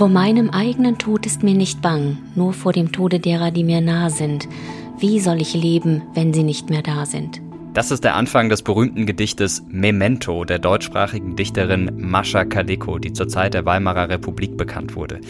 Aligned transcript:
Vor 0.00 0.08
meinem 0.08 0.48
eigenen 0.48 0.96
Tod 0.96 1.26
ist 1.26 1.42
mir 1.42 1.52
nicht 1.52 1.82
bang, 1.82 2.16
nur 2.34 2.54
vor 2.54 2.72
dem 2.72 2.90
Tode 2.90 3.20
derer, 3.20 3.50
die 3.50 3.64
mir 3.64 3.82
nah 3.82 4.08
sind. 4.08 4.48
Wie 4.98 5.20
soll 5.20 5.42
ich 5.42 5.52
leben, 5.52 6.00
wenn 6.14 6.32
sie 6.32 6.42
nicht 6.42 6.70
mehr 6.70 6.80
da 6.80 7.04
sind? 7.04 7.42
Das 7.74 7.90
ist 7.90 8.02
der 8.02 8.14
Anfang 8.14 8.48
des 8.48 8.62
berühmten 8.62 9.04
Gedichtes 9.04 9.62
Memento 9.68 10.46
der 10.46 10.58
deutschsprachigen 10.58 11.36
Dichterin 11.36 11.92
Mascha 11.98 12.46
Kaleko, 12.46 12.98
die 12.98 13.12
zur 13.12 13.28
Zeit 13.28 13.52
der 13.52 13.66
Weimarer 13.66 14.08
Republik 14.08 14.56
bekannt 14.56 14.96
wurde. 14.96 15.20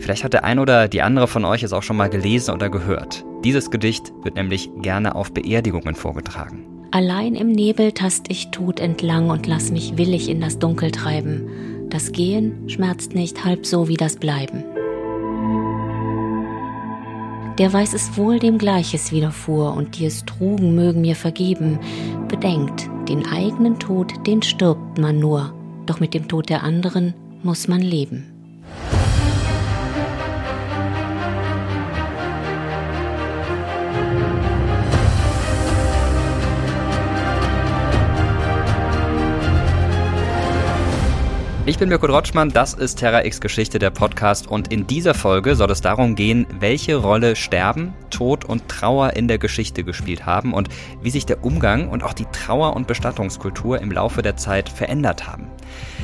Vielleicht 0.00 0.24
hat 0.24 0.32
der 0.32 0.42
ein 0.42 0.58
oder 0.58 0.88
die 0.88 1.02
andere 1.02 1.28
von 1.28 1.44
euch 1.44 1.62
es 1.62 1.72
auch 1.72 1.84
schon 1.84 1.96
mal 1.96 2.10
gelesen 2.10 2.52
oder 2.52 2.68
gehört. 2.68 3.24
Dieses 3.44 3.70
Gedicht 3.70 4.12
wird 4.24 4.34
nämlich 4.34 4.70
gerne 4.82 5.14
auf 5.14 5.32
Beerdigungen 5.32 5.94
vorgetragen. 5.94 6.66
Allein 6.90 7.36
im 7.36 7.52
Nebel 7.52 7.92
tast 7.92 8.24
ich 8.28 8.50
Tod 8.50 8.80
entlang 8.80 9.30
und 9.30 9.46
lass 9.46 9.70
mich 9.70 9.96
willig 9.98 10.28
in 10.28 10.40
das 10.40 10.58
Dunkel 10.58 10.90
treiben. 10.90 11.75
Das 11.88 12.12
Gehen 12.12 12.68
schmerzt 12.68 13.14
nicht 13.14 13.44
halb 13.44 13.64
so 13.64 13.88
wie 13.88 13.96
das 13.96 14.16
Bleiben. 14.16 14.64
Der 17.58 17.72
weiß 17.72 17.94
es 17.94 18.18
wohl, 18.18 18.38
dem 18.38 18.58
Gleiches 18.58 19.12
widerfuhr, 19.12 19.72
und 19.72 19.98
die 19.98 20.04
es 20.04 20.26
trugen, 20.26 20.74
mögen 20.74 21.00
mir 21.00 21.16
vergeben. 21.16 21.78
Bedenkt, 22.28 22.90
den 23.08 23.26
eigenen 23.26 23.78
Tod, 23.78 24.12
den 24.26 24.42
stirbt 24.42 24.98
man 24.98 25.18
nur, 25.18 25.54
doch 25.86 25.98
mit 26.00 26.12
dem 26.12 26.28
Tod 26.28 26.50
der 26.50 26.62
anderen 26.62 27.14
muss 27.42 27.66
man 27.66 27.80
leben. 27.80 28.35
Ich 41.68 41.78
bin 41.78 41.88
Mirko 41.88 42.06
Rotschmann, 42.06 42.50
das 42.50 42.74
ist 42.74 43.00
Terra 43.00 43.24
X 43.24 43.40
Geschichte 43.40 43.80
der 43.80 43.90
Podcast 43.90 44.46
und 44.46 44.72
in 44.72 44.86
dieser 44.86 45.14
Folge 45.14 45.56
soll 45.56 45.72
es 45.72 45.80
darum 45.80 46.14
gehen, 46.14 46.46
welche 46.60 46.94
Rolle 46.94 47.34
Sterben, 47.34 47.92
Tod 48.08 48.44
und 48.44 48.68
Trauer 48.68 49.14
in 49.14 49.26
der 49.26 49.38
Geschichte 49.38 49.82
gespielt 49.82 50.24
haben 50.24 50.54
und 50.54 50.68
wie 51.02 51.10
sich 51.10 51.26
der 51.26 51.44
Umgang 51.44 51.88
und 51.88 52.04
auch 52.04 52.12
die 52.12 52.26
Trauer- 52.26 52.76
und 52.76 52.86
Bestattungskultur 52.86 53.80
im 53.80 53.90
Laufe 53.90 54.22
der 54.22 54.36
Zeit 54.36 54.68
verändert 54.68 55.26
haben. 55.26 55.48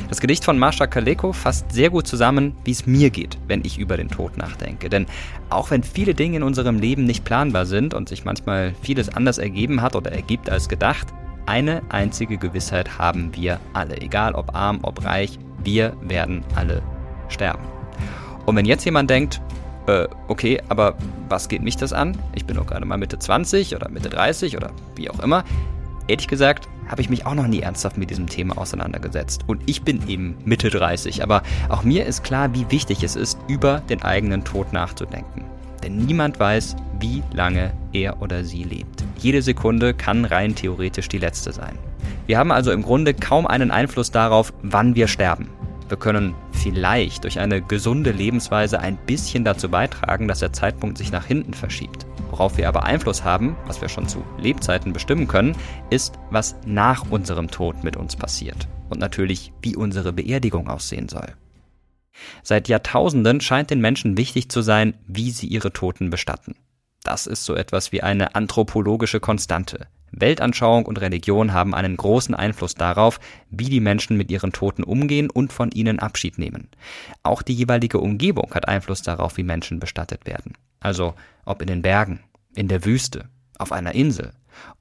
Das 0.08 0.20
Gedicht 0.20 0.44
von 0.44 0.58
Marsha 0.58 0.88
Kaleko 0.88 1.32
fasst 1.32 1.70
sehr 1.70 1.90
gut 1.90 2.08
zusammen, 2.08 2.56
wie 2.64 2.72
es 2.72 2.88
mir 2.88 3.10
geht, 3.10 3.38
wenn 3.46 3.64
ich 3.64 3.78
über 3.78 3.96
den 3.96 4.08
Tod 4.08 4.36
nachdenke. 4.36 4.88
Denn 4.88 5.06
auch 5.48 5.70
wenn 5.70 5.84
viele 5.84 6.14
Dinge 6.14 6.38
in 6.38 6.42
unserem 6.42 6.80
Leben 6.80 7.04
nicht 7.04 7.24
planbar 7.24 7.66
sind 7.66 7.94
und 7.94 8.08
sich 8.08 8.24
manchmal 8.24 8.74
vieles 8.82 9.10
anders 9.10 9.38
ergeben 9.38 9.80
hat 9.80 9.94
oder 9.94 10.10
ergibt 10.10 10.50
als 10.50 10.68
gedacht, 10.68 11.06
eine 11.46 11.82
einzige 11.88 12.36
Gewissheit 12.36 12.98
haben 12.98 13.30
wir 13.34 13.60
alle, 13.72 14.00
egal 14.00 14.34
ob 14.34 14.54
arm, 14.54 14.80
ob 14.82 15.04
reich, 15.04 15.38
wir 15.64 15.96
werden 16.02 16.44
alle 16.54 16.82
sterben. 17.28 17.62
Und 18.46 18.56
wenn 18.56 18.66
jetzt 18.66 18.84
jemand 18.84 19.10
denkt, 19.10 19.40
äh, 19.86 20.06
okay, 20.28 20.60
aber 20.68 20.94
was 21.28 21.48
geht 21.48 21.62
mich 21.62 21.76
das 21.76 21.92
an? 21.92 22.16
Ich 22.34 22.44
bin 22.44 22.56
doch 22.56 22.66
gerade 22.66 22.84
mal 22.84 22.98
Mitte 22.98 23.18
20 23.18 23.74
oder 23.74 23.88
Mitte 23.88 24.08
30 24.08 24.56
oder 24.56 24.70
wie 24.96 25.10
auch 25.10 25.20
immer. 25.20 25.44
Ehrlich 26.08 26.28
gesagt, 26.28 26.68
habe 26.88 27.00
ich 27.00 27.10
mich 27.10 27.26
auch 27.26 27.34
noch 27.34 27.46
nie 27.46 27.60
ernsthaft 27.60 27.96
mit 27.96 28.10
diesem 28.10 28.26
Thema 28.26 28.58
auseinandergesetzt. 28.58 29.44
Und 29.46 29.62
ich 29.66 29.82
bin 29.82 30.08
eben 30.08 30.36
Mitte 30.44 30.68
30, 30.68 31.22
aber 31.22 31.42
auch 31.68 31.84
mir 31.84 32.06
ist 32.06 32.24
klar, 32.24 32.54
wie 32.54 32.70
wichtig 32.70 33.02
es 33.02 33.16
ist, 33.16 33.38
über 33.48 33.80
den 33.80 34.02
eigenen 34.02 34.44
Tod 34.44 34.72
nachzudenken. 34.72 35.44
Denn 35.82 35.96
niemand 35.96 36.38
weiß, 36.38 36.76
wie 37.00 37.22
lange 37.32 37.72
er 37.92 38.20
oder 38.22 38.44
sie 38.44 38.62
lebt. 38.62 39.04
Jede 39.18 39.42
Sekunde 39.42 39.94
kann 39.94 40.24
rein 40.24 40.54
theoretisch 40.54 41.08
die 41.08 41.18
letzte 41.18 41.52
sein. 41.52 41.78
Wir 42.26 42.38
haben 42.38 42.52
also 42.52 42.70
im 42.70 42.82
Grunde 42.82 43.14
kaum 43.14 43.46
einen 43.46 43.70
Einfluss 43.70 44.10
darauf, 44.10 44.52
wann 44.62 44.94
wir 44.94 45.08
sterben. 45.08 45.48
Wir 45.88 45.96
können 45.98 46.34
vielleicht 46.52 47.24
durch 47.24 47.38
eine 47.38 47.60
gesunde 47.60 48.12
Lebensweise 48.12 48.80
ein 48.80 48.96
bisschen 48.96 49.44
dazu 49.44 49.68
beitragen, 49.68 50.28
dass 50.28 50.38
der 50.38 50.52
Zeitpunkt 50.52 50.96
sich 50.96 51.12
nach 51.12 51.26
hinten 51.26 51.52
verschiebt. 51.52 52.06
Worauf 52.30 52.56
wir 52.56 52.68
aber 52.68 52.84
Einfluss 52.84 53.24
haben, 53.24 53.56
was 53.66 53.82
wir 53.82 53.90
schon 53.90 54.08
zu 54.08 54.24
Lebzeiten 54.38 54.94
bestimmen 54.94 55.28
können, 55.28 55.54
ist, 55.90 56.18
was 56.30 56.56
nach 56.64 57.10
unserem 57.10 57.48
Tod 57.48 57.84
mit 57.84 57.96
uns 57.96 58.16
passiert. 58.16 58.68
Und 58.88 59.00
natürlich, 59.00 59.52
wie 59.60 59.76
unsere 59.76 60.12
Beerdigung 60.12 60.68
aussehen 60.68 61.08
soll. 61.08 61.34
Seit 62.42 62.68
Jahrtausenden 62.68 63.40
scheint 63.40 63.70
den 63.70 63.80
Menschen 63.80 64.16
wichtig 64.16 64.48
zu 64.48 64.62
sein, 64.62 64.94
wie 65.06 65.30
sie 65.30 65.46
ihre 65.46 65.72
Toten 65.72 66.08
bestatten. 66.08 66.54
Das 67.02 67.26
ist 67.26 67.44
so 67.44 67.54
etwas 67.54 67.92
wie 67.92 68.02
eine 68.02 68.34
anthropologische 68.34 69.20
Konstante. 69.20 69.88
Weltanschauung 70.12 70.86
und 70.86 71.00
Religion 71.00 71.52
haben 71.52 71.74
einen 71.74 71.96
großen 71.96 72.34
Einfluss 72.34 72.74
darauf, 72.74 73.18
wie 73.50 73.70
die 73.70 73.80
Menschen 73.80 74.16
mit 74.16 74.30
ihren 74.30 74.52
Toten 74.52 74.84
umgehen 74.84 75.30
und 75.30 75.52
von 75.52 75.70
ihnen 75.70 75.98
Abschied 75.98 76.38
nehmen. 76.38 76.68
Auch 77.22 77.42
die 77.42 77.54
jeweilige 77.54 77.98
Umgebung 77.98 78.54
hat 78.54 78.68
Einfluss 78.68 79.02
darauf, 79.02 79.36
wie 79.36 79.42
Menschen 79.42 79.80
bestattet 79.80 80.26
werden. 80.26 80.52
Also 80.80 81.14
ob 81.44 81.62
in 81.62 81.68
den 81.68 81.82
Bergen, 81.82 82.20
in 82.54 82.68
der 82.68 82.84
Wüste, 82.84 83.28
auf 83.58 83.72
einer 83.72 83.94
Insel 83.94 84.32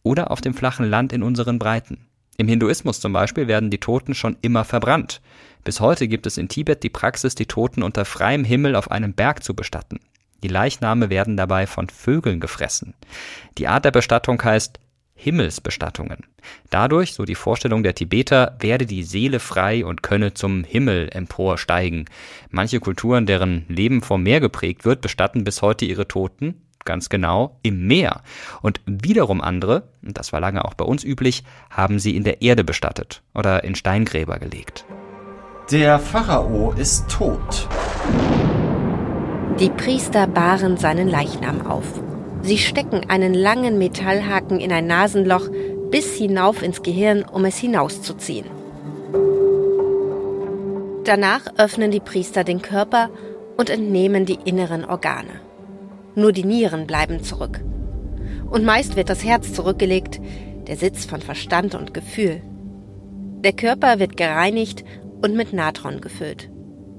oder 0.04 0.32
auf 0.32 0.42
dem 0.42 0.54
flachen 0.54 0.90
Land 0.90 1.14
in 1.14 1.24
unseren 1.24 1.60
Breiten. 1.60 2.08
Im 2.38 2.48
Hinduismus 2.48 3.00
zum 3.00 3.14
Beispiel 3.14 3.48
werden 3.48 3.70
die 3.70 3.80
Toten 3.80 4.16
schon 4.16 4.38
immer 4.42 4.66
verbrannt. 4.66 5.22
Bis 5.64 5.80
heute 5.80 6.08
gibt 6.08 6.26
es 6.26 6.38
in 6.38 6.50
Tibet 6.50 6.82
die 6.84 6.90
Praxis, 6.90 7.36
die 7.36 7.46
Toten 7.46 7.84
unter 7.84 8.04
freiem 8.04 8.44
Himmel 8.44 8.76
auf 8.76 8.90
einem 8.90 9.14
Berg 9.14 9.44
zu 9.44 9.54
bestatten. 9.54 10.00
Die 10.44 10.48
Leichname 10.48 11.10
werden 11.10 11.38
dabei 11.38 11.68
von 11.68 11.90
Vögeln 11.90 12.40
gefressen. 12.40 12.96
Die 13.60 13.68
Art 13.68 13.86
der 13.86 13.92
Bestattung 13.92 14.44
heißt 14.44 14.80
Himmelsbestattungen. 15.22 16.26
Dadurch, 16.72 17.14
so 17.14 17.26
die 17.26 17.36
Vorstellung 17.36 17.84
der 17.84 17.94
Tibeter, 17.94 18.58
werde 18.60 18.88
die 18.88 19.04
Seele 19.04 19.40
frei 19.40 19.86
und 19.86 20.02
könne 20.02 20.34
zum 20.34 20.64
Himmel 20.64 21.10
emporsteigen. 21.12 22.06
Manche 22.50 22.80
Kulturen, 22.80 23.28
deren 23.28 23.66
Leben 23.68 24.02
vom 24.02 24.24
Meer 24.24 24.40
geprägt 24.40 24.84
wird, 24.84 25.02
bestatten 25.02 25.44
bis 25.44 25.62
heute 25.62 25.86
ihre 25.86 26.08
Toten, 26.08 26.56
ganz 26.86 27.10
genau, 27.10 27.60
im 27.62 27.86
Meer. 27.86 28.22
Und 28.64 28.82
wiederum 28.88 29.42
andere, 29.42 29.84
und 30.02 30.18
das 30.18 30.34
war 30.34 30.40
lange 30.40 30.66
auch 30.66 30.74
bei 30.74 30.86
uns 30.86 31.04
üblich, 31.04 31.44
haben 31.70 32.00
sie 32.00 32.16
in 32.16 32.24
der 32.24 32.42
Erde 32.42 32.64
bestattet 32.64 33.22
oder 33.36 33.64
in 33.64 33.76
Steingräber 33.76 34.40
gelegt. 34.40 34.86
Der 35.70 36.00
Pharao 36.00 36.74
ist 36.74 37.08
tot. 37.12 37.70
Die 39.60 39.70
Priester 39.70 40.26
bahren 40.26 40.78
seinen 40.78 41.08
Leichnam 41.08 41.68
auf. 41.68 42.11
Sie 42.44 42.58
stecken 42.58 43.10
einen 43.10 43.34
langen 43.34 43.78
Metallhaken 43.78 44.60
in 44.60 44.72
ein 44.72 44.88
Nasenloch 44.88 45.48
bis 45.92 46.16
hinauf 46.16 46.64
ins 46.64 46.82
Gehirn, 46.82 47.24
um 47.24 47.46
es 47.46 47.58
hinauszuziehen. 47.58 48.48
Danach 51.04 51.42
öffnen 51.58 51.92
die 51.92 52.00
Priester 52.00 52.44
den 52.44 52.62
Körper 52.62 53.10
und 53.58 53.70
entnehmen 53.70 54.26
die 54.26 54.40
inneren 54.46 54.86
Organe. 54.86 55.40
Nur 56.16 56.32
die 56.32 56.44
Nieren 56.44 56.88
bleiben 56.88 57.24
zurück. 57.24 57.60
Und 58.50 58.66
meist 58.66 58.96
wird 58.96 59.10
das 59.10 59.24
Herz 59.24 59.54
zurückgelegt, 59.54 60.20
der 60.68 60.78
Sitz 60.78 61.06
von 61.06 61.22
Verstand 61.22 61.76
und 61.76 61.94
Gefühl. 61.94 62.42
Der 63.44 63.54
Körper 63.54 64.00
wird 64.00 64.18
gereinigt 64.18 64.84
und 65.22 65.36
mit 65.36 65.54
Natron 65.54 66.02
gefüllt. 66.02 66.50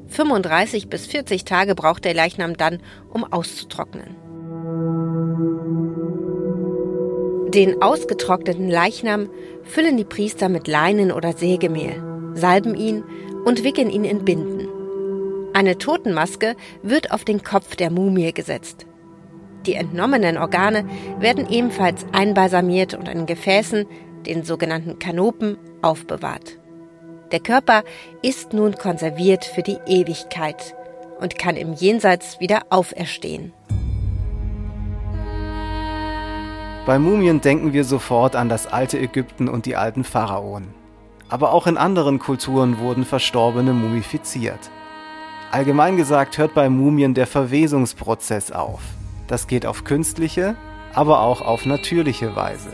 35 0.08 0.88
bis 0.88 1.06
40 1.06 1.44
Tage 1.44 1.74
braucht 1.74 2.04
der 2.04 2.14
Leichnam 2.14 2.56
dann, 2.56 2.80
um 3.08 3.24
auszutrocknen. 3.24 4.21
Den 7.54 7.82
ausgetrockneten 7.82 8.70
Leichnam 8.70 9.28
füllen 9.64 9.98
die 9.98 10.04
Priester 10.04 10.48
mit 10.48 10.68
Leinen 10.68 11.12
oder 11.12 11.34
Sägemehl, 11.34 12.02
salben 12.32 12.74
ihn 12.74 13.04
und 13.44 13.62
wickeln 13.62 13.90
ihn 13.90 14.04
in 14.04 14.24
Binden. 14.24 14.68
Eine 15.52 15.76
Totenmaske 15.76 16.56
wird 16.82 17.10
auf 17.10 17.24
den 17.24 17.42
Kopf 17.42 17.76
der 17.76 17.90
Mumie 17.90 18.32
gesetzt. 18.32 18.86
Die 19.66 19.74
entnommenen 19.74 20.38
Organe 20.38 20.88
werden 21.20 21.46
ebenfalls 21.46 22.06
einbalsamiert 22.12 22.94
und 22.94 23.06
in 23.06 23.26
Gefäßen, 23.26 23.84
den 24.26 24.44
sogenannten 24.44 24.98
Kanopen, 24.98 25.58
aufbewahrt. 25.82 26.58
Der 27.32 27.40
Körper 27.40 27.84
ist 28.22 28.54
nun 28.54 28.76
konserviert 28.76 29.44
für 29.44 29.62
die 29.62 29.78
Ewigkeit 29.86 30.74
und 31.20 31.38
kann 31.38 31.56
im 31.56 31.74
Jenseits 31.74 32.40
wieder 32.40 32.62
auferstehen. 32.70 33.52
Bei 36.84 36.98
Mumien 36.98 37.40
denken 37.40 37.72
wir 37.72 37.84
sofort 37.84 38.34
an 38.34 38.48
das 38.48 38.66
alte 38.66 38.98
Ägypten 38.98 39.48
und 39.48 39.66
die 39.66 39.76
alten 39.76 40.02
Pharaonen. 40.02 40.74
Aber 41.28 41.52
auch 41.52 41.68
in 41.68 41.76
anderen 41.76 42.18
Kulturen 42.18 42.80
wurden 42.80 43.04
Verstorbene 43.04 43.72
mumifiziert. 43.72 44.70
Allgemein 45.52 45.96
gesagt 45.96 46.38
hört 46.38 46.54
bei 46.54 46.68
Mumien 46.68 47.14
der 47.14 47.28
Verwesungsprozess 47.28 48.50
auf. 48.50 48.80
Das 49.28 49.46
geht 49.46 49.64
auf 49.64 49.84
künstliche, 49.84 50.56
aber 50.92 51.20
auch 51.20 51.40
auf 51.40 51.66
natürliche 51.66 52.34
Weise. 52.34 52.70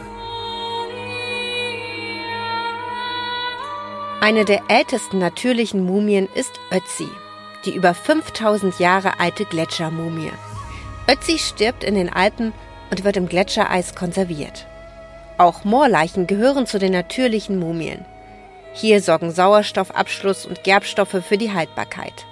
Eine 4.22 4.46
der 4.46 4.62
ältesten 4.69 5.19
natürlichen 5.19 5.84
Mumien 5.84 6.28
ist 6.34 6.58
Ötzi, 6.72 7.08
die 7.66 7.75
über 7.75 7.93
5000 7.93 8.78
Jahre 8.78 9.20
alte 9.20 9.44
Gletschermumie. 9.44 10.32
Ötzi 11.10 11.38
stirbt 11.38 11.84
in 11.84 11.94
den 11.94 12.10
Alpen 12.10 12.55
und 12.90 13.05
wird 13.05 13.17
im 13.17 13.29
Gletschereis 13.29 13.94
konserviert. 13.94 14.67
Auch 15.37 15.64
Moorleichen 15.64 16.26
gehören 16.26 16.67
zu 16.67 16.79
den 16.79 16.93
natürlichen 16.93 17.58
Mumien. 17.58 18.05
Hier 18.73 19.00
sorgen 19.00 19.31
Sauerstoffabschluss 19.31 20.46
und 20.46 20.64
Gerbstoffe 20.64 21.23
für 21.26 21.38
die 21.38 21.52
Haltbarkeit. 21.52 22.26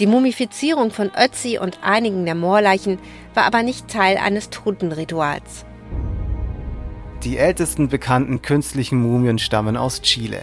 Die 0.00 0.06
Mumifizierung 0.08 0.90
von 0.90 1.12
Ötzi 1.16 1.58
und 1.58 1.78
einigen 1.82 2.24
der 2.24 2.34
Moorleichen 2.34 2.98
war 3.34 3.44
aber 3.44 3.62
nicht 3.62 3.88
Teil 3.88 4.16
eines 4.16 4.50
Totenrituals. 4.50 5.64
Die 7.22 7.38
ältesten 7.38 7.88
bekannten 7.88 8.42
künstlichen 8.42 9.00
Mumien 9.00 9.38
stammen 9.38 9.76
aus 9.76 10.02
Chile. 10.02 10.40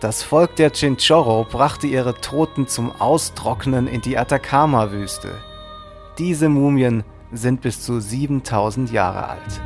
Das 0.00 0.22
Volk 0.22 0.56
der 0.56 0.70
Chinchorro 0.70 1.44
brachte 1.50 1.86
ihre 1.86 2.14
Toten 2.14 2.66
zum 2.68 2.90
Austrocknen 2.90 3.86
in 3.86 4.00
die 4.00 4.16
Atacama-Wüste. 4.16 5.34
Diese 6.16 6.48
Mumien 6.48 7.04
sind 7.32 7.60
bis 7.60 7.82
zu 7.82 8.00
7000 8.00 8.92
Jahre 8.92 9.28
alt. 9.28 9.60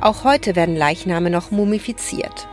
Auch 0.00 0.24
heute 0.24 0.56
werden 0.56 0.76
Leichname 0.76 1.30
noch 1.30 1.50
mumifiziert. 1.50 2.48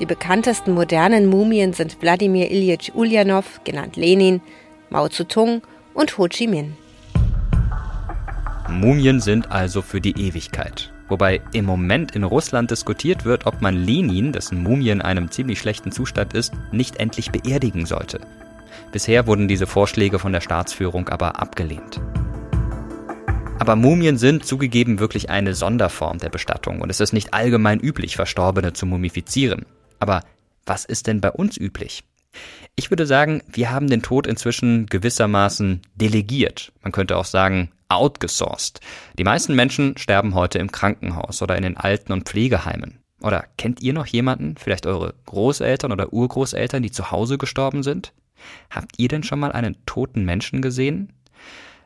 Die 0.00 0.06
bekanntesten 0.06 0.72
modernen 0.72 1.26
Mumien 1.26 1.72
sind 1.72 2.00
Wladimir 2.00 2.50
Ilyich 2.50 2.94
Ulyanov, 2.94 3.60
genannt 3.64 3.96
Lenin, 3.96 4.40
Mao 4.90 5.08
Zedong 5.08 5.62
und 5.92 6.16
Ho 6.18 6.28
Chi 6.28 6.46
Minh. 6.46 6.76
Mumien 8.68 9.20
sind 9.20 9.50
also 9.50 9.82
für 9.82 10.00
die 10.00 10.12
Ewigkeit. 10.12 10.92
Wobei 11.08 11.40
im 11.52 11.64
Moment 11.64 12.14
in 12.14 12.22
Russland 12.22 12.70
diskutiert 12.70 13.24
wird, 13.24 13.46
ob 13.46 13.62
man 13.62 13.74
Lenin, 13.74 14.32
dessen 14.32 14.62
Mumie 14.62 14.90
in 14.90 15.00
einem 15.00 15.30
ziemlich 15.30 15.58
schlechten 15.58 15.90
Zustand 15.90 16.34
ist, 16.34 16.52
nicht 16.70 16.96
endlich 16.96 17.30
beerdigen 17.32 17.86
sollte. 17.86 18.20
Bisher 18.92 19.26
wurden 19.26 19.48
diese 19.48 19.66
Vorschläge 19.66 20.18
von 20.18 20.32
der 20.32 20.42
Staatsführung 20.42 21.08
aber 21.08 21.40
abgelehnt. 21.40 22.00
Aber 23.58 23.74
Mumien 23.76 24.16
sind 24.16 24.46
zugegeben 24.46 24.98
wirklich 24.98 25.30
eine 25.30 25.54
Sonderform 25.54 26.18
der 26.18 26.28
Bestattung 26.28 26.80
und 26.80 26.90
es 26.90 27.00
ist 27.00 27.12
nicht 27.12 27.34
allgemein 27.34 27.80
üblich, 27.80 28.16
Verstorbene 28.16 28.72
zu 28.72 28.86
mumifizieren. 28.86 29.66
Aber 29.98 30.22
was 30.64 30.84
ist 30.84 31.06
denn 31.06 31.20
bei 31.20 31.30
uns 31.30 31.56
üblich? 31.56 32.04
Ich 32.76 32.90
würde 32.90 33.06
sagen, 33.06 33.42
wir 33.50 33.70
haben 33.70 33.88
den 33.88 34.02
Tod 34.02 34.26
inzwischen 34.26 34.86
gewissermaßen 34.86 35.82
delegiert. 35.96 36.72
Man 36.82 36.92
könnte 36.92 37.16
auch 37.16 37.24
sagen, 37.24 37.70
outgesourced. 37.88 38.80
Die 39.18 39.24
meisten 39.24 39.54
Menschen 39.54 39.96
sterben 39.98 40.34
heute 40.34 40.58
im 40.58 40.70
Krankenhaus 40.70 41.42
oder 41.42 41.56
in 41.56 41.62
den 41.62 41.76
Alten- 41.76 42.12
und 42.12 42.28
Pflegeheimen. 42.28 42.98
Oder 43.20 43.46
kennt 43.56 43.80
ihr 43.80 43.92
noch 43.92 44.06
jemanden, 44.06 44.56
vielleicht 44.56 44.86
eure 44.86 45.14
Großeltern 45.26 45.90
oder 45.90 46.12
Urgroßeltern, 46.12 46.82
die 46.82 46.92
zu 46.92 47.10
Hause 47.10 47.38
gestorben 47.38 47.82
sind? 47.82 48.12
Habt 48.70 48.92
ihr 48.98 49.08
denn 49.08 49.24
schon 49.24 49.40
mal 49.40 49.50
einen 49.50 49.76
toten 49.86 50.24
Menschen 50.24 50.62
gesehen? 50.62 51.12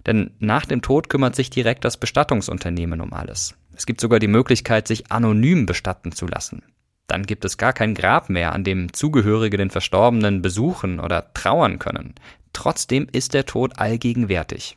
Denn 0.06 0.32
nach 0.38 0.66
dem 0.66 0.82
Tod 0.82 1.08
kümmert 1.08 1.36
sich 1.36 1.50
direkt 1.50 1.84
das 1.84 1.96
Bestattungsunternehmen 1.96 3.00
um 3.00 3.12
alles. 3.12 3.54
Es 3.74 3.86
gibt 3.86 4.00
sogar 4.00 4.18
die 4.18 4.28
Möglichkeit, 4.28 4.88
sich 4.88 5.10
anonym 5.10 5.66
bestatten 5.66 6.12
zu 6.12 6.26
lassen. 6.26 6.62
Dann 7.06 7.24
gibt 7.24 7.44
es 7.44 7.58
gar 7.58 7.72
kein 7.72 7.94
Grab 7.94 8.30
mehr, 8.30 8.52
an 8.52 8.64
dem 8.64 8.92
Zugehörige 8.92 9.56
den 9.56 9.70
Verstorbenen 9.70 10.42
besuchen 10.42 11.00
oder 11.00 11.32
trauern 11.34 11.78
können. 11.78 12.14
Trotzdem 12.52 13.06
ist 13.10 13.34
der 13.34 13.46
Tod 13.46 13.78
allgegenwärtig. 13.78 14.76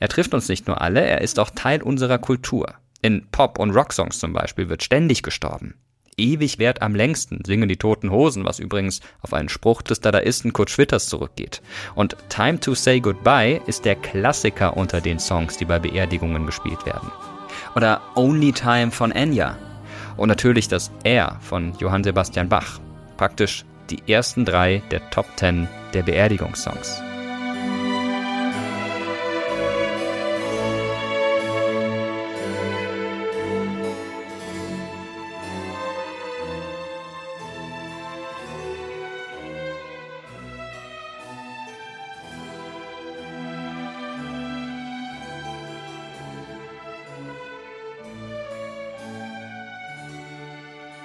Er 0.00 0.08
trifft 0.08 0.34
uns 0.34 0.48
nicht 0.48 0.66
nur 0.66 0.80
alle, 0.80 1.00
er 1.00 1.20
ist 1.20 1.38
auch 1.38 1.50
Teil 1.50 1.82
unserer 1.82 2.18
Kultur. 2.18 2.74
In 3.00 3.26
Pop- 3.30 3.58
und 3.58 3.70
Rocksongs 3.70 4.18
zum 4.18 4.32
Beispiel 4.32 4.68
wird 4.68 4.82
ständig 4.82 5.22
gestorben. 5.22 5.74
Ewig 6.18 6.58
währt 6.58 6.82
am 6.82 6.94
längsten, 6.94 7.42
singen 7.44 7.68
die 7.68 7.76
Toten 7.76 8.10
Hosen, 8.10 8.44
was 8.44 8.58
übrigens 8.58 9.00
auf 9.22 9.32
einen 9.32 9.48
Spruch 9.48 9.82
des 9.82 10.00
Dadaisten 10.00 10.52
Kurt 10.52 10.70
Schwitters 10.70 11.08
zurückgeht. 11.08 11.62
Und 11.94 12.16
Time 12.28 12.60
to 12.60 12.74
Say 12.74 13.00
Goodbye 13.00 13.60
ist 13.66 13.84
der 13.84 13.96
Klassiker 13.96 14.76
unter 14.76 15.00
den 15.00 15.18
Songs, 15.18 15.56
die 15.56 15.64
bei 15.64 15.78
Beerdigungen 15.78 16.46
gespielt 16.46 16.84
werden. 16.84 17.10
Oder 17.74 18.00
Only 18.14 18.52
Time 18.52 18.90
von 18.90 19.12
Enya. 19.12 19.56
Und 20.16 20.28
natürlich 20.28 20.68
das 20.68 20.90
Er 21.04 21.38
von 21.40 21.74
Johann 21.78 22.04
Sebastian 22.04 22.48
Bach. 22.48 22.80
Praktisch 23.16 23.64
die 23.90 24.02
ersten 24.12 24.44
drei 24.44 24.82
der 24.90 25.08
Top 25.10 25.26
Ten 25.36 25.68
der 25.94 26.02
Beerdigungssongs. 26.02 27.02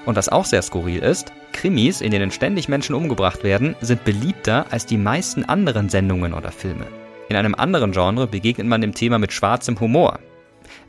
Und 0.05 0.15
was 0.17 0.29
auch 0.29 0.45
sehr 0.45 0.61
skurril 0.61 1.00
ist, 1.00 1.31
Krimis, 1.53 2.01
in 2.01 2.11
denen 2.11 2.31
ständig 2.31 2.67
Menschen 2.67 2.95
umgebracht 2.95 3.44
werden, 3.44 3.75
sind 3.81 4.03
beliebter 4.03 4.65
als 4.71 4.85
die 4.85 4.97
meisten 4.97 5.45
anderen 5.45 5.89
Sendungen 5.89 6.33
oder 6.33 6.51
Filme. 6.51 6.88
In 7.29 7.38
einem 7.38 7.55
anderen 7.55 7.94
Genre 7.94 8.27
begegnet 8.27 8.67
man 8.67 8.81
dem 8.81 8.94
Thema 8.94 9.17
mit 9.17 9.31
schwarzem 9.31 9.79
Humor. 9.79 10.19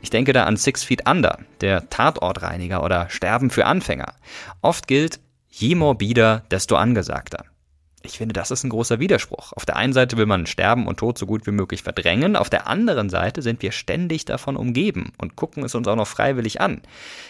Ich 0.01 0.09
denke 0.09 0.33
da 0.33 0.43
an 0.43 0.57
Six 0.57 0.83
Feet 0.83 1.07
Under, 1.09 1.39
der 1.61 1.89
Tatortreiniger 1.89 2.83
oder 2.83 3.09
Sterben 3.09 3.49
für 3.49 3.65
Anfänger. 3.65 4.13
Oft 4.61 4.87
gilt, 4.87 5.19
je 5.49 5.75
morbider, 5.75 6.43
desto 6.51 6.75
angesagter. 6.75 7.45
Ich 8.05 8.17
finde, 8.17 8.33
das 8.33 8.51
ist 8.51 8.63
ein 8.63 8.69
großer 8.69 8.99
Widerspruch. 8.99 9.53
Auf 9.53 9.65
der 9.65 9.75
einen 9.75 9.93
Seite 9.93 10.17
will 10.17 10.25
man 10.25 10.45
Sterben 10.45 10.87
und 10.87 10.97
Tod 10.97 11.17
so 11.17 11.25
gut 11.25 11.47
wie 11.47 11.51
möglich 11.51 11.81
verdrängen, 11.81 12.35
auf 12.35 12.49
der 12.49 12.67
anderen 12.67 13.09
Seite 13.09 13.41
sind 13.41 13.61
wir 13.61 13.71
ständig 13.71 14.25
davon 14.25 14.55
umgeben 14.55 15.11
und 15.17 15.35
gucken 15.35 15.63
es 15.63 15.75
uns 15.75 15.87
auch 15.87 15.95
noch 15.95 16.07
freiwillig 16.07 16.61
an. 16.61 16.81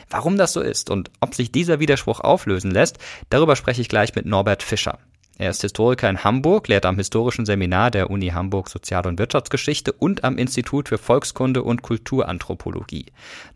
Warum 0.10 0.38
das 0.38 0.54
so 0.54 0.62
ist 0.62 0.89
und 0.89 1.12
ob 1.22 1.33
sich 1.33 1.51
dieser 1.51 1.80
Widerspruch 1.80 2.19
auflösen 2.19 2.72
lässt, 2.72 2.98
darüber 3.30 3.56
spreche 3.56 3.81
ich 3.81 3.89
gleich 3.89 4.16
mit 4.16 4.25
Norbert 4.25 4.63
Fischer. 4.63 5.00
Er 5.37 5.49
ist 5.49 5.61
Historiker 5.61 6.09
in 6.09 6.23
Hamburg, 6.23 6.69
lehrt 6.69 6.85
am 6.85 6.95
Historischen 6.95 7.45
Seminar 7.45 7.91
der 7.91 8.09
Uni 8.09 8.29
Hamburg 8.29 8.69
Sozial- 8.69 9.05
und 9.05 9.19
Wirtschaftsgeschichte 9.19 9.91
und 9.91 10.23
am 10.23 10.37
Institut 10.37 10.87
für 10.87 10.97
Volkskunde 10.97 11.61
und 11.61 11.81
Kulturanthropologie. 11.81 13.07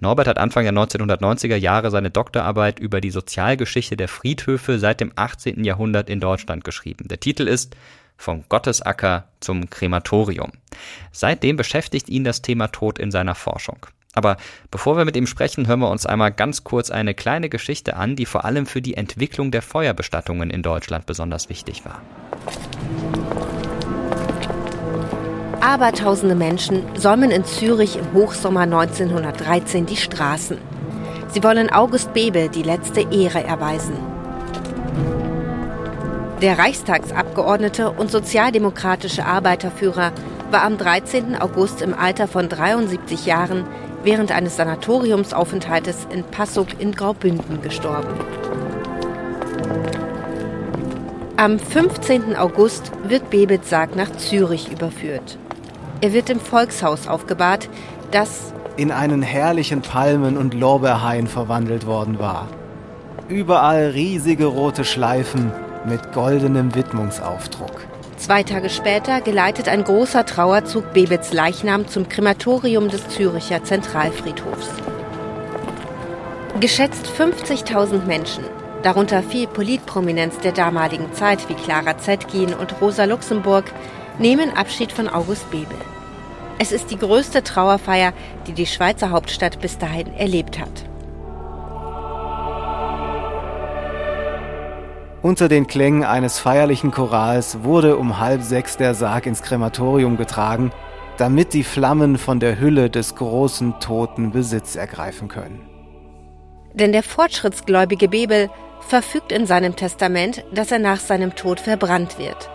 Norbert 0.01 0.27
hat 0.27 0.39
Anfang 0.39 0.65
der 0.65 0.73
1990er 0.73 1.55
Jahre 1.55 1.89
seine 1.89 2.09
Doktorarbeit 2.09 2.79
über 2.79 2.99
die 2.99 3.11
Sozialgeschichte 3.11 3.95
der 3.95 4.09
Friedhöfe 4.09 4.77
seit 4.77 4.99
dem 4.99 5.13
18. 5.15 5.63
Jahrhundert 5.63 6.09
in 6.09 6.19
Deutschland 6.19 6.65
geschrieben. 6.65 7.07
Der 7.07 7.21
Titel 7.21 7.47
ist 7.47 7.77
vom 8.17 8.43
Gottesacker 8.49 9.29
zum 9.39 9.69
Krematorium. 9.69 10.51
Seitdem 11.13 11.55
beschäftigt 11.55 12.09
ihn 12.09 12.25
das 12.25 12.41
Thema 12.41 12.67
Tod 12.67 12.99
in 12.99 13.11
seiner 13.11 13.35
Forschung. 13.35 13.85
Aber 14.19 14.35
bevor 14.69 14.97
wir 14.97 15.05
mit 15.05 15.15
ihm 15.15 15.27
sprechen, 15.27 15.65
hören 15.65 15.79
wir 15.79 15.89
uns 15.89 16.05
einmal 16.05 16.33
ganz 16.33 16.65
kurz 16.65 16.91
eine 16.91 17.13
kleine 17.13 17.47
Geschichte 17.47 17.95
an, 17.95 18.17
die 18.17 18.25
vor 18.25 18.43
allem 18.43 18.65
für 18.65 18.81
die 18.81 18.95
Entwicklung 18.95 19.49
der 19.49 19.61
Feuerbestattungen 19.61 20.49
in 20.49 20.61
Deutschland 20.61 21.05
besonders 21.05 21.47
wichtig 21.47 21.85
war. 21.85 22.01
Abertausende 25.61 26.35
Menschen 26.35 26.83
säumen 26.97 27.31
in 27.31 27.45
Zürich 27.45 27.95
im 27.95 28.11
Hochsommer 28.11 28.63
1913 28.63 29.85
die 29.85 29.95
Straßen. 29.95 30.57
Sie 31.29 31.41
wollen 31.41 31.71
August 31.71 32.11
Bebel 32.13 32.49
die 32.49 32.63
letzte 32.63 32.99
Ehre 32.99 33.45
erweisen. 33.45 33.93
Der 36.41 36.57
Reichstagsabgeordnete 36.57 37.89
und 37.91 38.11
sozialdemokratische 38.11 39.25
Arbeiterführer 39.25 40.11
war 40.51 40.63
am 40.63 40.77
13. 40.77 41.39
August 41.39 41.81
im 41.81 41.93
Alter 41.93 42.27
von 42.27 42.49
73 42.49 43.25
Jahren 43.25 43.65
während 44.03 44.31
eines 44.31 44.57
Sanatoriumsaufenthaltes 44.57 46.07
in 46.11 46.23
Passau 46.23 46.65
in 46.79 46.93
Graubünden 46.93 47.61
gestorben. 47.61 48.13
Am 51.37 51.57
15. 51.57 52.35
August 52.35 52.91
wird 53.03 53.29
Bebets 53.29 53.69
Sarg 53.69 53.95
nach 53.95 54.11
Zürich 54.17 54.71
überführt. 54.71 55.37
Er 56.01 56.13
wird 56.13 56.29
im 56.29 56.39
Volkshaus 56.39 57.07
aufgebahrt, 57.07 57.69
das 58.11 58.53
in 58.75 58.91
einen 58.91 59.21
herrlichen 59.21 59.81
Palmen- 59.81 60.37
und 60.37 60.53
Lorbeerhain 60.53 61.27
verwandelt 61.27 61.85
worden 61.85 62.19
war. 62.19 62.47
Überall 63.27 63.89
riesige 63.89 64.45
rote 64.45 64.85
Schleifen 64.85 65.51
mit 65.85 66.13
goldenem 66.13 66.73
Widmungsaufdruck. 66.75 67.88
Zwei 68.19 68.43
Tage 68.43 68.69
später 68.69 69.21
geleitet 69.21 69.69
ein 69.69 69.85
großer 69.85 70.25
Trauerzug 70.25 70.91
Bebets 70.91 71.31
Leichnam 71.31 71.87
zum 71.87 72.09
Krematorium 72.09 72.89
des 72.89 73.07
Züricher 73.07 73.63
Zentralfriedhofs. 73.63 74.67
Geschätzt 76.59 77.07
50.000 77.17 78.03
Menschen, 78.03 78.43
darunter 78.83 79.23
viel 79.23 79.47
Politprominenz 79.47 80.37
der 80.39 80.51
damaligen 80.51 81.13
Zeit 81.13 81.47
wie 81.47 81.53
Clara 81.53 81.97
Zetkin 81.97 82.53
und 82.53 82.81
Rosa 82.81 83.05
Luxemburg, 83.05 83.71
nehmen 84.19 84.51
Abschied 84.51 84.91
von 84.91 85.07
August 85.07 85.49
Bebel. 85.49 85.77
Es 86.59 86.73
ist 86.73 86.91
die 86.91 86.99
größte 86.99 87.41
Trauerfeier, 87.41 88.11
die 88.47 88.53
die 88.53 88.65
Schweizer 88.65 89.11
Hauptstadt 89.11 89.61
bis 89.61 89.77
dahin 89.77 90.13
erlebt 90.13 90.59
hat. 90.59 90.88
Unter 95.21 95.49
den 95.49 95.67
Klängen 95.67 96.05
eines 96.05 96.39
feierlichen 96.39 96.91
Chorals 96.91 97.63
wurde 97.63 97.97
um 97.97 98.19
halb 98.19 98.41
sechs 98.41 98.77
der 98.77 98.95
Sarg 98.95 99.25
ins 99.25 99.41
Krematorium 99.41 100.15
getragen, 100.15 100.71
damit 101.17 101.53
die 101.53 101.65
Flammen 101.65 102.17
von 102.17 102.39
der 102.39 102.59
Hülle 102.59 102.89
des 102.89 103.15
großen 103.15 103.81
Toten 103.81 104.31
Besitz 104.31 104.77
ergreifen 104.77 105.27
können. 105.27 105.67
Denn 106.73 106.93
der 106.93 107.03
fortschrittsgläubige 107.03 108.07
Bebel 108.07 108.49
verfügt 108.79 109.33
in 109.33 109.45
seinem 109.45 109.75
Testament, 109.75 110.45
dass 110.53 110.71
er 110.71 110.79
nach 110.79 111.01
seinem 111.01 111.35
Tod 111.35 111.59
verbrannt 111.59 112.17
wird. 112.17 112.49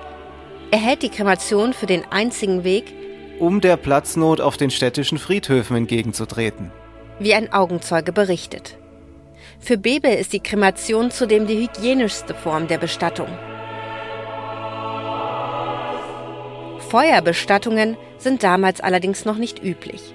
Er 0.71 0.79
hält 0.79 1.03
die 1.03 1.11
Kremation 1.11 1.75
für 1.75 1.87
den 1.87 2.05
einzigen 2.11 2.65
Weg, 2.65 2.95
um 3.39 3.61
der 3.61 3.77
Platznot 3.77 4.41
auf 4.41 4.57
den 4.57 4.71
städtischen 4.71 5.19
Friedhöfen 5.19 5.77
entgegenzutreten. 5.77 6.73
Wie 7.19 7.35
ein 7.35 7.53
Augenzeuge 7.53 8.13
berichtet. 8.13 8.79
Für 9.65 9.79
Bebe 9.79 10.09
ist 10.09 10.35
die 10.35 10.41
Kremation 10.41 11.11
zudem 11.11 11.47
die 11.47 11.57
hygienischste 11.57 12.35
Form 12.35 12.69
der 12.69 12.77
Bestattung. 12.77 13.29
Feuerbestattungen 16.91 17.97
sind 18.19 18.43
damals 18.43 18.83
allerdings 18.83 19.25
noch 19.25 19.39
nicht 19.39 19.65
üblich. 19.65 20.13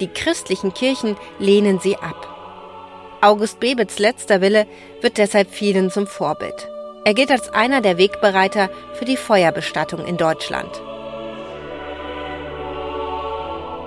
Die 0.00 0.08
christlichen 0.08 0.74
Kirchen 0.74 1.16
lehnen 1.38 1.80
sie 1.80 1.96
ab. 1.96 3.16
August 3.22 3.60
Bebets 3.60 3.98
letzter 3.98 4.42
Wille 4.42 4.66
wird 5.00 5.16
deshalb 5.16 5.48
vielen 5.48 5.90
zum 5.90 6.06
Vorbild. 6.06 6.68
Er 7.06 7.14
gilt 7.14 7.30
als 7.30 7.48
einer 7.48 7.80
der 7.80 7.96
Wegbereiter 7.96 8.68
für 8.92 9.06
die 9.06 9.16
Feuerbestattung 9.16 10.04
in 10.04 10.18
Deutschland. 10.18 10.82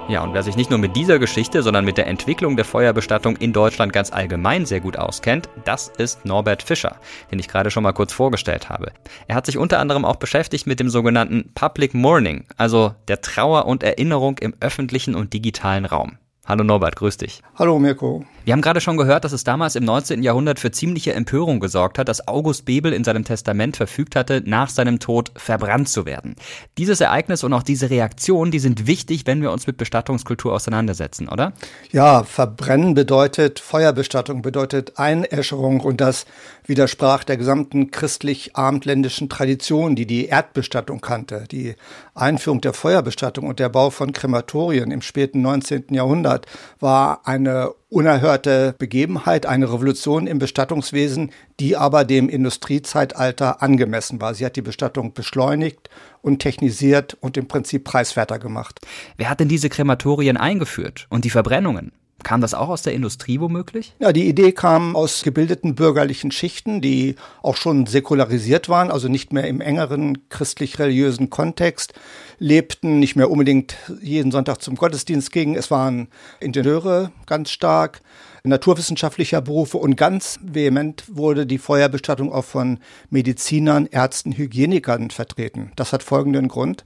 Ja, 0.07 0.21
und 0.21 0.35
wer 0.35 0.43
sich 0.43 0.55
nicht 0.55 0.69
nur 0.69 0.77
mit 0.77 0.95
dieser 0.95 1.17
Geschichte, 1.17 1.63
sondern 1.63 1.83
mit 1.83 1.97
der 1.97 2.05
Entwicklung 2.05 2.55
der 2.55 2.65
Feuerbestattung 2.65 3.37
in 3.37 3.53
Deutschland 3.53 3.91
ganz 3.91 4.13
allgemein 4.13 4.67
sehr 4.67 4.79
gut 4.79 4.97
auskennt, 4.97 5.49
das 5.63 5.87
ist 5.97 6.25
Norbert 6.25 6.61
Fischer, 6.61 6.97
den 7.31 7.39
ich 7.39 7.47
gerade 7.47 7.71
schon 7.71 7.81
mal 7.81 7.91
kurz 7.91 8.13
vorgestellt 8.13 8.69
habe. 8.69 8.91
Er 9.27 9.35
hat 9.35 9.47
sich 9.47 9.57
unter 9.57 9.79
anderem 9.79 10.05
auch 10.05 10.17
beschäftigt 10.17 10.67
mit 10.67 10.79
dem 10.79 10.89
sogenannten 10.89 11.51
Public 11.55 11.95
Mourning, 11.95 12.45
also 12.55 12.93
der 13.07 13.21
Trauer 13.21 13.65
und 13.65 13.81
Erinnerung 13.81 14.37
im 14.37 14.53
öffentlichen 14.59 15.15
und 15.15 15.33
digitalen 15.33 15.85
Raum. 15.85 16.19
Hallo 16.47 16.63
Norbert, 16.63 16.95
grüß 16.95 17.17
dich. 17.17 17.41
Hallo 17.55 17.79
Mirko. 17.79 18.23
Wir 18.45 18.53
haben 18.53 18.61
gerade 18.61 18.79
schon 18.79 18.97
gehört, 18.97 19.23
dass 19.23 19.31
es 19.31 19.43
damals 19.43 19.75
im 19.75 19.83
19. 19.83 20.21
Jahrhundert 20.21 20.59
für 20.59 20.69
ziemliche 20.69 21.13
Empörung 21.13 21.59
gesorgt 21.59 21.97
hat, 21.97 22.07
dass 22.07 22.27
August 22.27 22.65
Bebel 22.65 22.93
in 22.93 23.03
seinem 23.03 23.23
Testament 23.23 23.75
verfügt 23.75 24.15
hatte, 24.15 24.43
nach 24.45 24.69
seinem 24.69 24.99
Tod 24.99 25.31
verbrannt 25.35 25.89
zu 25.89 26.05
werden. 26.05 26.35
Dieses 26.77 27.01
Ereignis 27.01 27.43
und 27.43 27.53
auch 27.53 27.63
diese 27.63 27.89
Reaktion, 27.89 28.51
die 28.51 28.59
sind 28.59 28.85
wichtig, 28.85 29.25
wenn 29.25 29.41
wir 29.41 29.51
uns 29.51 29.65
mit 29.65 29.77
Bestattungskultur 29.77 30.53
auseinandersetzen, 30.53 31.27
oder? 31.27 31.53
Ja, 31.91 32.23
verbrennen 32.23 32.93
bedeutet, 32.93 33.59
Feuerbestattung 33.59 34.43
bedeutet 34.43 34.99
Einäscherung 34.99 35.79
und 35.79 35.99
das 35.99 36.27
widersprach 36.67 37.23
der 37.23 37.37
gesamten 37.37 37.89
christlich-abendländischen 37.89 39.29
Tradition, 39.29 39.95
die 39.95 40.05
die 40.05 40.27
Erdbestattung 40.27 41.01
kannte. 41.01 41.45
Die 41.49 41.73
Einführung 42.13 42.61
der 42.61 42.73
Feuerbestattung 42.73 43.47
und 43.47 43.57
der 43.57 43.69
Bau 43.69 43.89
von 43.89 44.13
Krematorien 44.13 44.91
im 44.91 45.01
späten 45.01 45.41
19. 45.41 45.85
Jahrhundert 45.89 46.34
war 46.79 47.27
eine 47.27 47.71
unerhörte 47.89 48.75
Begebenheit, 48.77 49.45
eine 49.45 49.71
Revolution 49.71 50.27
im 50.27 50.39
Bestattungswesen, 50.39 51.31
die 51.59 51.77
aber 51.77 52.03
dem 52.03 52.29
Industriezeitalter 52.29 53.61
angemessen 53.61 54.19
war. 54.21 54.33
Sie 54.33 54.45
hat 54.45 54.55
die 54.55 54.61
Bestattung 54.61 55.13
beschleunigt 55.13 55.89
und 56.21 56.39
technisiert 56.39 57.17
und 57.21 57.37
im 57.37 57.47
Prinzip 57.47 57.83
preiswerter 57.83 58.39
gemacht. 58.39 58.79
Wer 59.17 59.29
hat 59.29 59.39
denn 59.39 59.47
diese 59.47 59.69
Krematorien 59.69 60.37
eingeführt 60.37 61.07
und 61.09 61.23
die 61.23 61.29
Verbrennungen? 61.29 61.91
Kam 62.23 62.41
das 62.41 62.53
auch 62.53 62.69
aus 62.69 62.81
der 62.81 62.93
Industrie 62.93 63.39
womöglich? 63.39 63.93
Ja, 63.99 64.11
die 64.11 64.27
Idee 64.27 64.51
kam 64.51 64.95
aus 64.95 65.21
gebildeten 65.21 65.75
bürgerlichen 65.75 66.31
Schichten, 66.31 66.81
die 66.81 67.15
auch 67.43 67.55
schon 67.55 67.85
säkularisiert 67.85 68.67
waren, 68.67 68.89
also 68.89 69.07
nicht 69.09 69.31
mehr 69.31 69.47
im 69.47 69.61
engeren 69.61 70.27
christlich-religiösen 70.29 71.29
Kontext 71.29 71.93
lebten, 72.39 72.99
nicht 72.99 73.15
mehr 73.15 73.29
unbedingt 73.29 73.75
jeden 74.01 74.31
Sonntag 74.31 74.61
zum 74.61 74.75
Gottesdienst 74.75 75.31
gingen. 75.31 75.55
Es 75.55 75.69
waren 75.69 76.07
Ingenieure 76.39 77.11
ganz 77.27 77.51
stark, 77.51 78.01
naturwissenschaftlicher 78.43 79.41
Berufe 79.41 79.77
und 79.77 79.95
ganz 79.95 80.39
vehement 80.41 81.03
wurde 81.07 81.45
die 81.45 81.57
Feuerbestattung 81.57 82.31
auch 82.31 82.45
von 82.45 82.79
Medizinern, 83.09 83.87
Ärzten, 83.87 84.31
Hygienikern 84.31 85.09
vertreten. 85.11 85.71
Das 85.75 85.93
hat 85.93 86.03
folgenden 86.03 86.47
Grund. 86.47 86.85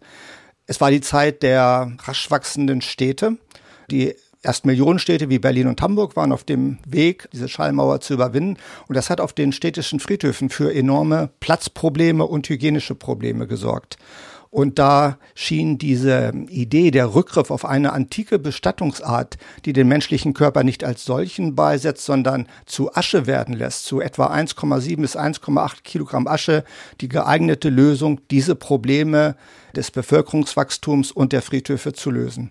Es 0.65 0.81
war 0.81 0.91
die 0.91 1.01
Zeit 1.01 1.43
der 1.43 1.93
rasch 1.99 2.29
wachsenden 2.29 2.81
Städte. 2.81 3.37
Die 3.89 4.15
Erst 4.41 4.65
Millionenstädte 4.65 5.29
wie 5.29 5.39
Berlin 5.39 5.67
und 5.67 5.81
Hamburg 5.81 6.15
waren 6.15 6.31
auf 6.31 6.45
dem 6.45 6.77
Weg, 6.87 7.27
diese 7.33 7.49
Schallmauer 7.49 7.99
zu 7.99 8.13
überwinden. 8.13 8.57
Und 8.87 8.95
das 8.95 9.09
hat 9.09 9.19
auf 9.19 9.33
den 9.33 9.51
städtischen 9.51 9.99
Friedhöfen 9.99 10.49
für 10.49 10.73
enorme 10.73 11.29
Platzprobleme 11.41 12.25
und 12.25 12.47
hygienische 12.47 12.95
Probleme 12.95 13.47
gesorgt. 13.47 13.97
Und 14.49 14.79
da 14.79 15.19
schien 15.35 15.77
diese 15.77 16.31
Idee, 16.47 16.89
der 16.89 17.13
Rückgriff 17.13 17.51
auf 17.51 17.65
eine 17.65 17.91
antike 17.91 18.39
Bestattungsart, 18.39 19.37
die 19.65 19.73
den 19.73 19.89
menschlichen 19.89 20.33
Körper 20.33 20.63
nicht 20.63 20.85
als 20.85 21.03
solchen 21.03 21.53
beisetzt, 21.53 22.05
sondern 22.05 22.47
zu 22.65 22.95
Asche 22.95 23.27
werden 23.27 23.53
lässt, 23.53 23.85
zu 23.85 23.99
etwa 23.99 24.33
1,7 24.33 25.01
bis 25.01 25.17
1,8 25.17 25.83
Kilogramm 25.83 26.27
Asche, 26.27 26.63
die 27.01 27.09
geeignete 27.09 27.69
Lösung, 27.69 28.21
diese 28.31 28.55
Probleme 28.55 29.35
des 29.75 29.91
Bevölkerungswachstums 29.91 31.11
und 31.11 31.33
der 31.33 31.41
Friedhöfe 31.41 31.91
zu 31.93 32.09
lösen. 32.09 32.49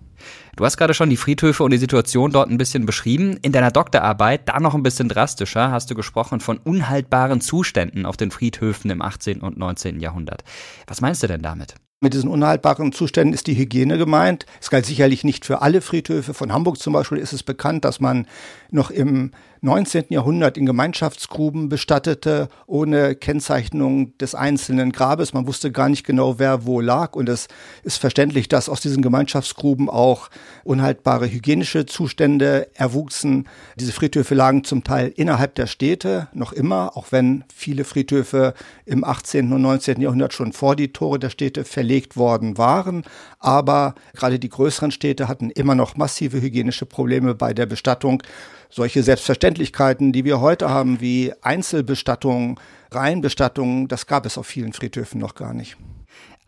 Du 0.57 0.65
hast 0.65 0.77
gerade 0.77 0.95
schon 0.95 1.11
die 1.11 1.17
Friedhöfe 1.17 1.63
und 1.63 1.71
die 1.71 1.79
Situation 1.79 2.33
dort 2.33 2.51
ein 2.51 2.59
bisschen 2.59 2.87
beschrieben. 2.87 3.39
In 3.43 3.53
deiner 3.53 3.71
Doktorarbeit, 3.71 4.49
da 4.49 4.61
noch 4.61 4.75
ein 4.75 4.83
bisschen 4.83 5.09
drastischer, 5.09 5.71
hast 5.71 5.91
du 5.91 5.95
gesprochen 5.95 6.41
von 6.41 6.59
unhaltbaren 6.59 7.41
Zuständen 7.41 8.07
auf 8.07 8.17
den 8.17 8.31
Friedhöfen 8.31 8.91
im 8.91 9.03
18. 9.03 9.41
und 9.41 9.57
19. 9.57 10.01
Jahrhundert. 10.01 10.45
Was 10.87 11.01
meinst 11.01 11.23
du 11.23 11.27
denn 11.27 11.43
damit? 11.43 11.75
Mit 12.01 12.15
diesen 12.15 12.31
unhaltbaren 12.31 12.93
Zuständen 12.93 13.35
ist 13.35 13.49
die 13.49 13.57
Hygiene 13.57 13.99
gemeint. 13.99 14.47
Es 14.61 14.71
galt 14.71 14.87
sicherlich 14.87 15.25
nicht 15.25 15.45
für 15.45 15.63
alle 15.63 15.81
Friedhöfe. 15.81 16.33
Von 16.33 16.53
Hamburg 16.53 16.79
zum 16.79 16.93
Beispiel 16.93 17.19
ist 17.19 17.33
es 17.33 17.43
bekannt, 17.43 17.85
dass 17.85 17.99
man 17.99 18.29
noch 18.71 18.93
im 18.93 19.33
19. 19.63 20.05
Jahrhundert 20.11 20.57
in 20.57 20.67
Gemeinschaftsgruben 20.67 21.69
bestattete, 21.69 22.49
ohne 22.67 23.17
Kennzeichnung 23.17 24.17
des 24.19 24.37
einzelnen 24.37 24.93
Grabes. 24.93 25.33
Man 25.33 25.49
wusste 25.49 25.73
gar 25.73 25.89
nicht 25.89 26.07
genau, 26.07 26.39
wer 26.39 26.65
wo 26.67 26.81
lag. 26.81 27.17
Und 27.17 27.29
es 27.29 27.49
ist 27.83 27.99
verständlich, 27.99 28.49
dass 28.49 28.69
aus 28.69 28.81
diesen 28.81 29.03
Gemeinschaftsgruben 29.03 29.91
auch 29.91 30.29
unhaltbare 30.63 31.29
hygienische 31.29 31.87
Zustände 31.87 32.69
erwuchsen. 32.75 33.49
Diese 33.75 33.93
Friedhöfe 33.93 34.37
lagen 34.37 34.63
zum 34.63 34.85
Teil 34.85 35.13
innerhalb 35.17 35.57
der 35.57 35.67
Städte, 35.67 36.29
noch 36.33 36.53
immer, 36.53 36.97
auch 36.97 37.07
wenn 37.11 37.43
viele 37.53 37.83
Friedhöfe 37.83 38.55
im 38.87 39.03
18. 39.03 39.53
und 39.53 39.63
19. 39.63 40.01
Jahrhundert 40.01 40.33
schon 40.33 40.53
vor 40.53 40.77
die 40.77 40.93
Tore 40.93 41.19
der 41.19 41.31
Städte 41.31 41.65
verlegt 41.89 42.17
worden 42.17 42.59
waren. 42.59 43.03
Aber 43.39 43.95
gerade 44.15 44.39
die 44.39 44.51
größeren 44.51 44.91
Städte 44.91 45.27
hatten 45.27 45.51
immer 45.51 45.75
noch 45.75 45.97
massive 45.97 46.41
hygienische 46.41 46.85
Probleme 46.85 47.35
bei 47.35 47.55
der 47.55 47.67
Bestattung 47.67 48.23
solche 48.71 49.03
Selbstverständlichkeiten, 49.03 50.13
die 50.13 50.27
wir 50.27 50.43
heute 50.43 50.69
haben, 50.69 51.01
wie 51.01 51.33
Einzelbestattung, 51.41 52.61
Reihenbestattung, 52.91 53.89
das 53.89 54.07
gab 54.07 54.27
es 54.27 54.37
auf 54.37 54.47
vielen 54.47 54.75
Friedhöfen 54.75 55.19
noch 55.19 55.35
gar 55.35 55.55
nicht. 55.55 55.79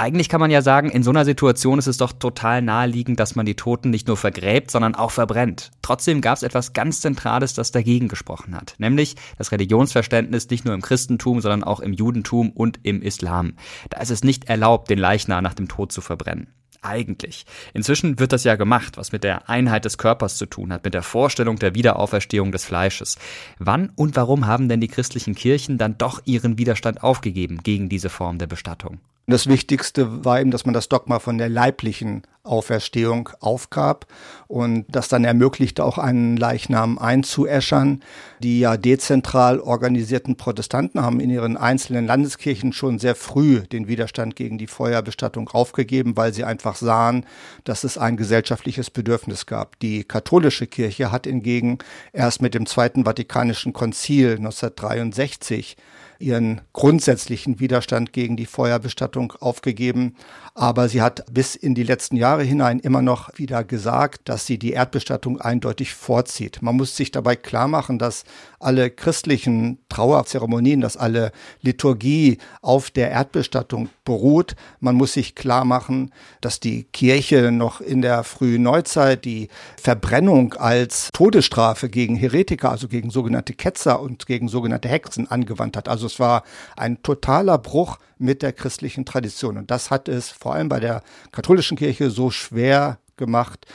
Eigentlich 0.01 0.31
kann 0.31 0.41
man 0.41 0.51
ja 0.51 0.63
sagen, 0.63 0.89
in 0.89 1.03
so 1.03 1.11
einer 1.11 1.27
Situation 1.27 1.79
ist 1.79 1.87
es 1.87 1.99
doch 1.99 2.13
total 2.15 2.63
naheliegend, 2.63 3.21
dass 3.21 3.37
man 3.37 3.45
die 3.45 3.55
Toten 3.55 3.91
nicht 3.91 4.09
nur 4.09 4.17
vergräbt, 4.17 4.71
sondern 4.71 4.95
auch 4.95 5.11
verbrennt. 5.11 5.73
Trotzdem 5.83 6.23
gab 6.23 6.39
es 6.39 6.43
etwas 6.43 6.73
ganz 6.73 7.03
Zentrales, 7.03 7.53
das 7.53 7.71
dagegen 7.71 8.09
gesprochen 8.09 8.57
hat, 8.57 8.77
nämlich 8.79 9.17
das 9.37 9.53
Religionsverständnis 9.53 10.49
nicht 10.49 10.65
nur 10.65 10.73
im 10.73 10.81
Christentum, 10.81 11.43
sondern 11.43 11.63
auch 11.63 11.81
im 11.81 11.93
Judentum 11.93 12.49
und 12.51 12.81
im 12.83 13.03
Islam. 13.03 13.57
Da 13.91 14.01
ist 14.01 14.11
es 14.11 14.25
nicht 14.25 14.49
erlaubt, 14.49 14.89
den 14.89 14.99
Leichnam 14.99 15.45
nach 15.45 15.53
dem 15.53 15.69
Tod 15.69 15.93
zu 15.93 16.01
verbrennen 16.01 16.47
eigentlich. 16.81 17.45
Inzwischen 17.75 18.19
wird 18.19 18.33
das 18.33 18.45
ja 18.45 18.57
gemacht, 18.57 18.97
was 18.97 19.13
mit 19.13 19.23
der 19.23 19.51
Einheit 19.51 19.85
des 19.85 19.99
Körpers 19.99 20.39
zu 20.39 20.47
tun 20.47 20.73
hat, 20.73 20.83
mit 20.83 20.95
der 20.95 21.03
Vorstellung 21.03 21.57
der 21.59 21.75
Wiederauferstehung 21.75 22.53
des 22.53 22.65
Fleisches. 22.65 23.19
Wann 23.59 23.93
und 23.97 24.17
warum 24.17 24.47
haben 24.47 24.71
denn 24.71 24.81
die 24.81 24.89
christlichen 24.89 25.35
Kirchen 25.35 25.77
dann 25.77 25.99
doch 25.99 26.23
ihren 26.25 26.57
Widerstand 26.57 27.03
aufgegeben 27.03 27.59
gegen 27.63 27.91
diese 27.91 28.09
Form 28.09 28.39
der 28.39 28.47
Bestattung? 28.47 28.99
Das 29.31 29.47
Wichtigste 29.47 30.25
war 30.25 30.41
eben, 30.41 30.51
dass 30.51 30.65
man 30.65 30.75
das 30.75 30.89
Dogma 30.89 31.21
von 31.21 31.39
der 31.39 31.49
leiblichen 31.49 32.23
Auferstehung 32.43 33.29
aufgab 33.39 34.07
und 34.49 34.87
das 34.89 35.07
dann 35.07 35.25
ermöglichte, 35.25 35.85
auch 35.85 35.99
einen 35.99 36.37
Leichnam 36.37 36.99
einzuäschern. 36.99 38.03
Die 38.41 38.59
ja 38.59 38.77
dezentral 38.77 39.61
organisierten 39.61 40.37
Protestanten 40.37 41.01
haben 41.01 41.21
in 41.21 41.31
ihren 41.31 41.57
einzelnen 41.57 42.07
Landeskirchen 42.07 42.73
schon 42.73 42.99
sehr 42.99 43.15
früh 43.15 43.61
den 43.61 43.87
Widerstand 43.87 44.35
gegen 44.35 44.59
die 44.59 44.67
Feuerbestattung 44.67 45.49
aufgegeben, 45.51 46.17
weil 46.17 46.35
sie 46.35 46.43
einfach 46.43 46.75
sahen, 46.75 47.25
dass 47.63 47.85
es 47.85 47.99
ein 47.99 48.17
gesellschaftliches 48.17 48.91
Bedürfnis 48.91 49.47
gab. 49.47 49.79
Die 49.79 50.03
katholische 50.03 50.67
Kirche 50.67 51.13
hat 51.13 51.27
hingegen 51.27 51.79
erst 52.13 52.43
mit 52.43 52.55
dem 52.55 52.67
Zweiten 52.67 53.05
Vatikanischen 53.05 53.73
Konzil 53.73 54.33
1963 54.39 55.77
ihren 56.21 56.61
grundsätzlichen 56.73 57.61
Widerstand 57.61 58.13
gegen 58.13 58.37
die 58.37 58.47
Feuerbestattung 58.47 59.33
aufgegeben. 59.41 60.15
Aber 60.61 60.91
sie 60.91 61.01
hat 61.01 61.25
bis 61.33 61.55
in 61.55 61.75
die 61.75 61.85
letzten 61.85 62.17
Jahre 62.17 62.43
hinein 62.43 62.81
immer 62.81 63.01
noch 63.01 63.31
wieder 63.39 63.65
gesagt, 63.65 64.29
dass 64.29 64.45
sie 64.45 64.59
die 64.59 64.73
Erdbestattung 64.73 65.41
eindeutig 65.41 65.95
vorzieht. 65.95 66.61
Man 66.61 66.77
muss 66.77 66.99
sich 66.99 67.11
dabei 67.11 67.35
klar 67.35 67.67
machen, 67.67 67.99
dass 67.99 68.25
alle 68.59 68.91
christlichen 68.91 69.79
Trauerzeremonien, 69.89 70.83
dass 70.83 70.99
alle 70.99 71.33
Liturgie 71.63 72.37
auf 72.61 72.91
der 72.91 73.11
Erdbestattung 73.11 73.89
beruht. 74.05 74.55
Man 74.81 74.97
muss 74.97 75.15
sich 75.15 75.35
klar 75.35 75.65
machen, 75.65 76.13
dass 76.43 76.61
die 76.61 76.85
Kirche 76.85 77.53
noch 77.53 77.81
in 77.81 78.03
der 78.03 78.23
frühen 78.23 78.65
Neuzeit 78.65 79.25
die 79.25 79.49
Verbrennung 79.81 80.53
als 80.53 81.09
Todesstrafe 81.15 81.89
gegen 81.89 82.17
Heretiker, 82.17 82.71
also 82.71 82.87
gegen 82.87 83.09
sogenannte 83.09 83.55
Ketzer 83.55 83.99
und 83.99 84.27
gegen 84.27 84.49
sogenannte 84.49 84.91
Hexen 84.91 85.31
angewandt 85.31 85.79
hat. 85.79 85.89
Also 85.89 86.05
es 86.05 86.21
war 86.21 86.43
ein 86.77 87.03
totaler 87.03 87.57
Bruch 87.57 87.97
mit 88.21 88.43
der 88.43 88.53
christlichen 88.53 89.07
Tradition. 89.07 89.57
Und 89.57 89.71
das 89.71 89.91
hat 89.91 90.07
es 90.07 90.29
vor 90.29 90.50
allem 90.55 90.69
bei 90.69 90.81
der 90.81 91.03
katholischen 91.33 91.77
Kirche 91.77 92.11
so 92.11 92.31
schwer 92.31 92.99
gemacht, 93.17 93.67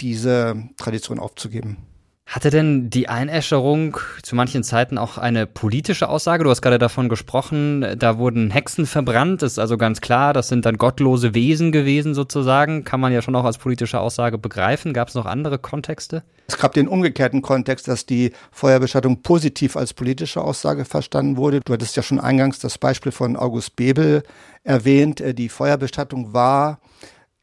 diese 0.00 0.68
Tradition 0.76 1.18
aufzugeben. 1.18 1.78
Hatte 2.28 2.50
denn 2.50 2.90
die 2.90 3.08
Einäscherung 3.08 3.98
zu 4.24 4.34
manchen 4.34 4.64
Zeiten 4.64 4.98
auch 4.98 5.16
eine 5.16 5.46
politische 5.46 6.08
Aussage? 6.08 6.42
Du 6.42 6.50
hast 6.50 6.60
gerade 6.60 6.80
davon 6.80 7.08
gesprochen, 7.08 7.86
da 7.96 8.18
wurden 8.18 8.50
Hexen 8.50 8.86
verbrannt, 8.86 9.44
ist 9.44 9.60
also 9.60 9.78
ganz 9.78 10.00
klar, 10.00 10.32
das 10.32 10.48
sind 10.48 10.66
dann 10.66 10.76
gottlose 10.76 11.34
Wesen 11.34 11.70
gewesen 11.70 12.14
sozusagen. 12.14 12.82
Kann 12.82 12.98
man 12.98 13.12
ja 13.12 13.22
schon 13.22 13.36
auch 13.36 13.44
als 13.44 13.58
politische 13.58 14.00
Aussage 14.00 14.38
begreifen. 14.38 14.92
Gab 14.92 15.06
es 15.06 15.14
noch 15.14 15.24
andere 15.24 15.58
Kontexte? 15.58 16.24
Es 16.48 16.58
gab 16.58 16.74
den 16.74 16.88
umgekehrten 16.88 17.42
Kontext, 17.42 17.86
dass 17.86 18.06
die 18.06 18.32
Feuerbestattung 18.50 19.22
positiv 19.22 19.76
als 19.76 19.94
politische 19.94 20.42
Aussage 20.42 20.84
verstanden 20.84 21.36
wurde. 21.36 21.60
Du 21.60 21.72
hattest 21.72 21.94
ja 21.94 22.02
schon 22.02 22.18
eingangs 22.18 22.58
das 22.58 22.76
Beispiel 22.76 23.12
von 23.12 23.36
August 23.36 23.76
Bebel 23.76 24.24
erwähnt. 24.66 25.22
Die 25.38 25.48
Feuerbestattung 25.48 26.32
war 26.32 26.80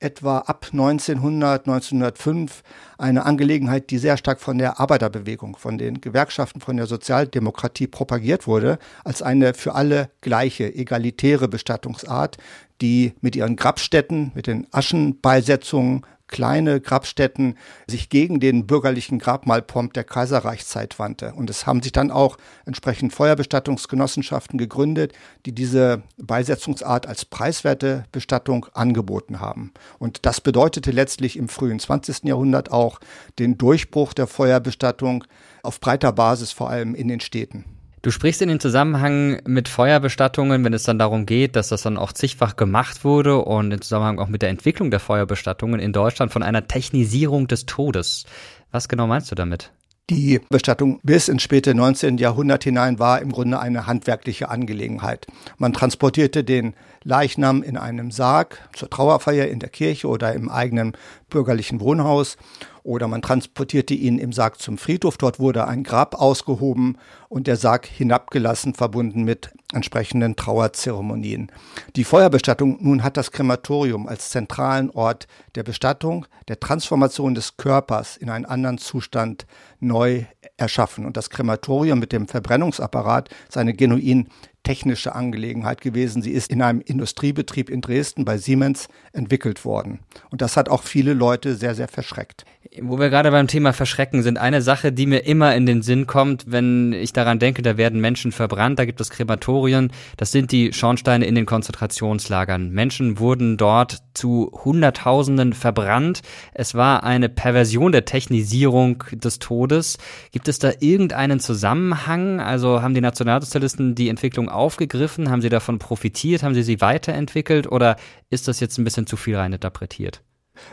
etwa 0.04 0.40
ab 0.40 0.68
1900, 0.72 1.66
1905 1.66 2.62
eine 2.98 3.26
Angelegenheit, 3.26 3.90
die 3.90 3.98
sehr 3.98 4.18
stark 4.18 4.42
von 4.42 4.58
der 4.58 4.80
Arbeiterbewegung, 4.80 5.56
von 5.56 5.78
den 5.78 6.02
Gewerkschaften, 6.02 6.60
von 6.60 6.78
der 6.78 6.88
Sozialdemokratie 6.88 7.88
propagiert 7.88 8.46
wurde, 8.46 8.78
als 9.04 9.22
eine 9.22 9.54
für 9.54 9.76
alle 9.76 10.10
gleiche, 10.22 10.76
egalitäre 10.76 11.48
Bestattungsart, 11.48 12.38
die 12.82 13.14
mit 13.22 13.36
ihren 13.36 13.56
Grabstätten, 13.56 14.32
mit 14.36 14.48
den 14.48 14.68
Aschenbeisetzungen 14.72 16.06
kleine 16.34 16.82
Grabstätten 16.82 17.58
sich 17.88 18.10
gegen 18.10 18.40
den 18.40 18.66
bürgerlichen 18.66 19.20
Grabmalpomp 19.20 19.94
der 19.94 20.04
Kaiserreichszeit 20.04 20.98
wandte. 20.98 21.34
Und 21.34 21.50
es 21.52 21.68
haben 21.68 21.84
sich 21.84 21.92
dann 21.92 22.10
auch 22.10 22.38
entsprechend 22.66 23.14
Feuerbestattungsgenossenschaften 23.14 24.58
gegründet, 24.58 25.14
die 25.46 25.54
diese 25.54 26.02
Beisetzungsart 26.18 27.08
als 27.08 27.24
preiswerte 27.24 28.06
Bestattung 28.12 28.66
angeboten 28.74 29.40
haben. 29.40 29.74
Und 30.00 30.26
das 30.26 30.42
bedeutete 30.42 30.90
letztlich 30.90 31.38
im 31.38 31.48
frühen 31.48 31.80
20. 31.80 32.24
Jahrhundert 32.24 32.72
auch 32.72 33.00
den 33.38 33.60
Durchbruch 33.60 34.14
der 34.14 34.26
Feuerbestattung 34.26 35.24
auf 35.62 35.80
breiter 35.80 36.12
Basis, 36.12 36.52
vor 36.52 36.70
allem 36.70 36.96
in 36.96 37.08
den 37.08 37.20
Städten. 37.20 37.64
Du 38.04 38.12
sprichst 38.12 38.42
in 38.42 38.50
den 38.50 38.60
Zusammenhang 38.60 39.42
mit 39.48 39.70
Feuerbestattungen, 39.70 40.66
wenn 40.66 40.74
es 40.74 40.84
dann 40.84 41.00
darum 41.00 41.26
geht, 41.26 41.56
dass 41.56 41.70
das 41.70 41.84
dann 41.84 41.98
auch 41.98 42.12
zigfach 42.12 42.58
gemacht 42.58 43.06
wurde 43.06 43.38
und 43.38 43.72
im 43.72 43.82
Zusammenhang 43.82 44.20
auch 44.20 44.28
mit 44.28 44.42
der 44.42 44.50
Entwicklung 44.50 44.92
der 44.92 45.00
Feuerbestattungen 45.00 45.80
in 45.80 45.94
Deutschland 45.94 46.30
von 46.30 46.44
einer 46.44 46.68
Technisierung 46.68 47.48
des 47.48 47.66
Todes. 47.66 48.26
Was 48.72 48.90
genau 48.90 49.08
meinst 49.08 49.32
du 49.32 49.36
damit? 49.36 49.72
Die 50.10 50.42
Bestattung 50.50 51.00
bis 51.04 51.30
ins 51.30 51.44
späte 51.44 51.74
19. 51.74 52.18
Jahrhundert 52.18 52.66
hinein 52.66 53.00
war 53.00 53.22
im 53.22 53.32
Grunde 53.32 53.62
eine 53.62 53.88
handwerkliche 53.88 54.50
Angelegenheit. 54.50 55.28
Man 55.58 55.72
transportierte 55.72 56.44
den 56.44 56.76
Leichnam 57.06 57.64
in 57.64 57.78
einem 57.78 58.12
Sarg 58.12 58.68
zur 58.76 58.90
Trauerfeier 58.90 59.48
in 59.48 59.60
der 59.60 59.70
Kirche 59.70 60.10
oder 60.10 60.34
im 60.34 60.50
eigenen 60.50 60.98
bürgerlichen 61.30 61.80
Wohnhaus 61.80 62.36
oder 62.84 63.08
man 63.08 63.22
transportierte 63.22 63.94
ihn 63.94 64.20
im 64.20 64.34
Sarg 64.34 64.60
zum 64.60 64.78
Friedhof. 64.78 65.18
Dort 65.18 65.40
wurde 65.40 65.70
ein 65.70 65.84
Grab 65.84 66.16
ausgehoben 66.16 66.98
und 67.30 67.48
der 67.48 67.56
Sarg 67.56 67.86
hinabgelassen, 67.86 68.74
verbunden 68.74 69.24
mit 69.24 69.54
entsprechenden 69.74 70.36
Trauerzeremonien. 70.36 71.52
Die 71.96 72.04
Feuerbestattung 72.04 72.78
nun 72.82 73.04
hat 73.04 73.18
das 73.18 73.32
Krematorium 73.32 74.08
als 74.08 74.30
zentralen 74.30 74.90
Ort 74.92 75.28
der 75.56 75.64
Bestattung, 75.64 76.26
der 76.48 76.60
Transformation 76.60 77.36
des 77.36 77.58
Körpers 77.58 78.18
in 78.18 78.30
einen 78.30 78.46
anderen 78.46 78.78
Zustand 78.78 79.46
neu 79.80 80.26
erschaffen. 80.58 81.06
Und 81.06 81.18
das 81.18 81.30
Krematorium 81.30 82.00
mit 82.00 82.12
dem 82.12 82.28
Verbrennungsapparat 82.28 83.30
ist 83.48 83.58
eine 83.58 83.74
genuin 83.74 84.30
technische 84.64 85.14
Angelegenheit 85.14 85.82
gewesen. 85.82 86.22
Sie 86.22 86.32
ist 86.32 86.52
in 86.52 86.62
einem 86.62 86.82
Industriebetrieb 86.82 87.70
in 87.70 87.82
Dresden 87.82 88.26
bei 88.26 88.38
Siemens 88.38 88.88
entwickelt 89.12 89.66
worden. 89.66 90.00
Und 90.32 90.42
das 90.42 90.58
hat 90.58 90.70
auch 90.70 90.84
viele 90.84 91.14
Leute 91.14 91.56
sehr, 91.56 91.76
sehr 91.76 91.88
verschreckt. 91.90 92.46
Wo 92.82 92.98
wir 92.98 93.10
gerade 93.10 93.30
beim 93.30 93.48
Thema 93.48 93.74
Verschrecken 93.74 94.24
sind, 94.24 94.38
eine 94.38 94.62
Sache, 94.62 94.92
die 94.92 95.06
mir 95.06 95.26
immer 95.26 95.54
in 95.56 95.66
den 95.66 95.82
Sinn 95.82 96.08
kommt, 96.08 96.46
wenn 96.48 96.94
ich 96.94 97.14
daran 97.14 97.38
denke, 97.38 97.62
da 97.62 97.78
werden 97.78 98.00
Menschen 98.02 98.32
verbrannt, 98.32 98.80
da 98.80 98.86
gibt 98.86 99.02
es 99.02 99.10
Krematorien, 99.10 99.92
das 100.18 100.32
sind 100.32 100.52
die 100.52 100.74
Schornsteine 100.74 101.26
in 101.26 101.36
den 101.36 101.46
Konzentrationslagern. 101.46 102.72
Menschen 102.72 103.20
wurden 103.20 103.58
dort 103.58 104.00
zu 104.14 104.52
Hunderttausenden 104.64 105.54
verbrannt. 105.54 106.22
Es 106.54 106.74
war 106.74 107.04
eine 107.04 107.30
Perversion 107.30 107.92
der 107.92 108.06
Technisierung 108.06 109.04
des 109.12 109.40
Todes. 109.40 109.98
Gibt 110.32 110.48
es 110.48 110.60
da 110.60 110.72
irgendeinen 110.80 111.40
Zusammenhang? 111.40 112.40
Also 112.40 112.82
haben 112.82 112.94
die 112.94 113.02
Nationalsozialisten 113.02 113.96
die 113.96 114.10
Entwicklung 114.10 114.50
aufgegriffen? 114.54 115.30
Haben 115.30 115.42
sie 115.42 115.50
davon 115.50 115.80
profitiert? 115.80 116.44
Haben 116.44 116.56
sie 116.56 116.64
sie 116.64 116.82
weiterentwickelt? 116.82 117.72
Oder 117.72 117.98
ist 118.30 118.48
das 118.48 118.60
jetzt 118.60 118.78
ein 118.78 118.84
bisschen 118.84 119.08
zu 119.08 119.18
viel 119.18 119.36
reininterpretiert? 119.36 120.22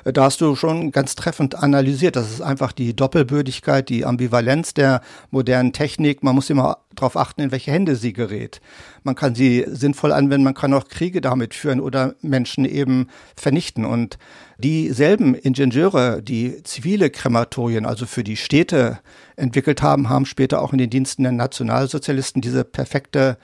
Da 0.05 0.25
hast 0.25 0.41
du 0.43 0.57
schon 0.57 0.93
ganz 0.93 1.15
treffend 1.15 1.55
analysiert. 1.55 2.17
Das 2.17 2.31
ist 2.31 2.43
einfach 2.43 2.73
die 2.73 2.95
Doppelbödigkeit, 2.95 3.89
die 3.89 4.05
Ambivalenz 4.05 4.75
der 4.75 5.01
modernen 5.31 5.73
Technik. 5.73 6.23
Man 6.23 6.35
muss 6.35 6.51
immer 6.51 6.79
darauf 6.95 7.17
achten, 7.17 7.41
in 7.41 7.51
welche 7.51 7.73
Hände 7.73 7.97
sie 7.97 8.13
gerät. 8.13 8.61
Man 9.05 9.15
kann 9.15 9.35
sie 9.35 9.65
sinnvoll 9.69 10.13
anwenden, 10.13 10.45
man 10.45 10.55
kann 10.55 10.75
auch 10.75 10.89
Kriege 10.89 11.23
damit 11.23 11.55
führen 11.55 11.81
oder 11.81 12.15
Menschen 12.21 12.67
eben 12.67 13.09
vernichten. 13.37 13.87
Und 13.87 14.19
dieselben 14.59 15.35
Ingenieure, 15.35 16.21
die 16.21 16.63
zivile 16.63 17.09
Krematorien, 17.09 17.87
also 17.87 18.05
für 18.05 18.25
die 18.25 18.37
Städte 18.37 19.01
entwickelt 19.37 19.81
haben, 19.81 20.11
haben 20.11 20.27
später 20.27 20.61
auch 20.61 20.73
in 20.73 20.79
den 20.79 20.91
Diensten 20.91 21.23
der 21.23 21.33
Nationalsozialisten 21.33 22.43
diese 22.43 22.65
perfekte 22.65 23.39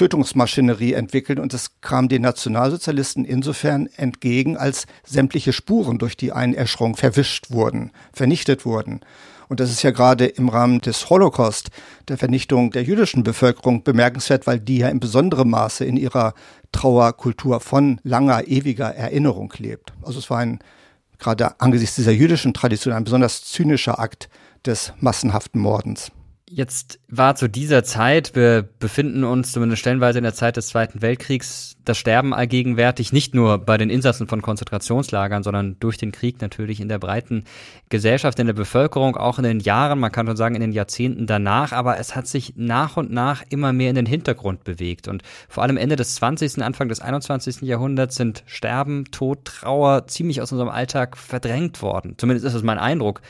Tötungsmaschinerie 0.00 0.94
entwickelt 0.94 1.38
und 1.38 1.52
es 1.52 1.72
kam 1.82 2.08
den 2.08 2.22
Nationalsozialisten 2.22 3.26
insofern 3.26 3.86
entgegen, 3.96 4.56
als 4.56 4.86
sämtliche 5.04 5.52
Spuren 5.52 5.98
durch 5.98 6.16
die 6.16 6.32
Einäscherung 6.32 6.96
verwischt 6.96 7.50
wurden, 7.50 7.90
vernichtet 8.10 8.64
wurden. 8.64 9.00
Und 9.50 9.60
das 9.60 9.70
ist 9.70 9.82
ja 9.82 9.90
gerade 9.90 10.24
im 10.24 10.48
Rahmen 10.48 10.80
des 10.80 11.10
Holocaust, 11.10 11.68
der 12.08 12.16
Vernichtung 12.16 12.70
der 12.70 12.82
jüdischen 12.82 13.24
Bevölkerung 13.24 13.82
bemerkenswert, 13.82 14.46
weil 14.46 14.58
die 14.58 14.78
ja 14.78 14.88
in 14.88 15.00
besonderem 15.00 15.50
Maße 15.50 15.84
in 15.84 15.98
ihrer 15.98 16.32
Trauerkultur 16.72 17.60
von 17.60 18.00
langer, 18.02 18.48
ewiger 18.48 18.94
Erinnerung 18.94 19.52
lebt. 19.58 19.92
Also 20.00 20.18
es 20.18 20.30
war 20.30 20.38
ein, 20.38 20.60
gerade 21.18 21.60
angesichts 21.60 21.96
dieser 21.96 22.12
jüdischen 22.12 22.54
Tradition, 22.54 22.94
ein 22.94 23.04
besonders 23.04 23.44
zynischer 23.44 23.98
Akt 23.98 24.30
des 24.64 24.94
massenhaften 24.98 25.60
Mordens. 25.60 26.10
Jetzt 26.52 26.98
war 27.06 27.36
zu 27.36 27.48
dieser 27.48 27.84
Zeit, 27.84 28.34
wir 28.34 28.68
befinden 28.80 29.22
uns 29.22 29.52
zumindest 29.52 29.78
stellenweise 29.78 30.18
in 30.18 30.24
der 30.24 30.34
Zeit 30.34 30.56
des 30.56 30.66
Zweiten 30.66 31.00
Weltkriegs, 31.00 31.76
das 31.84 31.96
Sterben 31.96 32.34
allgegenwärtig, 32.34 33.12
nicht 33.12 33.36
nur 33.36 33.58
bei 33.58 33.78
den 33.78 33.88
Insassen 33.88 34.26
von 34.26 34.42
Konzentrationslagern, 34.42 35.44
sondern 35.44 35.76
durch 35.78 35.96
den 35.96 36.10
Krieg 36.10 36.40
natürlich 36.40 36.80
in 36.80 36.88
der 36.88 36.98
breiten 36.98 37.44
Gesellschaft, 37.88 38.40
in 38.40 38.48
der 38.48 38.54
Bevölkerung, 38.54 39.16
auch 39.16 39.38
in 39.38 39.44
den 39.44 39.60
Jahren, 39.60 40.00
man 40.00 40.10
kann 40.10 40.26
schon 40.26 40.36
sagen 40.36 40.56
in 40.56 40.60
den 40.60 40.72
Jahrzehnten 40.72 41.28
danach, 41.28 41.70
aber 41.70 42.00
es 42.00 42.16
hat 42.16 42.26
sich 42.26 42.54
nach 42.56 42.96
und 42.96 43.12
nach 43.12 43.44
immer 43.48 43.72
mehr 43.72 43.90
in 43.90 43.96
den 43.96 44.06
Hintergrund 44.06 44.64
bewegt. 44.64 45.06
Und 45.06 45.22
vor 45.48 45.62
allem 45.62 45.76
Ende 45.76 45.94
des 45.94 46.16
20., 46.16 46.64
Anfang 46.64 46.88
des 46.88 46.98
21. 46.98 47.60
Jahrhunderts 47.60 48.16
sind 48.16 48.42
Sterben, 48.46 49.04
Tod, 49.12 49.44
Trauer 49.44 50.08
ziemlich 50.08 50.42
aus 50.42 50.50
unserem 50.50 50.70
Alltag 50.70 51.16
verdrängt 51.16 51.80
worden. 51.80 52.14
Zumindest 52.18 52.44
ist 52.44 52.54
es 52.54 52.64
mein 52.64 52.78
Eindruck. 52.78 53.20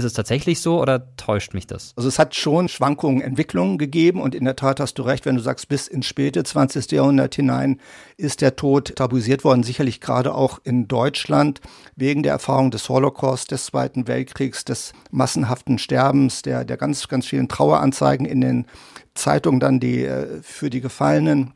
Ist 0.00 0.06
es 0.06 0.12
tatsächlich 0.14 0.62
so 0.62 0.80
oder 0.80 1.14
täuscht 1.16 1.52
mich 1.52 1.66
das? 1.66 1.92
Also 1.94 2.08
es 2.08 2.18
hat 2.18 2.34
schon 2.34 2.68
Schwankungen, 2.68 3.20
Entwicklungen 3.20 3.76
gegeben 3.76 4.22
und 4.22 4.34
in 4.34 4.46
der 4.46 4.56
Tat 4.56 4.80
hast 4.80 4.94
du 4.94 5.02
recht, 5.02 5.26
wenn 5.26 5.36
du 5.36 5.42
sagst, 5.42 5.68
bis 5.68 5.88
ins 5.88 6.06
späte 6.06 6.42
20. 6.42 6.90
Jahrhundert 6.92 7.34
hinein 7.34 7.78
ist 8.16 8.40
der 8.40 8.56
Tod 8.56 8.96
tabuisiert 8.96 9.44
worden, 9.44 9.62
sicherlich 9.62 10.00
gerade 10.00 10.34
auch 10.34 10.58
in 10.64 10.88
Deutschland 10.88 11.60
wegen 11.96 12.22
der 12.22 12.32
Erfahrung 12.32 12.70
des 12.70 12.88
Holocaust, 12.88 13.50
des 13.50 13.66
Zweiten 13.66 14.08
Weltkriegs, 14.08 14.64
des 14.64 14.94
massenhaften 15.10 15.76
Sterbens, 15.76 16.40
der, 16.40 16.64
der 16.64 16.78
ganz, 16.78 17.06
ganz 17.08 17.26
vielen 17.26 17.48
Traueranzeigen 17.48 18.24
in 18.24 18.40
den 18.40 18.66
Zeitungen 19.12 19.60
dann 19.60 19.80
die 19.80 20.06
äh, 20.06 20.40
für 20.40 20.70
die 20.70 20.80
Gefallenen. 20.80 21.52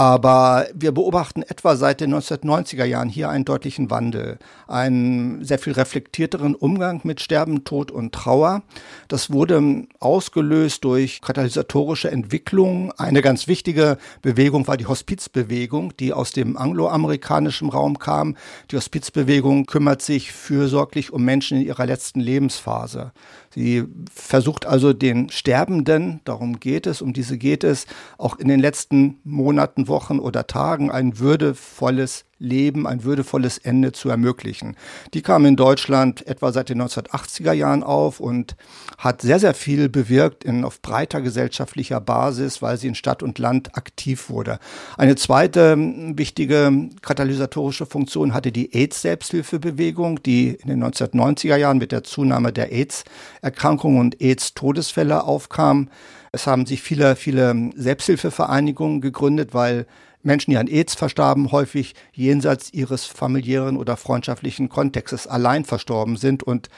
Aber 0.00 0.66
wir 0.72 0.92
beobachten 0.92 1.42
etwa 1.42 1.76
seit 1.76 2.00
den 2.00 2.14
1990er 2.14 2.86
Jahren 2.86 3.10
hier 3.10 3.28
einen 3.28 3.44
deutlichen 3.44 3.90
Wandel, 3.90 4.38
einen 4.66 5.44
sehr 5.44 5.58
viel 5.58 5.74
reflektierteren 5.74 6.54
Umgang 6.54 7.02
mit 7.04 7.20
Sterben, 7.20 7.64
Tod 7.64 7.90
und 7.90 8.14
Trauer. 8.14 8.62
Das 9.08 9.30
wurde 9.30 9.86
ausgelöst 9.98 10.84
durch 10.84 11.20
katalysatorische 11.20 12.10
Entwicklungen. 12.10 12.92
Eine 12.92 13.20
ganz 13.20 13.46
wichtige 13.46 13.98
Bewegung 14.22 14.66
war 14.68 14.78
die 14.78 14.86
Hospizbewegung, 14.86 15.94
die 15.98 16.14
aus 16.14 16.32
dem 16.32 16.56
angloamerikanischen 16.56 17.68
Raum 17.68 17.98
kam. 17.98 18.38
Die 18.70 18.76
Hospizbewegung 18.76 19.66
kümmert 19.66 20.00
sich 20.00 20.32
fürsorglich 20.32 21.12
um 21.12 21.26
Menschen 21.26 21.58
in 21.58 21.66
ihrer 21.66 21.84
letzten 21.84 22.20
Lebensphase. 22.20 23.12
Sie 23.52 23.84
versucht 24.14 24.64
also 24.64 24.92
den 24.92 25.28
Sterbenden, 25.28 26.20
darum 26.24 26.60
geht 26.60 26.86
es, 26.86 27.02
um 27.02 27.12
diese 27.12 27.36
geht 27.36 27.64
es, 27.64 27.86
auch 28.16 28.38
in 28.38 28.46
den 28.46 28.60
letzten 28.60 29.18
Monaten, 29.24 29.88
Wochen 29.88 30.20
oder 30.20 30.46
Tagen 30.46 30.90
ein 30.90 31.18
würdevolles 31.18 32.26
Leben, 32.40 32.86
ein 32.86 33.04
würdevolles 33.04 33.58
Ende 33.58 33.92
zu 33.92 34.08
ermöglichen. 34.08 34.76
Die 35.14 35.22
kam 35.22 35.44
in 35.44 35.56
Deutschland 35.56 36.26
etwa 36.26 36.52
seit 36.52 36.70
den 36.70 36.82
1980er 36.82 37.52
Jahren 37.52 37.82
auf 37.82 38.18
und 38.18 38.56
hat 38.98 39.20
sehr, 39.20 39.38
sehr 39.38 39.54
viel 39.54 39.88
bewirkt 39.88 40.42
in, 40.42 40.64
auf 40.64 40.80
breiter 40.80 41.20
gesellschaftlicher 41.20 42.00
Basis, 42.00 42.62
weil 42.62 42.78
sie 42.78 42.88
in 42.88 42.94
Stadt 42.94 43.22
und 43.22 43.38
Land 43.38 43.76
aktiv 43.76 44.30
wurde. 44.30 44.58
Eine 44.96 45.16
zweite 45.16 45.72
hm, 45.72 46.18
wichtige 46.18 46.88
katalysatorische 47.02 47.86
Funktion 47.86 48.32
hatte 48.32 48.52
die 48.52 48.74
AIDS-Selbsthilfebewegung, 48.74 50.22
die 50.22 50.48
in 50.48 50.68
den 50.68 50.82
1990er 50.82 51.56
Jahren 51.56 51.78
mit 51.78 51.92
der 51.92 52.04
Zunahme 52.04 52.52
der 52.52 52.72
AIDS-Erkrankungen 52.72 54.00
und 54.00 54.20
AIDS-Todesfälle 54.20 55.24
aufkam. 55.24 55.90
Es 56.32 56.46
haben 56.46 56.64
sich 56.64 56.80
viele, 56.80 57.16
viele 57.16 57.70
Selbsthilfevereinigungen 57.74 59.00
gegründet, 59.00 59.52
weil 59.52 59.86
Menschen, 60.22 60.50
die 60.50 60.56
an 60.56 60.68
AIDS 60.68 60.94
verstarben, 60.94 61.52
häufig 61.52 61.94
jenseits 62.12 62.72
ihres 62.72 63.06
familiären 63.06 63.76
oder 63.76 63.96
freundschaftlichen 63.96 64.68
Kontextes 64.68 65.26
allein 65.26 65.64
verstorben 65.64 66.16
sind 66.16 66.42
und 66.42 66.68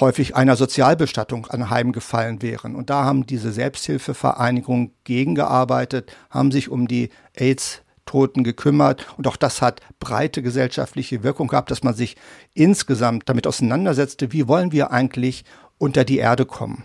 häufig 0.00 0.36
einer 0.36 0.56
Sozialbestattung 0.56 1.46
anheimgefallen 1.46 2.42
wären. 2.42 2.74
Und 2.74 2.90
da 2.90 3.04
haben 3.04 3.26
diese 3.26 3.52
Selbsthilfevereinigungen 3.52 4.92
gegengearbeitet, 5.04 6.12
haben 6.30 6.50
sich 6.50 6.68
um 6.68 6.88
die 6.88 7.10
AIDS 7.34 7.82
Toten 8.08 8.42
gekümmert. 8.42 9.06
Und 9.18 9.26
auch 9.26 9.36
das 9.36 9.60
hat 9.62 9.80
breite 10.00 10.42
gesellschaftliche 10.42 11.22
Wirkung 11.22 11.48
gehabt, 11.48 11.70
dass 11.70 11.82
man 11.82 11.94
sich 11.94 12.16
insgesamt 12.54 13.28
damit 13.28 13.46
auseinandersetzte, 13.46 14.32
wie 14.32 14.48
wollen 14.48 14.72
wir 14.72 14.90
eigentlich 14.90 15.44
unter 15.76 16.04
die 16.04 16.18
Erde 16.18 16.46
kommen? 16.46 16.84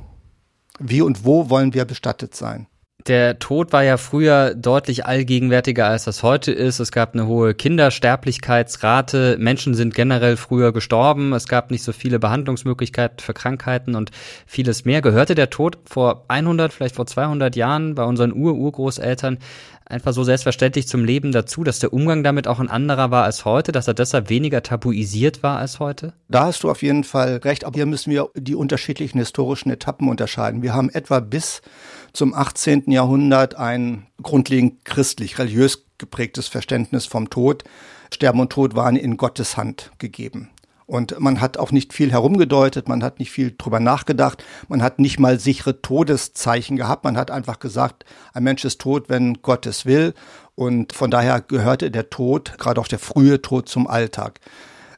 Wie 0.79 1.01
und 1.01 1.23
wo 1.23 1.49
wollen 1.49 1.73
wir 1.73 1.85
bestattet 1.85 2.35
sein? 2.35 2.67
Der 3.07 3.37
Tod 3.37 3.73
war 3.73 3.83
ja 3.83 3.97
früher 3.97 4.55
deutlich 4.55 5.05
allgegenwärtiger, 5.05 5.87
als 5.87 6.05
das 6.05 6.23
heute 6.23 6.53
ist. 6.53 6.79
Es 6.79 6.93
gab 6.93 7.13
eine 7.13 7.27
hohe 7.27 7.53
Kindersterblichkeitsrate. 7.53 9.35
Menschen 9.39 9.73
sind 9.73 9.93
generell 9.93 10.37
früher 10.37 10.71
gestorben. 10.71 11.33
Es 11.33 11.49
gab 11.49 11.69
nicht 11.69 11.83
so 11.83 11.91
viele 11.91 12.17
Behandlungsmöglichkeiten 12.19 13.19
für 13.19 13.33
Krankheiten 13.33 13.95
und 13.95 14.11
vieles 14.45 14.85
mehr. 14.85 15.01
Gehörte 15.01 15.35
der 15.35 15.49
Tod 15.49 15.79
vor 15.83 16.23
100, 16.29 16.71
vielleicht 16.71 16.95
vor 16.95 17.05
200 17.05 17.57
Jahren 17.57 17.95
bei 17.95 18.05
unseren 18.05 18.31
Ur-Urgroßeltern 18.31 19.37
einfach 19.85 20.13
so 20.13 20.23
selbstverständlich 20.23 20.87
zum 20.87 21.03
Leben 21.03 21.33
dazu, 21.33 21.63
dass 21.65 21.79
der 21.79 21.91
Umgang 21.91 22.23
damit 22.23 22.47
auch 22.47 22.59
ein 22.59 22.69
anderer 22.69 23.11
war 23.11 23.25
als 23.25 23.43
heute, 23.43 23.73
dass 23.73 23.87
er 23.87 23.93
deshalb 23.93 24.29
weniger 24.29 24.63
tabuisiert 24.63 25.43
war 25.43 25.59
als 25.59 25.79
heute? 25.79 26.13
Da 26.29 26.45
hast 26.45 26.63
du 26.63 26.71
auf 26.71 26.81
jeden 26.81 27.03
Fall 27.03 27.37
recht. 27.37 27.65
Aber 27.65 27.75
hier 27.75 27.85
müssen 27.85 28.11
wir 28.11 28.29
die 28.35 28.55
unterschiedlichen 28.55 29.19
historischen 29.19 29.71
Etappen 29.71 30.07
unterscheiden. 30.07 30.61
Wir 30.61 30.73
haben 30.73 30.89
etwa 30.89 31.19
bis 31.19 31.61
zum 32.13 32.33
18. 32.33 32.91
Jahrhundert 32.91 33.55
ein 33.55 34.07
grundlegend 34.21 34.85
christlich, 34.85 35.39
religiös 35.39 35.85
geprägtes 35.97 36.47
Verständnis 36.47 37.05
vom 37.05 37.29
Tod. 37.29 37.63
Sterben 38.13 38.39
und 38.39 38.51
Tod 38.51 38.75
waren 38.75 38.95
in 38.95 39.17
Gottes 39.17 39.57
Hand 39.57 39.91
gegeben. 39.97 40.49
Und 40.85 41.19
man 41.19 41.41
hat 41.41 41.57
auch 41.57 41.71
nicht 41.71 41.93
viel 41.93 42.11
herumgedeutet, 42.11 42.87
man 42.87 43.03
hat 43.03 43.17
nicht 43.17 43.31
viel 43.31 43.55
drüber 43.57 43.79
nachgedacht, 43.79 44.43
man 44.67 44.83
hat 44.83 44.99
nicht 44.99 45.17
mal 45.17 45.39
sichere 45.39 45.81
Todeszeichen 45.81 46.77
gehabt, 46.77 47.03
man 47.03 47.17
hat 47.17 47.31
einfach 47.31 47.59
gesagt, 47.59 48.05
ein 48.33 48.43
Mensch 48.43 48.65
ist 48.65 48.81
tot, 48.81 49.05
wenn 49.07 49.41
Gott 49.41 49.65
es 49.65 49.85
will. 49.85 50.13
Und 50.55 50.93
von 50.93 51.09
daher 51.09 51.41
gehörte 51.41 51.89
der 51.89 52.09
Tod, 52.09 52.57
gerade 52.59 52.79
auch 52.79 52.87
der 52.87 52.99
frühe 52.99 53.41
Tod, 53.41 53.69
zum 53.69 53.87
Alltag 53.87 54.39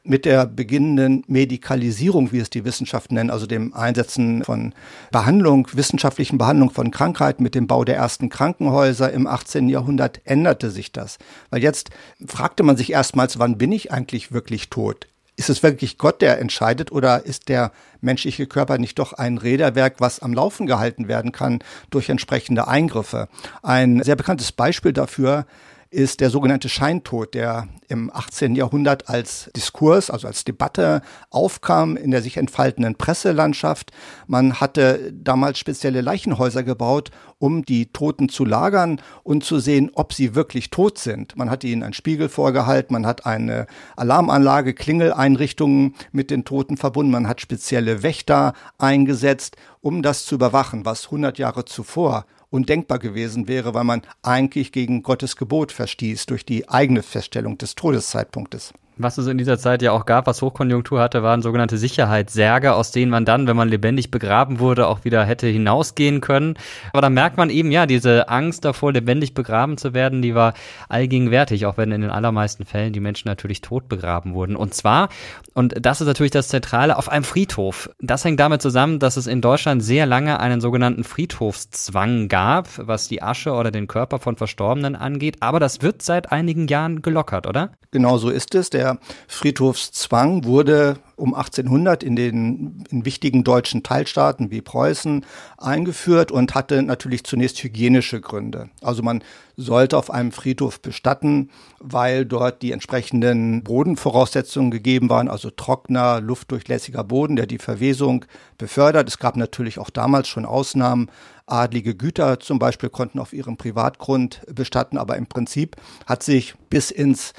mit 0.08 0.24
der 0.24 0.46
beginnenden 0.46 1.24
Medikalisierung, 1.26 2.32
wie 2.32 2.38
es 2.38 2.50
die 2.50 2.64
Wissenschaft 2.64 3.12
nennen, 3.12 3.30
also 3.30 3.46
dem 3.46 3.74
Einsetzen 3.74 4.44
von 4.44 4.74
Behandlung, 5.10 5.68
wissenschaftlichen 5.72 6.38
Behandlung 6.38 6.70
von 6.70 6.90
Krankheiten, 6.90 7.42
mit 7.42 7.54
dem 7.54 7.66
Bau 7.66 7.84
der 7.84 7.96
ersten 7.96 8.28
Krankenhäuser 8.28 9.12
im 9.12 9.26
18. 9.26 9.68
Jahrhundert 9.68 10.20
änderte 10.24 10.70
sich 10.70 10.92
das. 10.92 11.18
Weil 11.50 11.62
jetzt 11.62 11.90
fragte 12.26 12.62
man 12.62 12.76
sich 12.76 12.92
erstmals, 12.92 13.38
wann 13.38 13.58
bin 13.58 13.72
ich 13.72 13.92
eigentlich 13.92 14.32
wirklich 14.32 14.70
tot? 14.70 15.06
Ist 15.38 15.50
es 15.50 15.62
wirklich 15.62 15.98
Gott, 15.98 16.22
der 16.22 16.40
entscheidet, 16.40 16.90
oder 16.92 17.26
ist 17.26 17.50
der 17.50 17.70
menschliche 18.00 18.46
Körper 18.46 18.78
nicht 18.78 18.98
doch 18.98 19.12
ein 19.12 19.36
Räderwerk, 19.36 19.96
was 19.98 20.20
am 20.20 20.32
Laufen 20.32 20.66
gehalten 20.66 21.08
werden 21.08 21.30
kann 21.30 21.58
durch 21.90 22.08
entsprechende 22.08 22.68
Eingriffe? 22.68 23.28
Ein 23.62 24.02
sehr 24.02 24.16
bekanntes 24.16 24.52
Beispiel 24.52 24.94
dafür 24.94 25.44
ist 25.90 26.20
der 26.20 26.30
sogenannte 26.30 26.68
Scheintod, 26.68 27.34
der 27.34 27.68
im 27.88 28.10
18. 28.12 28.54
Jahrhundert 28.54 29.08
als 29.08 29.50
Diskurs, 29.54 30.10
also 30.10 30.26
als 30.26 30.44
Debatte 30.44 31.02
aufkam 31.30 31.96
in 31.96 32.10
der 32.10 32.22
sich 32.22 32.36
entfaltenden 32.36 32.96
Presselandschaft. 32.96 33.92
Man 34.26 34.60
hatte 34.60 35.12
damals 35.12 35.58
spezielle 35.58 36.00
Leichenhäuser 36.00 36.62
gebaut, 36.62 37.10
um 37.38 37.64
die 37.64 37.92
Toten 37.92 38.28
zu 38.28 38.44
lagern 38.44 39.00
und 39.22 39.44
zu 39.44 39.58
sehen, 39.58 39.90
ob 39.94 40.12
sie 40.12 40.34
wirklich 40.34 40.70
tot 40.70 40.98
sind. 40.98 41.36
Man 41.36 41.50
hat 41.50 41.64
ihnen 41.64 41.82
einen 41.82 41.92
Spiegel 41.92 42.28
vorgehalten, 42.28 42.92
man 42.92 43.06
hat 43.06 43.26
eine 43.26 43.66
Alarmanlage, 43.96 44.74
Klingeleinrichtungen 44.74 45.94
mit 46.12 46.30
den 46.30 46.44
Toten 46.44 46.76
verbunden, 46.76 47.12
man 47.12 47.28
hat 47.28 47.40
spezielle 47.40 48.02
Wächter 48.02 48.54
eingesetzt, 48.78 49.56
um 49.80 50.02
das 50.02 50.24
zu 50.24 50.34
überwachen, 50.34 50.84
was 50.84 51.06
100 51.06 51.38
Jahre 51.38 51.64
zuvor 51.64 52.26
undenkbar 52.50 52.98
gewesen 52.98 53.48
wäre, 53.48 53.74
weil 53.74 53.84
man 53.84 54.02
eigentlich 54.22 54.72
gegen 54.72 55.02
Gottes 55.02 55.36
Gebot 55.36 55.72
verstieß 55.72 56.26
durch 56.26 56.44
die 56.44 56.68
eigene 56.68 57.02
Feststellung 57.02 57.58
des 57.58 57.74
Todeszeitpunktes. 57.74 58.72
Was 58.98 59.18
es 59.18 59.26
in 59.26 59.36
dieser 59.36 59.58
Zeit 59.58 59.82
ja 59.82 59.92
auch 59.92 60.06
gab, 60.06 60.26
was 60.26 60.40
Hochkonjunktur 60.40 60.98
hatte, 61.00 61.22
waren 61.22 61.42
sogenannte 61.42 61.76
Sicherheitssärge, 61.76 62.74
aus 62.74 62.92
denen 62.92 63.10
man 63.10 63.26
dann, 63.26 63.46
wenn 63.46 63.56
man 63.56 63.68
lebendig 63.68 64.10
begraben 64.10 64.58
wurde, 64.58 64.86
auch 64.86 65.04
wieder 65.04 65.22
hätte 65.22 65.46
hinausgehen 65.46 66.22
können. 66.22 66.54
Aber 66.94 67.02
da 67.02 67.10
merkt 67.10 67.36
man 67.36 67.50
eben, 67.50 67.70
ja, 67.70 67.84
diese 67.84 68.30
Angst 68.30 68.64
davor, 68.64 68.94
lebendig 68.94 69.34
begraben 69.34 69.76
zu 69.76 69.92
werden, 69.92 70.22
die 70.22 70.34
war 70.34 70.54
allgegenwärtig, 70.88 71.66
auch 71.66 71.76
wenn 71.76 71.92
in 71.92 72.00
den 72.00 72.10
allermeisten 72.10 72.64
Fällen 72.64 72.94
die 72.94 73.00
Menschen 73.00 73.28
natürlich 73.28 73.60
tot 73.60 73.86
begraben 73.86 74.32
wurden. 74.32 74.56
Und 74.56 74.72
zwar, 74.72 75.10
und 75.52 75.74
das 75.78 76.00
ist 76.00 76.06
natürlich 76.06 76.32
das 76.32 76.48
Zentrale, 76.48 76.96
auf 76.96 77.10
einem 77.10 77.24
Friedhof. 77.24 77.90
Das 78.00 78.24
hängt 78.24 78.40
damit 78.40 78.62
zusammen, 78.62 78.98
dass 78.98 79.18
es 79.18 79.26
in 79.26 79.42
Deutschland 79.42 79.84
sehr 79.84 80.06
lange 80.06 80.40
einen 80.40 80.62
sogenannten 80.62 81.04
Friedhofszwang 81.04 82.28
gab, 82.28 82.68
was 82.78 83.08
die 83.08 83.22
Asche 83.22 83.52
oder 83.52 83.70
den 83.70 83.88
Körper 83.88 84.20
von 84.20 84.36
Verstorbenen 84.36 84.96
angeht. 84.96 85.36
Aber 85.40 85.60
das 85.60 85.82
wird 85.82 86.00
seit 86.00 86.32
einigen 86.32 86.66
Jahren 86.66 87.02
gelockert, 87.02 87.46
oder? 87.46 87.72
Genau 87.90 88.16
so 88.16 88.30
ist 88.30 88.54
es. 88.54 88.70
Der 88.70 88.85
der 88.86 88.98
Friedhofszwang 89.28 90.44
wurde 90.44 90.98
um 91.16 91.34
1800 91.34 92.02
in 92.02 92.14
den 92.14 92.84
in 92.90 93.04
wichtigen 93.04 93.42
deutschen 93.42 93.82
Teilstaaten 93.82 94.50
wie 94.50 94.60
Preußen 94.60 95.24
eingeführt 95.56 96.30
und 96.30 96.54
hatte 96.54 96.82
natürlich 96.82 97.24
zunächst 97.24 97.62
hygienische 97.62 98.20
Gründe. 98.20 98.68
Also 98.82 99.02
man 99.02 99.24
sollte 99.56 99.96
auf 99.96 100.10
einem 100.10 100.32
Friedhof 100.32 100.80
bestatten, 100.80 101.50
weil 101.80 102.26
dort 102.26 102.60
die 102.60 102.72
entsprechenden 102.72 103.64
Bodenvoraussetzungen 103.64 104.70
gegeben 104.70 105.08
waren, 105.08 105.28
also 105.28 105.48
trockener, 105.50 106.20
luftdurchlässiger 106.20 107.02
Boden, 107.02 107.36
der 107.36 107.46
die 107.46 107.58
Verwesung 107.58 108.26
befördert. 108.58 109.08
Es 109.08 109.18
gab 109.18 109.36
natürlich 109.36 109.78
auch 109.78 109.90
damals 109.90 110.28
schon 110.28 110.44
Ausnahmen. 110.44 111.10
Adlige 111.46 111.94
Güter 111.94 112.40
zum 112.40 112.58
Beispiel 112.58 112.90
konnten 112.90 113.20
auf 113.20 113.32
ihrem 113.32 113.56
Privatgrund 113.56 114.42
bestatten, 114.52 114.98
aber 114.98 115.16
im 115.16 115.26
Prinzip 115.26 115.76
hat 116.04 116.22
sich 116.22 116.54
bis 116.68 116.90
ins 116.90 117.32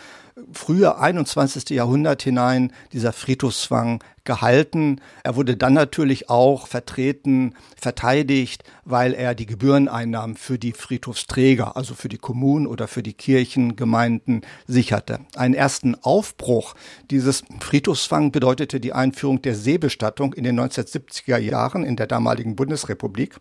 frühe 0.53 0.97
21. 0.97 1.69
Jahrhundert 1.71 2.21
hinein 2.21 2.71
dieser 2.93 3.13
Friedhofszwang 3.13 4.03
gehalten. 4.23 5.01
Er 5.23 5.35
wurde 5.35 5.57
dann 5.57 5.73
natürlich 5.73 6.29
auch 6.29 6.67
vertreten, 6.67 7.55
verteidigt, 7.75 8.63
weil 8.83 9.13
er 9.13 9.33
die 9.33 9.45
Gebühreneinnahmen 9.45 10.35
für 10.35 10.59
die 10.59 10.73
Friedhofsträger, 10.73 11.75
also 11.75 11.95
für 11.95 12.09
die 12.09 12.17
Kommunen 12.17 12.67
oder 12.67 12.87
für 12.87 13.03
die 13.03 13.13
Kirchengemeinden 13.13 14.41
sicherte. 14.67 15.19
Einen 15.35 15.53
ersten 15.53 15.95
Aufbruch 15.95 16.75
dieses 17.09 17.43
Friedhofszwang 17.59 18.31
bedeutete 18.31 18.79
die 18.79 18.93
Einführung 18.93 19.41
der 19.41 19.55
Seebestattung 19.55 20.33
in 20.33 20.43
den 20.43 20.59
1970er 20.59 21.37
Jahren 21.37 21.83
in 21.83 21.95
der 21.95 22.07
damaligen 22.07 22.55
Bundesrepublik. 22.55 23.39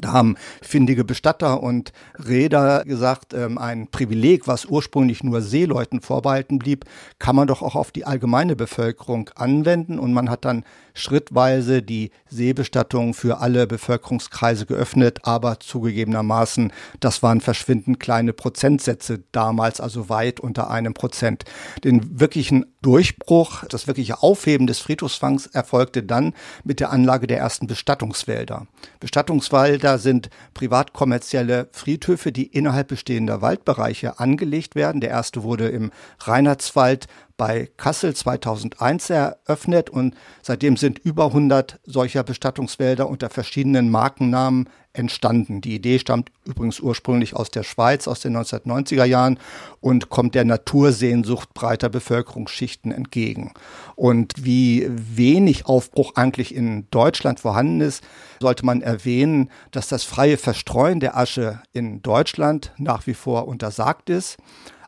Da 0.00 0.12
haben 0.12 0.36
findige 0.62 1.04
Bestatter 1.04 1.62
und 1.62 1.92
Räder 2.18 2.84
gesagt, 2.84 3.34
ähm, 3.34 3.58
ein 3.58 3.88
Privileg, 3.88 4.46
was 4.46 4.66
ursprünglich 4.66 5.22
nur 5.22 5.40
Seeleuten 5.40 6.00
vorbehalten 6.00 6.58
blieb, 6.58 6.84
kann 7.18 7.36
man 7.36 7.46
doch 7.46 7.62
auch 7.62 7.74
auf 7.74 7.92
die 7.92 8.04
allgemeine 8.04 8.56
Bevölkerung 8.56 9.30
anwenden. 9.34 9.98
Und 9.98 10.12
man 10.12 10.30
hat 10.30 10.44
dann 10.44 10.64
schrittweise 10.96 11.82
die 11.82 12.10
Seebestattung 12.28 13.14
für 13.14 13.38
alle 13.38 13.66
Bevölkerungskreise 13.66 14.66
geöffnet, 14.66 15.20
aber 15.22 15.60
zugegebenermaßen, 15.60 16.72
das 17.00 17.22
waren 17.22 17.40
verschwindend 17.40 18.00
kleine 18.00 18.32
Prozentsätze 18.32 19.22
damals, 19.30 19.80
also 19.80 20.08
weit 20.08 20.40
unter 20.40 20.70
einem 20.70 20.94
Prozent. 20.94 21.44
Den 21.84 22.18
wirklichen 22.18 22.66
Durchbruch, 22.82 23.64
das 23.64 23.86
wirkliche 23.86 24.22
Aufheben 24.22 24.66
des 24.66 24.78
Friedhofsfangs 24.78 25.46
erfolgte 25.46 26.02
dann 26.02 26.34
mit 26.64 26.80
der 26.80 26.90
Anlage 26.90 27.26
der 27.26 27.38
ersten 27.38 27.66
Bestattungswälder. 27.66 28.66
Bestattungswälder 29.00 29.98
sind 29.98 30.30
privatkommerzielle 30.54 31.68
Friedhöfe, 31.72 32.32
die 32.32 32.46
innerhalb 32.46 32.88
bestehender 32.88 33.42
Waldbereiche 33.42 34.18
angelegt 34.18 34.74
werden. 34.74 35.00
Der 35.00 35.10
erste 35.10 35.42
wurde 35.42 35.68
im 35.68 35.90
Reinhardswald 36.20 37.06
bei 37.36 37.68
Kassel 37.76 38.14
2001 38.14 39.10
eröffnet 39.10 39.90
und 39.90 40.14
seitdem 40.42 40.76
sind 40.76 40.98
über 40.98 41.26
100 41.26 41.80
solcher 41.84 42.22
Bestattungswälder 42.22 43.08
unter 43.08 43.28
verschiedenen 43.30 43.90
Markennamen 43.90 44.68
entstanden. 44.94 45.60
Die 45.60 45.74
Idee 45.74 45.98
stammt 45.98 46.30
übrigens 46.44 46.80
ursprünglich 46.80 47.36
aus 47.36 47.50
der 47.50 47.62
Schweiz 47.62 48.08
aus 48.08 48.20
den 48.20 48.36
1990er 48.36 49.04
Jahren 49.04 49.38
und 49.80 50.08
kommt 50.08 50.34
der 50.34 50.44
Natursehnsucht 50.44 51.52
breiter 51.52 51.90
Bevölkerungsschichten 51.90 52.92
entgegen. 52.92 53.52
Und 53.94 54.32
wie 54.44 54.88
wenig 54.88 55.66
Aufbruch 55.66 56.12
eigentlich 56.14 56.54
in 56.54 56.86
Deutschland 56.90 57.40
vorhanden 57.40 57.82
ist, 57.82 58.02
sollte 58.40 58.64
man 58.64 58.80
erwähnen, 58.80 59.50
dass 59.70 59.88
das 59.88 60.04
freie 60.04 60.38
Verstreuen 60.38 61.00
der 61.00 61.16
Asche 61.16 61.60
in 61.72 62.00
Deutschland 62.02 62.72
nach 62.78 63.06
wie 63.06 63.14
vor 63.14 63.46
untersagt 63.48 64.08
ist 64.08 64.38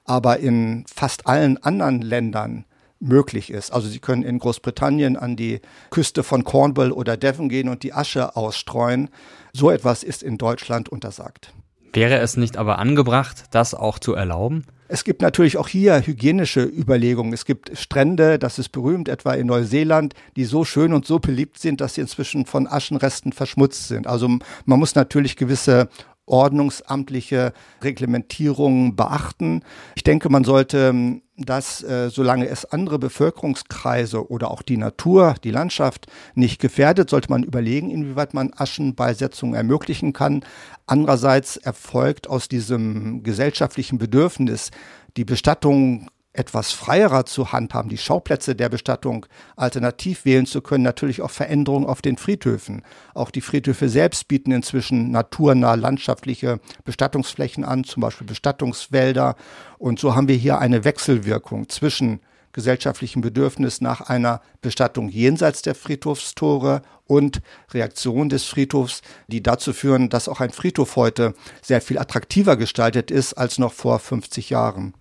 aber 0.08 0.38
in 0.38 0.84
fast 0.92 1.26
allen 1.26 1.62
anderen 1.62 2.02
Ländern 2.02 2.64
möglich 3.00 3.50
ist. 3.50 3.72
Also 3.72 3.88
Sie 3.88 4.00
können 4.00 4.22
in 4.22 4.38
Großbritannien 4.38 5.16
an 5.16 5.36
die 5.36 5.60
Küste 5.90 6.22
von 6.22 6.44
Cornwall 6.44 6.92
oder 6.92 7.16
Devon 7.16 7.48
gehen 7.48 7.68
und 7.68 7.82
die 7.82 7.92
Asche 7.92 8.36
ausstreuen. 8.36 9.08
So 9.52 9.70
etwas 9.70 10.02
ist 10.02 10.22
in 10.22 10.38
Deutschland 10.38 10.88
untersagt. 10.88 11.52
Wäre 11.92 12.18
es 12.18 12.36
nicht 12.36 12.56
aber 12.56 12.78
angebracht, 12.78 13.44
das 13.50 13.74
auch 13.74 13.98
zu 13.98 14.14
erlauben? 14.14 14.66
Es 14.90 15.04
gibt 15.04 15.20
natürlich 15.20 15.58
auch 15.58 15.68
hier 15.68 16.00
hygienische 16.06 16.62
Überlegungen. 16.62 17.34
Es 17.34 17.44
gibt 17.44 17.76
Strände, 17.78 18.38
das 18.38 18.58
ist 18.58 18.70
berühmt, 18.70 19.08
etwa 19.08 19.34
in 19.34 19.46
Neuseeland, 19.46 20.14
die 20.36 20.44
so 20.44 20.64
schön 20.64 20.94
und 20.94 21.06
so 21.06 21.18
beliebt 21.18 21.58
sind, 21.58 21.82
dass 21.82 21.94
sie 21.94 22.00
inzwischen 22.00 22.46
von 22.46 22.66
Aschenresten 22.66 23.32
verschmutzt 23.32 23.88
sind. 23.88 24.06
Also 24.06 24.28
man 24.64 24.78
muss 24.78 24.94
natürlich 24.94 25.36
gewisse 25.36 25.88
ordnungsamtliche 26.28 27.52
Reglementierungen 27.82 28.96
beachten. 28.96 29.62
Ich 29.96 30.04
denke, 30.04 30.28
man 30.28 30.44
sollte 30.44 30.88
ähm, 30.88 31.22
das, 31.36 31.82
äh, 31.82 32.10
solange 32.10 32.48
es 32.48 32.64
andere 32.64 32.98
Bevölkerungskreise 32.98 34.30
oder 34.30 34.50
auch 34.50 34.62
die 34.62 34.76
Natur, 34.76 35.36
die 35.44 35.50
Landschaft 35.50 36.06
nicht 36.34 36.60
gefährdet, 36.60 37.10
sollte 37.10 37.30
man 37.30 37.44
überlegen, 37.44 37.90
inwieweit 37.90 38.34
man 38.34 38.52
Aschenbeisetzungen 38.56 39.54
ermöglichen 39.54 40.12
kann. 40.12 40.44
Andererseits 40.86 41.56
erfolgt 41.56 42.28
aus 42.28 42.48
diesem 42.48 43.22
gesellschaftlichen 43.22 43.98
Bedürfnis, 43.98 44.70
die 45.16 45.24
Bestattung 45.24 46.08
etwas 46.38 46.72
freierer 46.72 47.26
zu 47.26 47.52
handhaben, 47.52 47.88
die 47.88 47.98
Schauplätze 47.98 48.54
der 48.54 48.68
Bestattung 48.68 49.26
alternativ 49.56 50.24
wählen 50.24 50.46
zu 50.46 50.60
können, 50.60 50.84
natürlich 50.84 51.20
auch 51.20 51.30
Veränderungen 51.30 51.86
auf 51.86 52.00
den 52.00 52.16
Friedhöfen. 52.16 52.82
Auch 53.14 53.30
die 53.30 53.40
Friedhöfe 53.40 53.88
selbst 53.88 54.28
bieten 54.28 54.52
inzwischen 54.52 55.10
naturnah 55.10 55.74
landschaftliche 55.74 56.60
Bestattungsflächen 56.84 57.64
an, 57.64 57.84
zum 57.84 58.02
Beispiel 58.02 58.26
Bestattungswälder. 58.26 59.34
Und 59.78 59.98
so 59.98 60.14
haben 60.14 60.28
wir 60.28 60.36
hier 60.36 60.58
eine 60.58 60.84
Wechselwirkung 60.84 61.68
zwischen 61.68 62.20
gesellschaftlichen 62.52 63.20
Bedürfnis 63.20 63.80
nach 63.80 64.00
einer 64.00 64.40
Bestattung 64.62 65.08
jenseits 65.08 65.62
der 65.62 65.74
Friedhofstore 65.74 66.82
und 67.04 67.40
Reaktion 67.72 68.28
des 68.28 68.44
Friedhofs, 68.44 69.02
die 69.28 69.42
dazu 69.42 69.72
führen, 69.72 70.08
dass 70.08 70.28
auch 70.28 70.40
ein 70.40 70.50
Friedhof 70.50 70.96
heute 70.96 71.34
sehr 71.62 71.80
viel 71.80 71.98
attraktiver 71.98 72.56
gestaltet 72.56 73.10
ist 73.10 73.34
als 73.34 73.58
noch 73.58 73.72
vor 73.72 73.98
50 73.98 74.50
Jahren. 74.50 74.94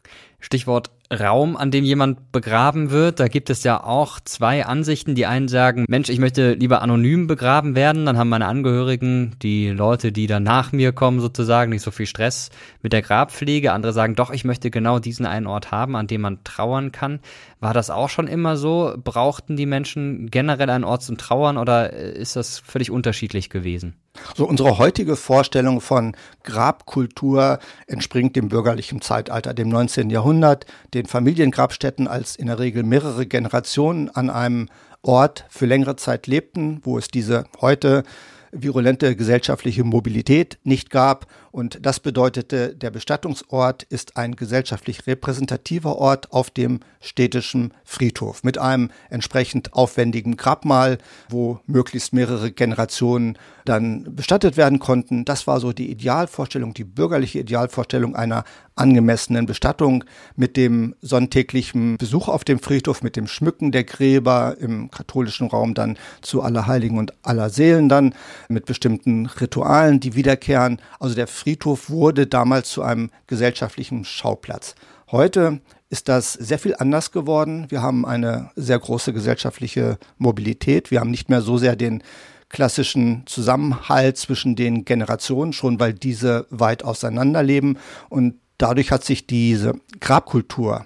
Stichwort 0.47 0.91
Raum, 1.11 1.57
an 1.57 1.71
dem 1.71 1.83
jemand 1.83 2.31
begraben 2.31 2.89
wird. 2.89 3.19
Da 3.19 3.27
gibt 3.27 3.49
es 3.49 3.63
ja 3.63 3.83
auch 3.83 4.19
zwei 4.21 4.65
Ansichten. 4.65 5.13
Die 5.13 5.25
einen 5.25 5.49
sagen, 5.49 5.85
Mensch, 5.89 6.07
ich 6.07 6.19
möchte 6.19 6.53
lieber 6.53 6.81
anonym 6.81 7.27
begraben 7.27 7.75
werden. 7.75 8.05
Dann 8.05 8.17
haben 8.17 8.29
meine 8.29 8.45
Angehörigen, 8.45 9.35
die 9.41 9.69
Leute, 9.69 10.13
die 10.13 10.25
dann 10.25 10.43
nach 10.43 10.71
mir 10.71 10.93
kommen, 10.93 11.19
sozusagen 11.19 11.71
nicht 11.71 11.81
so 11.81 11.91
viel 11.91 12.05
Stress 12.05 12.49
mit 12.81 12.93
der 12.93 13.01
Grabpflege. 13.01 13.73
Andere 13.73 13.91
sagen, 13.91 14.15
doch, 14.15 14.31
ich 14.31 14.45
möchte 14.45 14.71
genau 14.71 14.99
diesen 14.99 15.25
einen 15.25 15.47
Ort 15.47 15.71
haben, 15.71 15.97
an 15.97 16.07
dem 16.07 16.21
man 16.21 16.43
trauern 16.45 16.93
kann. 16.93 17.19
War 17.59 17.73
das 17.73 17.89
auch 17.89 18.09
schon 18.09 18.27
immer 18.27 18.55
so? 18.55 18.93
Brauchten 19.03 19.55
die 19.55 19.65
Menschen 19.65 20.29
generell 20.29 20.69
einen 20.69 20.83
Ort 20.83 21.01
zum 21.01 21.17
Trauern 21.17 21.57
oder 21.57 21.91
ist 21.91 22.35
das 22.35 22.59
völlig 22.59 22.91
unterschiedlich 22.91 23.49
gewesen? 23.49 23.95
So 24.35 24.47
unsere 24.47 24.77
heutige 24.77 25.15
Vorstellung 25.15 25.81
von 25.81 26.15
Grabkultur 26.43 27.59
entspringt 27.87 28.35
dem 28.35 28.49
bürgerlichen 28.49 29.01
Zeitalter, 29.01 29.53
dem 29.53 29.69
19. 29.69 30.09
Jahrhundert, 30.09 30.65
den 30.93 31.07
Familiengrabstätten 31.07 32.07
als 32.07 32.35
in 32.35 32.47
der 32.47 32.59
Regel 32.59 32.83
mehrere 32.83 33.25
Generationen 33.25 34.09
an 34.09 34.29
einem 34.29 34.69
Ort 35.01 35.45
für 35.49 35.65
längere 35.65 35.95
Zeit 35.95 36.27
lebten, 36.27 36.81
wo 36.83 36.97
es 36.97 37.07
diese 37.07 37.45
heute 37.61 38.03
virulente 38.51 39.15
gesellschaftliche 39.15 39.83
Mobilität 39.83 40.59
nicht 40.63 40.89
gab. 40.89 41.27
Und 41.51 41.79
das 41.81 41.99
bedeutete, 41.99 42.75
der 42.75 42.91
Bestattungsort 42.91 43.83
ist 43.83 44.17
ein 44.17 44.35
gesellschaftlich 44.35 45.07
repräsentativer 45.07 45.97
Ort 45.97 46.31
auf 46.31 46.49
dem 46.49 46.79
städtischen 46.99 47.73
Friedhof 47.83 48.43
mit 48.43 48.57
einem 48.57 48.91
entsprechend 49.09 49.73
aufwendigen 49.73 50.37
Grabmal, 50.37 50.97
wo 51.29 51.59
möglichst 51.65 52.13
mehrere 52.13 52.51
Generationen 52.51 53.37
dann 53.65 54.15
bestattet 54.15 54.57
werden 54.57 54.79
konnten. 54.79 55.25
Das 55.25 55.47
war 55.47 55.59
so 55.59 55.73
die 55.73 55.91
Idealvorstellung, 55.91 56.73
die 56.73 56.83
bürgerliche 56.83 57.39
Idealvorstellung 57.39 58.15
einer 58.15 58.43
angemessenen 58.77 59.45
Bestattung 59.45 60.03
mit 60.35 60.55
dem 60.55 60.95
sonntäglichen 61.01 61.97
Besuch 61.97 62.27
auf 62.27 62.43
dem 62.43 62.59
Friedhof, 62.59 63.01
mit 63.01 63.15
dem 63.15 63.27
Schmücken 63.27 63.71
der 63.71 63.83
Gräber 63.83 64.55
im 64.59 64.91
katholischen 64.91 65.47
Raum 65.47 65.73
dann 65.73 65.97
zu 66.21 66.41
Allerheiligen 66.41 66.97
und 66.97 67.13
Allerseelen 67.23 67.89
dann 67.89 68.13
mit 68.47 68.65
bestimmten 68.65 69.25
Ritualen, 69.25 69.99
die 69.99 70.15
wiederkehren. 70.15 70.79
Also 70.99 71.15
der 71.15 71.27
Friedhof 71.37 71.89
wurde 71.89 72.27
damals 72.27 72.69
zu 72.69 72.81
einem 72.81 73.09
gesellschaftlichen 73.27 74.05
Schauplatz. 74.05 74.75
Heute 75.11 75.61
ist 75.89 76.09
das 76.09 76.33
sehr 76.33 76.59
viel 76.59 76.75
anders 76.77 77.11
geworden. 77.11 77.67
Wir 77.69 77.81
haben 77.81 78.05
eine 78.05 78.51
sehr 78.55 78.77
große 78.77 79.13
gesellschaftliche 79.13 79.97
Mobilität. 80.17 80.91
Wir 80.91 80.99
haben 80.99 81.11
nicht 81.11 81.29
mehr 81.29 81.41
so 81.41 81.57
sehr 81.57 81.75
den 81.75 82.03
klassischen 82.49 83.23
Zusammenhalt 83.25 84.17
zwischen 84.17 84.55
den 84.55 84.83
Generationen, 84.83 85.53
schon 85.53 85.79
weil 85.79 85.93
diese 85.93 86.45
weit 86.49 86.83
auseinanderleben. 86.83 87.77
Und 88.09 88.35
dadurch 88.57 88.91
hat 88.91 89.03
sich 89.03 89.27
diese 89.27 89.73
Grabkultur 89.99 90.85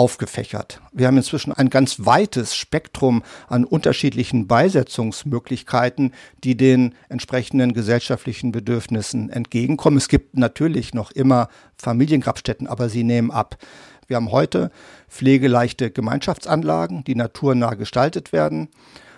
aufgefächert. 0.00 0.80
Wir 0.92 1.08
haben 1.08 1.18
inzwischen 1.18 1.52
ein 1.52 1.68
ganz 1.68 2.06
weites 2.06 2.56
Spektrum 2.56 3.22
an 3.48 3.66
unterschiedlichen 3.66 4.46
Beisetzungsmöglichkeiten, 4.46 6.14
die 6.42 6.56
den 6.56 6.94
entsprechenden 7.10 7.74
gesellschaftlichen 7.74 8.50
Bedürfnissen 8.50 9.28
entgegenkommen. 9.28 9.98
Es 9.98 10.08
gibt 10.08 10.38
natürlich 10.38 10.94
noch 10.94 11.10
immer 11.10 11.48
Familiengrabstätten, 11.76 12.66
aber 12.66 12.88
sie 12.88 13.04
nehmen 13.04 13.30
ab. 13.30 13.58
Wir 14.06 14.16
haben 14.16 14.32
heute 14.32 14.70
pflegeleichte 15.06 15.90
Gemeinschaftsanlagen, 15.90 17.04
die 17.04 17.14
naturnah 17.14 17.74
gestaltet 17.74 18.32
werden, 18.32 18.68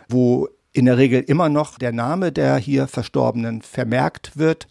wo 0.09 0.49
in 0.73 0.87
der 0.87 0.99
Regel 0.99 1.21
immer 1.21 1.49
noch 1.49 1.79
der 1.79 1.92
Name 1.92 2.33
der 2.33 2.57
hier 2.57 2.88
Verstorbenen 2.88 3.62
vermerkt 3.62 4.37
wird 4.37 4.66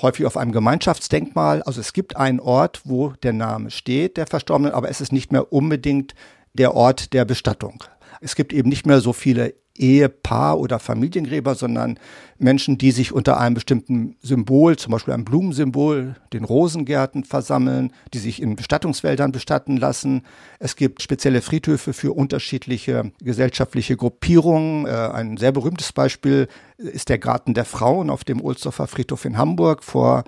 häufig 0.00 0.26
auf 0.26 0.36
einem 0.36 0.52
Gemeinschaftsdenkmal. 0.52 1.62
Also 1.62 1.80
es 1.80 1.92
gibt 1.92 2.16
einen 2.16 2.40
Ort, 2.40 2.82
wo 2.84 3.10
der 3.22 3.32
Name 3.32 3.70
steht, 3.70 4.16
der 4.16 4.26
Verstorbenen, 4.26 4.72
aber 4.72 4.88
es 4.88 5.00
ist 5.00 5.12
nicht 5.12 5.32
mehr 5.32 5.52
unbedingt 5.52 6.14
der 6.52 6.74
Ort 6.74 7.12
der 7.12 7.24
Bestattung. 7.24 7.84
Es 8.20 8.34
gibt 8.34 8.52
eben 8.52 8.68
nicht 8.68 8.86
mehr 8.86 9.00
so 9.00 9.12
viele 9.12 9.54
Ehepaar- 9.80 10.58
oder 10.58 10.78
Familiengräber, 10.78 11.54
sondern 11.54 11.98
Menschen, 12.38 12.78
die 12.78 12.90
sich 12.90 13.12
unter 13.12 13.40
einem 13.40 13.54
bestimmten 13.54 14.16
Symbol, 14.22 14.76
zum 14.76 14.92
Beispiel 14.92 15.14
einem 15.14 15.24
Blumensymbol, 15.24 16.16
den 16.32 16.44
Rosengärten 16.44 17.24
versammeln, 17.24 17.92
die 18.14 18.18
sich 18.18 18.40
in 18.40 18.56
Bestattungswäldern 18.56 19.32
bestatten 19.32 19.76
lassen. 19.76 20.22
Es 20.58 20.76
gibt 20.76 21.02
spezielle 21.02 21.42
Friedhöfe 21.42 21.92
für 21.92 22.12
unterschiedliche 22.12 23.12
gesellschaftliche 23.20 23.96
Gruppierungen. 23.96 24.86
Äh, 24.86 24.90
ein 24.90 25.36
sehr 25.36 25.52
berühmtes 25.52 25.92
Beispiel 25.92 26.48
ist 26.76 27.08
der 27.08 27.18
Garten 27.18 27.54
der 27.54 27.64
Frauen 27.64 28.10
auf 28.10 28.24
dem 28.24 28.40
Ohlsdorfer 28.40 28.86
Friedhof 28.86 29.24
in 29.24 29.36
Hamburg 29.36 29.84
vor 29.84 30.24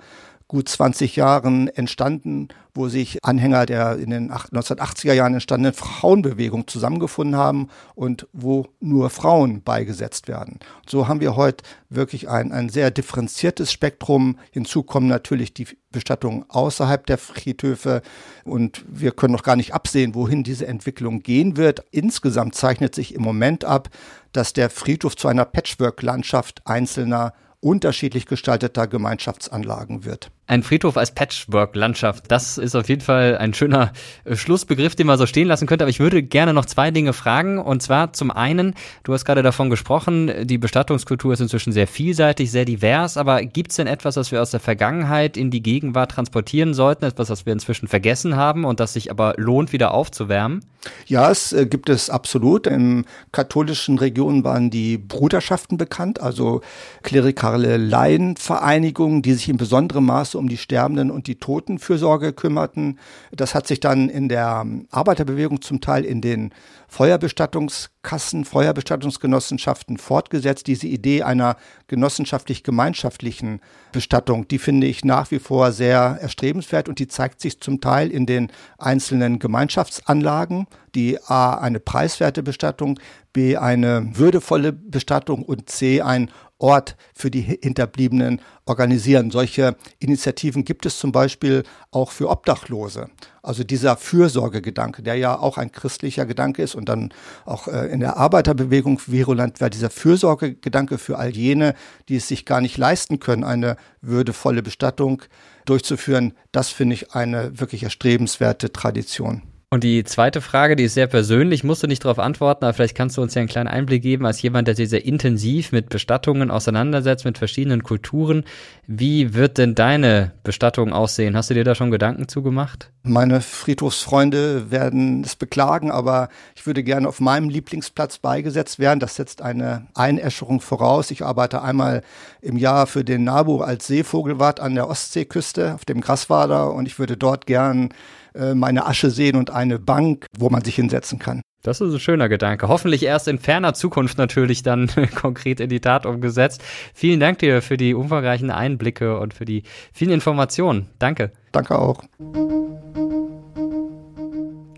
gut 0.53 0.69
20 0.69 1.15
Jahren 1.15 1.67
entstanden, 1.67 2.49
wo 2.75 2.87
sich 2.87 3.25
Anhänger 3.25 3.65
der 3.65 3.97
in 3.97 4.11
den 4.11 4.31
1980er 4.31 5.13
Jahren 5.13 5.33
entstandenen 5.33 5.73
Frauenbewegung 5.73 6.67
zusammengefunden 6.67 7.35
haben 7.35 7.69
und 7.95 8.27
wo 8.33 8.67
nur 8.79 9.09
Frauen 9.09 9.63
beigesetzt 9.63 10.27
werden. 10.27 10.59
So 10.87 11.07
haben 11.07 11.21
wir 11.21 11.35
heute 11.35 11.63
wirklich 11.89 12.29
ein, 12.29 12.51
ein 12.51 12.69
sehr 12.69 12.91
differenziertes 12.91 13.71
Spektrum. 13.71 14.37
Hinzu 14.51 14.83
kommen 14.83 15.07
natürlich 15.07 15.55
die 15.55 15.65
Bestattungen 15.91 16.45
außerhalb 16.49 17.03
der 17.07 17.17
Friedhöfe 17.17 18.03
und 18.43 18.85
wir 18.87 19.09
können 19.09 19.33
noch 19.33 19.41
gar 19.41 19.55
nicht 19.55 19.73
absehen, 19.73 20.13
wohin 20.13 20.43
diese 20.43 20.67
Entwicklung 20.67 21.23
gehen 21.23 21.57
wird. 21.57 21.83
Insgesamt 21.89 22.53
zeichnet 22.53 22.93
sich 22.93 23.15
im 23.15 23.23
Moment 23.23 23.65
ab, 23.65 23.89
dass 24.33 24.53
der 24.53 24.69
Friedhof 24.69 25.15
zu 25.15 25.27
einer 25.27 25.45
Patchwork-Landschaft 25.45 26.61
einzelner 26.65 27.33
unterschiedlich 27.63 28.25
gestalteter 28.25 28.87
Gemeinschaftsanlagen 28.87 30.03
wird. 30.03 30.29
Ein 30.45 30.61
Friedhof 30.61 30.97
als 30.97 31.15
Patchwork-Landschaft, 31.15 32.25
das 32.29 32.57
ist 32.57 32.75
auf 32.75 32.89
jeden 32.89 32.99
Fall 32.99 33.37
ein 33.37 33.53
schöner 33.53 33.93
äh, 34.25 34.35
Schlussbegriff, 34.35 34.93
den 34.93 35.07
man 35.07 35.17
so 35.17 35.25
stehen 35.25 35.47
lassen 35.47 35.67
könnte. 35.67 35.85
Aber 35.85 35.89
ich 35.89 36.01
würde 36.01 36.21
gerne 36.21 36.53
noch 36.53 36.65
zwei 36.65 36.91
Dinge 36.91 37.13
fragen. 37.13 37.59
Und 37.59 37.81
zwar 37.81 38.11
zum 38.11 38.29
einen, 38.29 38.75
du 39.03 39.13
hast 39.13 39.23
gerade 39.23 39.41
davon 39.41 39.69
gesprochen, 39.69 40.45
die 40.45 40.57
Bestattungskultur 40.57 41.31
ist 41.31 41.39
inzwischen 41.39 41.71
sehr 41.71 41.87
vielseitig, 41.87 42.51
sehr 42.51 42.65
divers. 42.65 43.15
Aber 43.15 43.41
gibt 43.43 43.71
es 43.71 43.77
denn 43.77 43.87
etwas, 43.87 44.17
was 44.17 44.33
wir 44.33 44.41
aus 44.41 44.51
der 44.51 44.59
Vergangenheit 44.59 45.37
in 45.37 45.49
die 45.49 45.63
Gegenwart 45.63 46.11
transportieren 46.11 46.73
sollten? 46.73 47.05
Etwas, 47.05 47.29
was 47.29 47.45
wir 47.45 47.53
inzwischen 47.53 47.87
vergessen 47.87 48.35
haben 48.35 48.65
und 48.65 48.81
das 48.81 48.93
sich 48.93 49.11
aber 49.11 49.35
lohnt, 49.37 49.71
wieder 49.71 49.93
aufzuwärmen? 49.93 50.65
Ja, 51.05 51.31
es 51.31 51.53
äh, 51.53 51.65
gibt 51.65 51.89
es 51.89 52.09
absolut. 52.09 52.67
In 52.67 53.05
katholischen 53.31 53.97
Regionen 53.97 54.43
waren 54.43 54.69
die 54.69 54.97
Bruderschaften 54.97 55.77
bekannt, 55.77 56.21
also 56.21 56.61
klerikale 57.01 57.77
Laienvereinigungen, 57.77 59.21
die 59.21 59.33
sich 59.33 59.47
in 59.47 59.57
besonderem 59.57 60.05
Maße 60.33 60.37
um 60.37 60.47
die 60.47 60.57
Sterbenden 60.57 61.11
und 61.11 61.27
die 61.27 61.35
Totenfürsorge 61.35 62.33
kümmerten. 62.33 62.99
Das 63.31 63.55
hat 63.55 63.67
sich 63.67 63.79
dann 63.79 64.09
in 64.09 64.29
der 64.29 64.65
Arbeiterbewegung 64.91 65.61
zum 65.61 65.79
Teil 65.79 66.03
in 66.03 66.21
den 66.21 66.51
Feuerbestattungskassen, 66.87 68.45
Feuerbestattungsgenossenschaften 68.45 69.97
fortgesetzt. 69.97 70.67
Diese 70.67 70.87
Idee 70.87 71.23
einer 71.23 71.55
genossenschaftlich-gemeinschaftlichen 71.87 73.61
Bestattung, 73.91 74.47
die 74.47 74.59
finde 74.59 74.87
ich 74.87 75.05
nach 75.05 75.31
wie 75.31 75.39
vor 75.39 75.71
sehr 75.71 76.17
erstrebenswert 76.21 76.89
und 76.89 76.99
die 76.99 77.07
zeigt 77.07 77.41
sich 77.41 77.59
zum 77.59 77.81
Teil 77.81 78.11
in 78.11 78.25
den 78.25 78.51
einzelnen 78.77 79.39
Gemeinschaftsanlagen, 79.39 80.67
die 80.95 81.19
A 81.23 81.55
eine 81.55 81.79
preiswerte 81.79 82.43
Bestattung, 82.43 82.99
B 83.33 83.57
eine 83.57 84.11
würdevolle 84.13 84.73
Bestattung 84.73 85.43
und 85.43 85.69
C 85.69 86.01
ein 86.01 86.29
Ort 86.63 86.95
für 87.13 87.29
die 87.29 87.41
Hinterbliebenen 87.41 88.39
organisieren. 88.65 89.31
Solche 89.31 89.75
Initiativen 89.99 90.63
gibt 90.63 90.85
es 90.85 90.97
zum 90.97 91.11
Beispiel 91.11 91.63
auch 91.91 92.09
für 92.09 92.29
Obdachlose. 92.29 93.09
Also 93.41 93.65
dieser 93.65 93.97
Fürsorgegedanke, 93.97 95.03
der 95.03 95.15
ja 95.15 95.37
auch 95.37 95.57
ein 95.57 95.73
christlicher 95.73 96.25
Gedanke 96.25 96.63
ist 96.63 96.75
und 96.75 96.87
dann 96.87 97.13
auch 97.45 97.67
äh, 97.67 97.87
in 97.87 97.99
der 97.99 98.15
Arbeiterbewegung 98.15 99.01
virulent 99.05 99.59
war, 99.59 99.69
dieser 99.69 99.89
Fürsorgegedanke 99.89 100.97
für 100.97 101.19
all 101.19 101.35
jene, 101.35 101.75
die 102.07 102.15
es 102.15 102.29
sich 102.29 102.45
gar 102.45 102.61
nicht 102.61 102.77
leisten 102.77 103.19
können, 103.19 103.43
eine 103.43 103.75
würdevolle 103.99 104.63
Bestattung 104.63 105.21
durchzuführen, 105.65 106.33
das 106.53 106.69
finde 106.69 106.95
ich 106.95 107.11
eine 107.11 107.59
wirklich 107.59 107.83
erstrebenswerte 107.83 108.71
Tradition. 108.71 109.41
Und 109.73 109.83
die 109.83 110.03
zweite 110.03 110.39
Frage, 110.39 110.75
die 110.75 110.83
ist 110.83 110.93
sehr 110.93 111.07
persönlich, 111.07 111.63
musst 111.63 111.81
du 111.81 111.87
nicht 111.87 112.05
darauf 112.05 112.19
antworten, 112.19 112.63
aber 112.63 112.75
vielleicht 112.75 112.95
kannst 112.95 113.17
du 113.17 113.23
uns 113.23 113.33
ja 113.33 113.39
einen 113.39 113.49
kleinen 113.49 113.67
Einblick 113.67 114.03
geben, 114.03 114.23
als 114.27 114.39
jemand, 114.39 114.67
der 114.67 114.75
sich 114.75 114.87
sehr 114.87 115.03
intensiv 115.03 115.71
mit 115.71 115.89
Bestattungen 115.89 116.51
auseinandersetzt, 116.51 117.25
mit 117.25 117.39
verschiedenen 117.39 117.81
Kulturen. 117.81 118.43
Wie 118.85 119.33
wird 119.33 119.57
denn 119.57 119.73
deine 119.73 120.33
Bestattung 120.43 120.93
aussehen? 120.93 121.35
Hast 121.35 121.49
du 121.49 121.55
dir 121.55 121.63
da 121.63 121.73
schon 121.73 121.89
Gedanken 121.89 122.27
zugemacht? 122.27 122.91
Meine 123.01 123.41
Friedhofsfreunde 123.41 124.69
werden 124.69 125.23
es 125.23 125.35
beklagen, 125.35 125.89
aber 125.89 126.29
ich 126.55 126.67
würde 126.67 126.83
gerne 126.83 127.09
auf 127.09 127.19
meinem 127.19 127.49
Lieblingsplatz 127.49 128.19
beigesetzt 128.19 128.77
werden. 128.77 128.99
Das 128.99 129.15
setzt 129.15 129.41
eine 129.41 129.87
Einäscherung 129.95 130.61
voraus. 130.61 131.09
Ich 131.09 131.25
arbeite 131.25 131.63
einmal 131.63 132.03
im 132.41 132.57
Jahr 132.57 132.85
für 132.85 133.03
den 133.03 133.23
NABU 133.23 133.61
als 133.61 133.87
Seevogelwart 133.87 134.59
an 134.59 134.75
der 134.75 134.87
Ostseeküste 134.87 135.73
auf 135.73 135.83
dem 135.83 135.99
Graswader 135.99 136.71
und 136.75 136.85
ich 136.85 136.99
würde 136.99 137.17
dort 137.17 137.47
gern 137.47 137.89
äh, 138.35 138.53
meine 138.53 138.85
Asche 138.85 139.09
sehen 139.09 139.35
und 139.35 139.49
eine 139.49 139.79
Bank, 139.79 140.27
wo 140.37 140.49
man 140.49 140.63
sich 140.63 140.75
hinsetzen 140.75 141.19
kann. 141.19 141.41
Das 141.63 141.79
ist 141.79 141.93
ein 141.93 141.99
schöner 141.99 142.27
Gedanke. 142.27 142.67
Hoffentlich 142.67 143.03
erst 143.03 143.29
in 143.29 143.39
ferner 143.39 143.73
Zukunft 143.73 144.17
natürlich 144.17 144.63
dann 144.63 144.89
konkret 145.15 145.61
in 145.61 145.69
die 145.69 145.79
Tat 145.79 146.05
umgesetzt. 146.05 146.61
Vielen 146.93 147.21
Dank 147.21 147.39
dir 147.39 147.61
für 147.61 147.77
die 147.77 147.93
umfangreichen 147.93 148.51
Einblicke 148.51 149.17
und 149.17 149.33
für 149.33 149.45
die 149.45 149.63
vielen 149.93 150.11
Informationen. 150.11 150.89
Danke. 150.99 151.31
Danke 151.53 151.79
auch. 151.79 152.03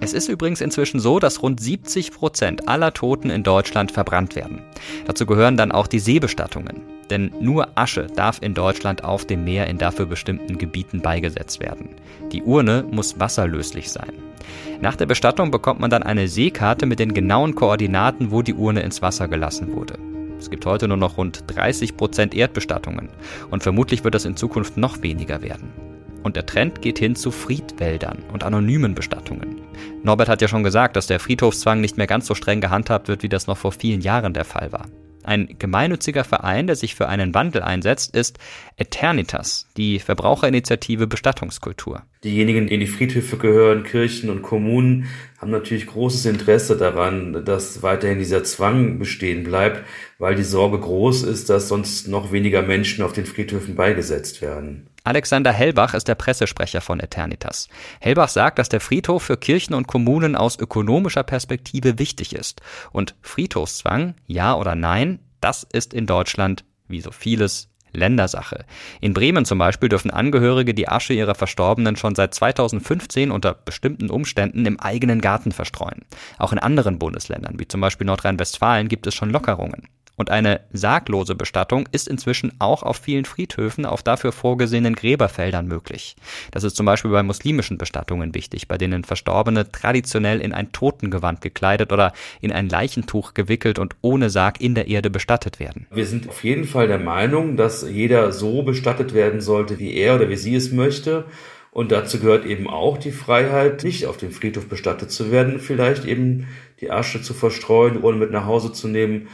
Es 0.05 0.13
ist 0.13 0.27
übrigens 0.27 0.61
inzwischen 0.61 0.99
so, 0.99 1.17
dass 1.17 1.41
rund 1.41 1.59
70 1.59 2.11
Prozent 2.11 2.67
aller 2.67 2.93
Toten 2.93 3.31
in 3.31 3.41
Deutschland 3.41 3.91
verbrannt 3.91 4.35
werden. 4.35 4.61
Dazu 5.07 5.25
gehören 5.25 5.57
dann 5.57 5.71
auch 5.71 5.87
die 5.87 5.97
Seebestattungen. 5.97 6.83
Denn 7.09 7.31
nur 7.39 7.69
Asche 7.73 8.05
darf 8.15 8.37
in 8.39 8.53
Deutschland 8.53 9.03
auf 9.03 9.25
dem 9.25 9.43
Meer 9.43 9.65
in 9.65 9.79
dafür 9.79 10.05
bestimmten 10.05 10.59
Gebieten 10.59 11.01
beigesetzt 11.01 11.59
werden. 11.59 11.89
Die 12.31 12.43
Urne 12.43 12.85
muss 12.91 13.19
wasserlöslich 13.19 13.91
sein. 13.91 14.13
Nach 14.79 14.95
der 14.95 15.07
Bestattung 15.07 15.49
bekommt 15.49 15.79
man 15.79 15.89
dann 15.89 16.03
eine 16.03 16.27
Seekarte 16.27 16.85
mit 16.85 16.99
den 16.99 17.15
genauen 17.15 17.55
Koordinaten, 17.55 18.29
wo 18.29 18.43
die 18.43 18.53
Urne 18.53 18.81
ins 18.81 19.01
Wasser 19.01 19.27
gelassen 19.27 19.73
wurde. 19.73 19.97
Es 20.37 20.51
gibt 20.51 20.67
heute 20.67 20.87
nur 20.87 20.97
noch 20.97 21.17
rund 21.17 21.45
30 21.47 21.97
Prozent 21.97 22.35
Erdbestattungen 22.35 23.09
und 23.49 23.63
vermutlich 23.63 24.03
wird 24.03 24.13
das 24.13 24.25
in 24.25 24.37
Zukunft 24.37 24.77
noch 24.77 25.01
weniger 25.01 25.41
werden. 25.41 25.73
Und 26.21 26.35
der 26.35 26.45
Trend 26.45 26.83
geht 26.83 26.99
hin 26.99 27.15
zu 27.15 27.31
Friedwäldern 27.31 28.19
und 28.31 28.43
anonymen 28.43 28.93
Bestattungen. 28.93 29.64
Norbert 30.03 30.29
hat 30.29 30.41
ja 30.41 30.47
schon 30.47 30.63
gesagt, 30.63 30.95
dass 30.95 31.07
der 31.07 31.19
Friedhofszwang 31.19 31.81
nicht 31.81 31.97
mehr 31.97 32.07
ganz 32.07 32.27
so 32.27 32.35
streng 32.35 32.61
gehandhabt 32.61 33.07
wird, 33.07 33.23
wie 33.23 33.29
das 33.29 33.47
noch 33.47 33.57
vor 33.57 33.71
vielen 33.71 34.01
Jahren 34.01 34.33
der 34.33 34.45
Fall 34.45 34.71
war. 34.71 34.85
Ein 35.25 35.55
gemeinnütziger 35.57 36.23
Verein, 36.23 36.67
der 36.67 36.75
sich 36.75 36.93
für 36.93 37.09
einen 37.09 37.33
Wandel 37.33 37.63
einsetzt, 37.63 38.15
ist 38.15 38.37
Eternitas, 38.77 39.67
die 39.75 39.97
Verbraucherinitiative 39.97 41.07
Bestattungskultur. 41.07 42.03
Diejenigen, 42.23 42.67
die 42.67 42.75
in 42.75 42.79
die 42.79 42.87
Friedhöfe 42.87 43.37
gehören, 43.37 43.83
Kirchen 43.83 44.29
und 44.29 44.43
Kommunen, 44.43 45.07
haben 45.39 45.49
natürlich 45.49 45.87
großes 45.87 46.27
Interesse 46.27 46.77
daran, 46.77 47.43
dass 47.43 47.81
weiterhin 47.81 48.19
dieser 48.19 48.43
Zwang 48.43 48.99
bestehen 48.99 49.43
bleibt, 49.43 49.83
weil 50.19 50.35
die 50.35 50.43
Sorge 50.43 50.79
groß 50.79 51.23
ist, 51.23 51.49
dass 51.49 51.69
sonst 51.69 52.07
noch 52.07 52.31
weniger 52.31 52.61
Menschen 52.61 53.03
auf 53.03 53.13
den 53.13 53.25
Friedhöfen 53.25 53.73
beigesetzt 53.73 54.43
werden. 54.43 54.87
Alexander 55.05 55.51
Hellbach 55.53 55.93
ist 55.93 56.07
der 56.07 56.15
Pressesprecher 56.15 56.81
von 56.81 56.99
Eternitas. 56.99 57.69
Hellbach 58.01 58.27
sagt, 58.27 58.57
dass 58.57 58.69
der 58.69 58.81
Friedhof 58.81 59.21
für 59.21 59.37
Kirchen 59.37 59.75
und 59.75 59.87
Kommunen 59.87 60.35
aus 60.35 60.57
ökonomischer 60.57 61.23
Perspektive 61.23 61.99
wichtig 61.99 62.33
ist. 62.33 62.61
Und 62.91 63.15
Friedhofszwang, 63.21 64.15
ja 64.25 64.55
oder 64.55 64.73
nein, 64.73 65.19
das 65.41 65.61
ist 65.61 65.93
in 65.93 66.07
Deutschland, 66.07 66.65
wie 66.87 67.01
so 67.01 67.11
vieles, 67.11 67.69
Ländersache. 67.91 68.65
In 68.99 69.13
Bremen 69.13 69.45
zum 69.45 69.59
Beispiel 69.59 69.89
dürfen 69.89 70.11
Angehörige 70.11 70.73
die 70.73 70.89
Asche 70.89 71.13
ihrer 71.13 71.35
Verstorbenen 71.35 71.95
schon 71.95 72.15
seit 72.15 72.33
2015 72.33 73.31
unter 73.31 73.53
bestimmten 73.53 74.09
Umständen 74.09 74.65
im 74.65 74.79
eigenen 74.79 75.21
Garten 75.21 75.51
verstreuen. 75.51 76.03
Auch 76.39 76.51
in 76.51 76.59
anderen 76.59 76.99
Bundesländern, 76.99 77.59
wie 77.59 77.67
zum 77.67 77.79
Beispiel 77.79 78.07
Nordrhein-Westfalen, 78.07 78.87
gibt 78.87 79.07
es 79.07 79.13
schon 79.13 79.29
Lockerungen. 79.29 79.87
Und 80.15 80.29
eine 80.29 80.61
sarglose 80.71 81.35
Bestattung 81.35 81.87
ist 81.91 82.07
inzwischen 82.07 82.53
auch 82.59 82.83
auf 82.83 82.97
vielen 82.97 83.25
Friedhöfen 83.25 83.85
auf 83.85 84.03
dafür 84.03 84.31
vorgesehenen 84.31 84.95
Gräberfeldern 84.95 85.67
möglich. 85.67 86.15
Das 86.51 86.63
ist 86.63 86.75
zum 86.75 86.85
Beispiel 86.85 87.11
bei 87.11 87.23
muslimischen 87.23 87.77
Bestattungen 87.77 88.33
wichtig, 88.33 88.67
bei 88.67 88.77
denen 88.77 89.03
Verstorbene 89.03 89.71
traditionell 89.71 90.41
in 90.41 90.53
ein 90.53 90.71
Totengewand 90.71 91.41
gekleidet 91.41 91.91
oder 91.91 92.13
in 92.41 92.51
ein 92.51 92.69
Leichentuch 92.69 93.33
gewickelt 93.33 93.79
und 93.79 93.95
ohne 94.01 94.29
Sarg 94.29 94.61
in 94.61 94.75
der 94.75 94.87
Erde 94.87 95.09
bestattet 95.09 95.59
werden. 95.59 95.87
Wir 95.91 96.05
sind 96.05 96.29
auf 96.29 96.43
jeden 96.43 96.65
Fall 96.65 96.87
der 96.87 96.99
Meinung, 96.99 97.57
dass 97.57 97.87
jeder 97.87 98.31
so 98.31 98.63
bestattet 98.63 99.13
werden 99.13 99.41
sollte, 99.41 99.79
wie 99.79 99.93
er 99.95 100.15
oder 100.15 100.29
wie 100.29 100.37
sie 100.37 100.55
es 100.55 100.71
möchte. 100.71 101.25
Und 101.71 101.91
dazu 101.91 102.19
gehört 102.21 102.45
eben 102.45 102.69
auch 102.69 102.97
die 102.97 103.11
Freiheit, 103.11 103.83
nicht 103.83 104.05
auf 104.05 104.15
dem 104.15 104.31
Friedhof 104.31 104.69
bestattet 104.69 105.11
zu 105.11 105.29
werden, 105.29 105.59
vielleicht 105.59 106.05
eben 106.05 106.47
die 106.79 106.89
Asche 106.89 107.21
zu 107.21 107.33
verstreuen, 107.33 108.01
ohne 108.01 108.15
mit 108.15 108.31
nach 108.31 108.45
Hause 108.45 108.71
zu 108.71 108.87
nehmen. 108.87 109.27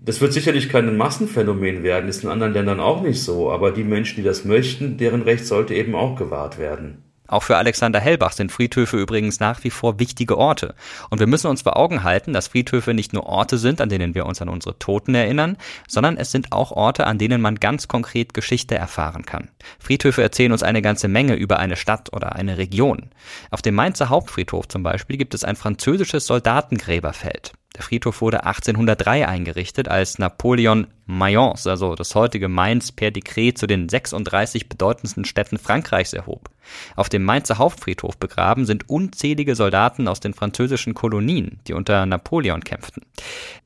Das 0.00 0.20
wird 0.20 0.32
sicherlich 0.32 0.68
kein 0.68 0.96
Massenphänomen 0.96 1.82
werden, 1.82 2.08
ist 2.08 2.22
in 2.22 2.30
anderen 2.30 2.52
Ländern 2.52 2.78
auch 2.78 3.02
nicht 3.02 3.22
so, 3.22 3.50
aber 3.50 3.72
die 3.72 3.82
Menschen, 3.82 4.16
die 4.16 4.22
das 4.22 4.44
möchten, 4.44 4.96
deren 4.96 5.22
Recht 5.22 5.44
sollte 5.44 5.74
eben 5.74 5.96
auch 5.96 6.16
gewahrt 6.16 6.58
werden. 6.58 7.02
Auch 7.28 7.42
für 7.42 7.58
Alexander 7.58 8.00
Hellbach 8.00 8.32
sind 8.32 8.50
Friedhöfe 8.50 8.96
übrigens 8.96 9.38
nach 9.38 9.62
wie 9.62 9.70
vor 9.70 10.00
wichtige 10.00 10.38
Orte. 10.38 10.74
Und 11.10 11.18
wir 11.18 11.26
müssen 11.26 11.48
uns 11.48 11.60
vor 11.60 11.76
Augen 11.76 12.02
halten, 12.02 12.32
dass 12.32 12.48
Friedhöfe 12.48 12.94
nicht 12.94 13.12
nur 13.12 13.26
Orte 13.26 13.58
sind, 13.58 13.82
an 13.82 13.90
denen 13.90 14.14
wir 14.14 14.24
uns 14.24 14.40
an 14.40 14.48
unsere 14.48 14.78
Toten 14.78 15.14
erinnern, 15.14 15.58
sondern 15.86 16.16
es 16.16 16.32
sind 16.32 16.52
auch 16.52 16.70
Orte, 16.72 17.06
an 17.06 17.18
denen 17.18 17.42
man 17.42 17.56
ganz 17.56 17.86
konkret 17.86 18.32
Geschichte 18.32 18.76
erfahren 18.76 19.26
kann. 19.26 19.50
Friedhöfe 19.78 20.22
erzählen 20.22 20.52
uns 20.52 20.62
eine 20.62 20.80
ganze 20.80 21.08
Menge 21.08 21.34
über 21.34 21.58
eine 21.58 21.76
Stadt 21.76 22.14
oder 22.14 22.34
eine 22.34 22.56
Region. 22.56 23.10
Auf 23.50 23.60
dem 23.60 23.74
Mainzer 23.74 24.08
Hauptfriedhof 24.08 24.66
zum 24.66 24.82
Beispiel 24.82 25.18
gibt 25.18 25.34
es 25.34 25.44
ein 25.44 25.56
französisches 25.56 26.26
Soldatengräberfeld. 26.26 27.52
Der 27.78 27.84
Friedhof 27.84 28.20
wurde 28.20 28.44
1803 28.44 29.28
eingerichtet, 29.28 29.86
als 29.86 30.18
Napoleon 30.18 30.88
Mayence, 31.06 31.64
also 31.68 31.94
das 31.94 32.12
heutige 32.16 32.48
Mainz, 32.48 32.90
per 32.90 33.12
Dekret 33.12 33.56
zu 33.56 33.68
den 33.68 33.88
36 33.88 34.68
bedeutendsten 34.68 35.24
Städten 35.24 35.58
Frankreichs 35.58 36.12
erhob. 36.12 36.50
Auf 36.96 37.08
dem 37.08 37.22
Mainzer 37.22 37.58
Hauptfriedhof 37.58 38.16
begraben 38.16 38.66
sind 38.66 38.90
unzählige 38.90 39.54
Soldaten 39.54 40.08
aus 40.08 40.18
den 40.18 40.34
französischen 40.34 40.94
Kolonien, 40.94 41.60
die 41.68 41.72
unter 41.72 42.04
Napoleon 42.04 42.64
kämpften. 42.64 43.04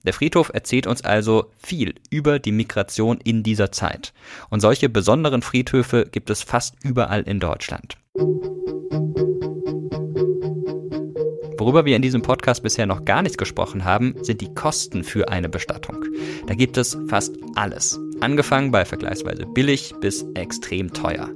Der 0.05 0.13
Friedhof 0.13 0.51
erzählt 0.53 0.87
uns 0.87 1.03
also 1.03 1.51
viel 1.59 1.95
über 2.11 2.39
die 2.39 2.53
Migration 2.53 3.17
in 3.17 3.43
dieser 3.43 3.73
Zeit. 3.73 4.13
Und 4.51 4.61
solche 4.61 4.91
besonderen 4.91 5.41
Friedhöfe 5.41 6.07
gibt 6.13 6.29
es 6.29 6.43
fast 6.43 6.77
überall 6.85 7.23
in 7.23 7.41
Deutschland. 7.41 7.97
Worüber 11.63 11.85
wir 11.85 11.95
in 11.95 12.03
diesem 12.03 12.23
Podcast 12.23 12.65
bisher 12.65 12.87
noch 12.87 13.05
gar 13.05 13.23
nicht 13.23 13.39
gesprochen 13.39 13.85
haben, 13.85 14.17
sind 14.23 14.41
die 14.41 14.53
Kosten 14.53 15.05
für 15.05 15.29
eine 15.29 15.49
Bestattung. 15.49 16.05
Da 16.49 16.55
gibt 16.55 16.77
es 16.77 16.99
fast 17.07 17.37
alles. 17.55 18.01
Angefangen 18.19 18.73
bei 18.73 18.85
vergleichsweise 18.85 19.47
billig 19.47 19.95
bis 20.01 20.27
extrem 20.35 20.93
teuer. 20.93 21.31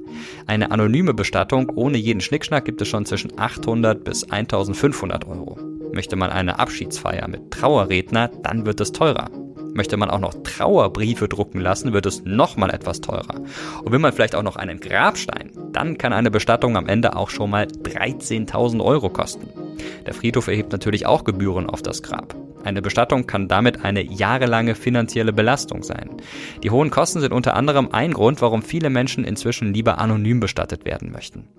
Eine 0.45 0.71
anonyme 0.71 1.13
Bestattung 1.13 1.69
ohne 1.69 1.97
jeden 1.97 2.19
Schnickschnack 2.19 2.65
gibt 2.65 2.81
es 2.81 2.89
schon 2.89 3.05
zwischen 3.05 3.39
800 3.39 4.03
bis 4.03 4.25
1500 4.25 5.25
Euro. 5.29 5.57
Möchte 5.93 6.17
man 6.17 6.29
eine 6.31 6.59
Abschiedsfeier 6.59 7.29
mit 7.29 7.49
Trauerredner, 7.51 8.29
dann 8.43 8.65
wird 8.65 8.81
es 8.81 8.91
teurer. 8.91 9.29
Möchte 9.77 9.95
man 9.95 10.09
auch 10.09 10.19
noch 10.19 10.33
Trauerbriefe 10.41 11.27
drucken 11.27 11.59
lassen, 11.59 11.93
wird 11.93 12.07
es 12.07 12.25
nochmal 12.25 12.71
etwas 12.71 12.99
teurer. 12.99 13.35
Und 13.83 13.91
will 13.91 13.99
man 13.99 14.11
vielleicht 14.11 14.33
auch 14.33 14.41
noch 14.41 14.55
einen 14.55 14.79
Grabstein, 14.79 15.51
dann 15.71 15.99
kann 15.99 16.13
eine 16.13 16.31
Bestattung 16.31 16.75
am 16.75 16.87
Ende 16.87 17.15
auch 17.15 17.29
schon 17.29 17.51
mal 17.51 17.65
13.000 17.67 18.83
Euro 18.83 19.11
kosten. 19.11 19.47
Der 20.07 20.15
Friedhof 20.15 20.47
erhebt 20.47 20.71
natürlich 20.71 21.05
auch 21.05 21.25
Gebühren 21.25 21.69
auf 21.69 21.83
das 21.83 22.01
Grab. 22.01 22.35
Eine 22.63 22.81
Bestattung 22.81 23.27
kann 23.27 23.47
damit 23.47 23.85
eine 23.85 24.01
jahrelange 24.01 24.73
finanzielle 24.73 25.31
Belastung 25.31 25.83
sein. 25.83 26.09
Die 26.63 26.71
hohen 26.71 26.89
Kosten 26.89 27.19
sind 27.19 27.31
unter 27.31 27.55
anderem 27.55 27.89
ein 27.91 28.13
Grund, 28.13 28.41
warum 28.41 28.63
viele 28.63 28.89
Menschen 28.89 29.23
inzwischen 29.25 29.75
lieber 29.75 29.99
anonym 29.99 30.39
bestattet 30.39 30.85
werden 30.85 31.11
möchten. 31.11 31.49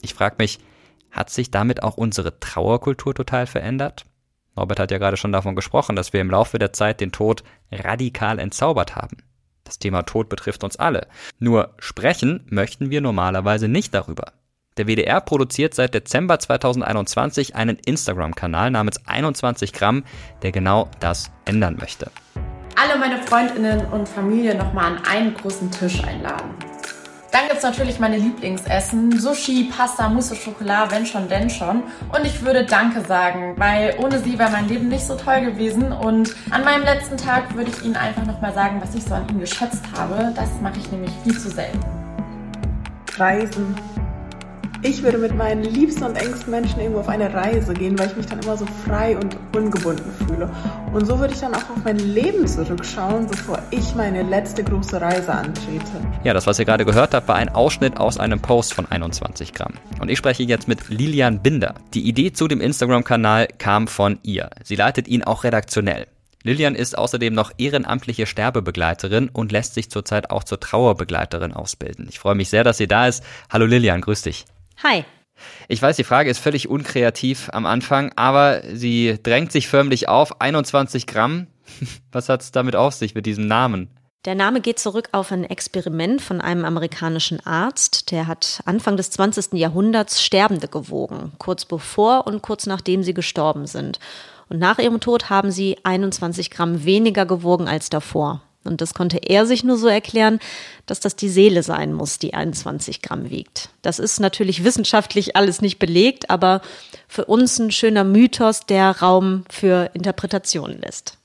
Ich 0.00 0.14
frage 0.14 0.36
mich, 0.38 0.60
hat 1.10 1.28
sich 1.28 1.50
damit 1.50 1.82
auch 1.82 1.96
unsere 1.96 2.38
Trauerkultur 2.38 3.16
total 3.16 3.48
verändert? 3.48 4.06
Norbert 4.56 4.78
hat 4.78 4.90
ja 4.90 4.98
gerade 4.98 5.16
schon 5.16 5.32
davon 5.32 5.56
gesprochen, 5.56 5.96
dass 5.96 6.12
wir 6.12 6.20
im 6.20 6.30
Laufe 6.30 6.58
der 6.58 6.72
Zeit 6.72 7.00
den 7.00 7.12
Tod 7.12 7.42
radikal 7.72 8.38
entzaubert 8.38 8.96
haben. 8.96 9.18
Das 9.64 9.78
Thema 9.78 10.02
Tod 10.02 10.28
betrifft 10.28 10.62
uns 10.62 10.76
alle. 10.76 11.08
Nur 11.38 11.74
sprechen 11.78 12.46
möchten 12.50 12.90
wir 12.90 13.00
normalerweise 13.00 13.66
nicht 13.66 13.94
darüber. 13.94 14.32
Der 14.76 14.86
WDR 14.88 15.20
produziert 15.20 15.74
seit 15.74 15.94
Dezember 15.94 16.38
2021 16.38 17.54
einen 17.54 17.76
Instagram-Kanal 17.76 18.70
namens 18.70 19.06
21 19.06 19.72
Gramm, 19.72 20.04
der 20.42 20.52
genau 20.52 20.90
das 21.00 21.30
ändern 21.44 21.76
möchte. 21.78 22.10
Alle 22.76 22.98
meine 22.98 23.22
Freundinnen 23.22 23.86
und 23.86 24.08
Familie 24.08 24.56
nochmal 24.56 24.96
an 24.96 25.04
einen 25.04 25.34
großen 25.34 25.70
Tisch 25.70 26.02
einladen. 26.02 26.50
Dann 27.34 27.46
gibt 27.48 27.56
es 27.56 27.64
natürlich 27.64 27.98
meine 27.98 28.16
Lieblingsessen. 28.16 29.18
Sushi, 29.18 29.64
Pasta, 29.76 30.08
Mousse 30.08 30.36
Schokolade, 30.36 30.92
wenn 30.92 31.04
schon, 31.04 31.28
denn 31.28 31.50
schon. 31.50 31.82
Und 32.16 32.24
ich 32.24 32.44
würde 32.44 32.64
Danke 32.64 33.00
sagen, 33.00 33.54
weil 33.56 33.96
ohne 33.98 34.20
sie 34.20 34.38
wäre 34.38 34.52
mein 34.52 34.68
Leben 34.68 34.86
nicht 34.86 35.04
so 35.04 35.16
toll 35.16 35.40
gewesen. 35.40 35.90
Und 35.90 36.32
an 36.50 36.62
meinem 36.62 36.84
letzten 36.84 37.16
Tag 37.16 37.52
würde 37.56 37.72
ich 37.72 37.84
Ihnen 37.84 37.96
einfach 37.96 38.24
nochmal 38.24 38.54
sagen, 38.54 38.80
was 38.80 38.94
ich 38.94 39.02
so 39.02 39.14
an 39.14 39.28
Ihnen 39.28 39.40
geschätzt 39.40 39.82
habe. 39.98 40.32
Das 40.36 40.48
mache 40.62 40.78
ich 40.78 40.88
nämlich 40.92 41.10
viel 41.24 41.36
zu 41.36 41.50
selten. 41.50 41.80
Reisen. 43.16 43.74
Ich 44.86 45.02
würde 45.02 45.16
mit 45.16 45.34
meinen 45.34 45.62
liebsten 45.62 46.04
und 46.04 46.14
engsten 46.14 46.50
Menschen 46.50 46.78
irgendwo 46.78 47.00
auf 47.00 47.08
eine 47.08 47.32
Reise 47.32 47.72
gehen, 47.72 47.98
weil 47.98 48.08
ich 48.08 48.16
mich 48.16 48.26
dann 48.26 48.40
immer 48.40 48.54
so 48.54 48.66
frei 48.86 49.16
und 49.16 49.34
ungebunden 49.56 50.12
fühle. 50.26 50.50
Und 50.92 51.06
so 51.06 51.18
würde 51.18 51.32
ich 51.32 51.40
dann 51.40 51.54
auch 51.54 51.70
auf 51.70 51.82
mein 51.84 51.96
Leben 51.96 52.46
zurückschauen, 52.46 53.26
bevor 53.26 53.62
ich 53.70 53.94
meine 53.94 54.22
letzte 54.24 54.62
große 54.62 55.00
Reise 55.00 55.32
antrete. 55.32 55.86
Ja, 56.22 56.34
das, 56.34 56.46
was 56.46 56.58
ihr 56.58 56.66
gerade 56.66 56.84
gehört 56.84 57.14
habt, 57.14 57.28
war 57.28 57.36
ein 57.36 57.48
Ausschnitt 57.48 57.96
aus 57.96 58.18
einem 58.18 58.40
Post 58.40 58.74
von 58.74 58.84
21 58.84 59.54
Gramm. 59.54 59.72
Und 60.00 60.10
ich 60.10 60.18
spreche 60.18 60.42
jetzt 60.42 60.68
mit 60.68 60.90
Lilian 60.90 61.40
Binder. 61.40 61.76
Die 61.94 62.06
Idee 62.06 62.34
zu 62.34 62.46
dem 62.46 62.60
Instagram-Kanal 62.60 63.48
kam 63.56 63.88
von 63.88 64.18
ihr. 64.22 64.50
Sie 64.64 64.76
leitet 64.76 65.08
ihn 65.08 65.24
auch 65.24 65.44
redaktionell. 65.44 66.08
Lilian 66.42 66.74
ist 66.74 66.98
außerdem 66.98 67.32
noch 67.32 67.52
ehrenamtliche 67.56 68.26
Sterbebegleiterin 68.26 69.30
und 69.32 69.50
lässt 69.50 69.72
sich 69.72 69.90
zurzeit 69.90 70.28
auch 70.28 70.44
zur 70.44 70.60
Trauerbegleiterin 70.60 71.54
ausbilden. 71.54 72.06
Ich 72.10 72.18
freue 72.18 72.34
mich 72.34 72.50
sehr, 72.50 72.64
dass 72.64 72.76
sie 72.76 72.86
da 72.86 73.08
ist. 73.08 73.24
Hallo 73.48 73.64
Lilian, 73.64 74.02
grüß 74.02 74.20
dich. 74.20 74.44
Hi. 74.82 75.04
Ich 75.68 75.80
weiß, 75.82 75.96
die 75.96 76.04
Frage 76.04 76.30
ist 76.30 76.38
völlig 76.38 76.68
unkreativ 76.68 77.50
am 77.52 77.66
Anfang, 77.66 78.12
aber 78.16 78.62
sie 78.72 79.18
drängt 79.22 79.52
sich 79.52 79.68
förmlich 79.68 80.08
auf. 80.08 80.40
21 80.40 81.06
Gramm. 81.06 81.48
Was 82.12 82.28
hat 82.28 82.42
es 82.42 82.52
damit 82.52 82.76
auf 82.76 82.94
sich 82.94 83.14
mit 83.14 83.26
diesem 83.26 83.46
Namen? 83.46 83.88
Der 84.24 84.34
Name 84.34 84.62
geht 84.62 84.78
zurück 84.78 85.10
auf 85.12 85.32
ein 85.32 85.44
Experiment 85.44 86.22
von 86.22 86.40
einem 86.40 86.64
amerikanischen 86.64 87.44
Arzt. 87.44 88.10
Der 88.10 88.26
hat 88.26 88.62
Anfang 88.64 88.96
des 88.96 89.10
20. 89.10 89.52
Jahrhunderts 89.52 90.22
Sterbende 90.22 90.66
gewogen, 90.66 91.32
kurz 91.38 91.66
bevor 91.66 92.26
und 92.26 92.40
kurz 92.40 92.66
nachdem 92.66 93.02
sie 93.02 93.12
gestorben 93.12 93.66
sind. 93.66 93.98
Und 94.48 94.60
nach 94.60 94.78
ihrem 94.78 95.00
Tod 95.00 95.28
haben 95.28 95.50
sie 95.50 95.76
21 95.82 96.50
Gramm 96.50 96.84
weniger 96.84 97.26
gewogen 97.26 97.68
als 97.68 97.90
davor. 97.90 98.42
Und 98.64 98.80
das 98.80 98.94
konnte 98.94 99.18
er 99.18 99.46
sich 99.46 99.62
nur 99.62 99.76
so 99.76 99.88
erklären, 99.88 100.40
dass 100.86 101.00
das 101.00 101.16
die 101.16 101.28
Seele 101.28 101.62
sein 101.62 101.92
muss, 101.92 102.18
die 102.18 102.34
21 102.34 103.02
Gramm 103.02 103.30
wiegt. 103.30 103.68
Das 103.82 103.98
ist 103.98 104.20
natürlich 104.20 104.64
wissenschaftlich 104.64 105.36
alles 105.36 105.60
nicht 105.60 105.78
belegt, 105.78 106.30
aber 106.30 106.62
für 107.06 107.26
uns 107.26 107.58
ein 107.58 107.70
schöner 107.70 108.04
Mythos, 108.04 108.66
der 108.66 108.90
Raum 109.00 109.44
für 109.50 109.90
Interpretationen 109.94 110.80
lässt. 110.80 111.18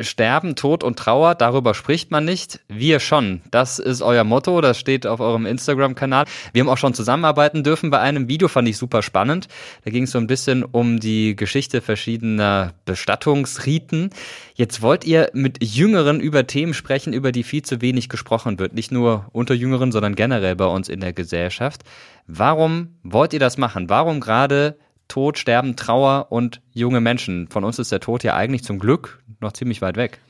Sterben, 0.00 0.56
Tod 0.56 0.84
und 0.84 0.98
Trauer, 0.98 1.34
darüber 1.34 1.74
spricht 1.74 2.10
man 2.10 2.24
nicht. 2.24 2.60
Wir 2.68 3.00
schon. 3.00 3.42
Das 3.50 3.78
ist 3.78 4.02
euer 4.02 4.24
Motto, 4.24 4.60
das 4.60 4.78
steht 4.78 5.06
auf 5.06 5.20
eurem 5.20 5.46
Instagram-Kanal. 5.46 6.24
Wir 6.52 6.60
haben 6.60 6.68
auch 6.68 6.78
schon 6.78 6.94
zusammenarbeiten 6.94 7.62
dürfen 7.62 7.90
bei 7.90 8.00
einem 8.00 8.28
Video, 8.28 8.48
fand 8.48 8.68
ich 8.68 8.76
super 8.76 9.02
spannend. 9.02 9.48
Da 9.84 9.90
ging 9.90 10.04
es 10.04 10.10
so 10.10 10.18
ein 10.18 10.26
bisschen 10.26 10.64
um 10.64 11.00
die 11.00 11.36
Geschichte 11.36 11.80
verschiedener 11.80 12.72
Bestattungsriten. 12.84 14.10
Jetzt 14.54 14.82
wollt 14.82 15.04
ihr 15.04 15.30
mit 15.32 15.62
Jüngeren 15.62 16.20
über 16.20 16.46
Themen 16.46 16.74
sprechen, 16.74 17.12
über 17.12 17.32
die 17.32 17.42
viel 17.42 17.62
zu 17.62 17.80
wenig 17.80 18.08
gesprochen 18.08 18.58
wird. 18.58 18.74
Nicht 18.74 18.92
nur 18.92 19.26
unter 19.32 19.54
Jüngeren, 19.54 19.92
sondern 19.92 20.14
generell 20.14 20.56
bei 20.56 20.66
uns 20.66 20.88
in 20.88 21.00
der 21.00 21.12
Gesellschaft. 21.12 21.82
Warum 22.26 22.94
wollt 23.02 23.32
ihr 23.32 23.40
das 23.40 23.58
machen? 23.58 23.88
Warum 23.88 24.20
gerade 24.20 24.76
Tod, 25.10 25.38
Sterben, 25.38 25.76
Trauer 25.76 26.28
und 26.30 26.62
junge 26.72 27.00
Menschen? 27.00 27.48
Von 27.48 27.64
uns 27.64 27.78
ist 27.78 27.92
der 27.92 28.00
Tod 28.00 28.24
ja 28.24 28.34
eigentlich 28.34 28.64
zum 28.64 28.78
Glück 28.78 29.22
noch 29.40 29.52
ziemlich 29.52 29.82
weit 29.82 29.96
weg. 29.96 30.20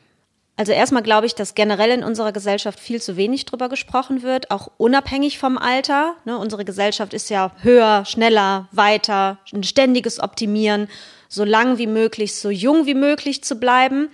Also 0.56 0.72
erstmal 0.72 1.02
glaube 1.02 1.26
ich, 1.26 1.34
dass 1.34 1.54
generell 1.54 1.90
in 1.90 2.04
unserer 2.04 2.32
Gesellschaft 2.32 2.80
viel 2.80 3.00
zu 3.00 3.16
wenig 3.16 3.46
drüber 3.46 3.68
gesprochen 3.68 4.22
wird, 4.22 4.50
auch 4.50 4.70
unabhängig 4.76 5.38
vom 5.38 5.56
Alter. 5.56 6.16
Ne, 6.24 6.36
unsere 6.36 6.64
Gesellschaft 6.64 7.14
ist 7.14 7.30
ja 7.30 7.52
höher, 7.62 8.04
schneller, 8.04 8.68
weiter, 8.72 9.38
ein 9.54 9.62
ständiges 9.62 10.20
Optimieren, 10.20 10.88
so 11.28 11.44
lang 11.44 11.78
wie 11.78 11.86
möglich, 11.86 12.34
so 12.34 12.50
jung 12.50 12.84
wie 12.86 12.94
möglich 12.94 13.42
zu 13.42 13.56
bleiben. 13.56 14.10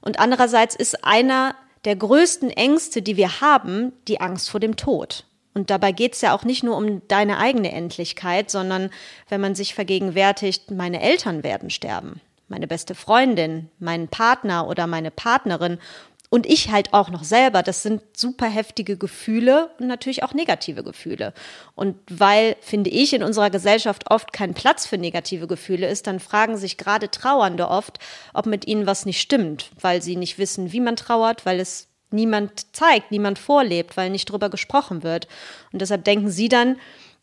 Und 0.00 0.20
andererseits 0.20 0.76
ist 0.76 1.04
einer 1.04 1.56
der 1.84 1.96
größten 1.96 2.50
Ängste, 2.50 3.02
die 3.02 3.16
wir 3.16 3.40
haben, 3.40 3.92
die 4.06 4.20
Angst 4.20 4.50
vor 4.50 4.60
dem 4.60 4.76
Tod. 4.76 5.24
Und 5.58 5.70
dabei 5.70 5.90
geht 5.90 6.14
es 6.14 6.20
ja 6.20 6.34
auch 6.34 6.44
nicht 6.44 6.62
nur 6.62 6.76
um 6.76 7.02
deine 7.08 7.38
eigene 7.38 7.72
Endlichkeit, 7.72 8.48
sondern 8.50 8.90
wenn 9.28 9.40
man 9.40 9.56
sich 9.56 9.74
vergegenwärtigt, 9.74 10.70
meine 10.70 11.02
Eltern 11.02 11.42
werden 11.42 11.68
sterben 11.68 12.20
meine 12.48 12.66
beste 12.66 12.94
Freundin, 12.94 13.68
meinen 13.78 14.08
Partner 14.08 14.68
oder 14.68 14.86
meine 14.86 15.10
Partnerin 15.10 15.78
und 16.30 16.44
ich 16.44 16.70
halt 16.70 16.92
auch 16.92 17.08
noch 17.08 17.24
selber, 17.24 17.62
das 17.62 17.82
sind 17.82 18.02
super 18.14 18.46
heftige 18.46 18.98
Gefühle 18.98 19.70
und 19.78 19.86
natürlich 19.86 20.22
auch 20.22 20.34
negative 20.34 20.84
Gefühle. 20.84 21.32
Und 21.74 21.96
weil, 22.10 22.56
finde 22.60 22.90
ich, 22.90 23.14
in 23.14 23.22
unserer 23.22 23.48
Gesellschaft 23.48 24.10
oft 24.10 24.32
kein 24.34 24.52
Platz 24.52 24.86
für 24.86 24.98
negative 24.98 25.46
Gefühle 25.46 25.88
ist, 25.88 26.06
dann 26.06 26.20
fragen 26.20 26.58
sich 26.58 26.76
gerade 26.76 27.10
Trauernde 27.10 27.68
oft, 27.68 27.98
ob 28.34 28.44
mit 28.44 28.66
ihnen 28.66 28.86
was 28.86 29.06
nicht 29.06 29.22
stimmt, 29.22 29.70
weil 29.80 30.02
sie 30.02 30.16
nicht 30.16 30.38
wissen, 30.38 30.72
wie 30.72 30.80
man 30.80 30.96
trauert, 30.96 31.46
weil 31.46 31.60
es 31.60 31.87
niemand 32.10 32.74
zeigt, 32.74 33.10
niemand 33.10 33.38
vorlebt, 33.38 33.96
weil 33.96 34.10
nicht 34.10 34.30
drüber 34.30 34.50
gesprochen 34.50 35.02
wird. 35.02 35.28
Und 35.72 35.80
deshalb 35.80 36.04
denken 36.04 36.30
sie 36.30 36.48
dann, 36.48 36.76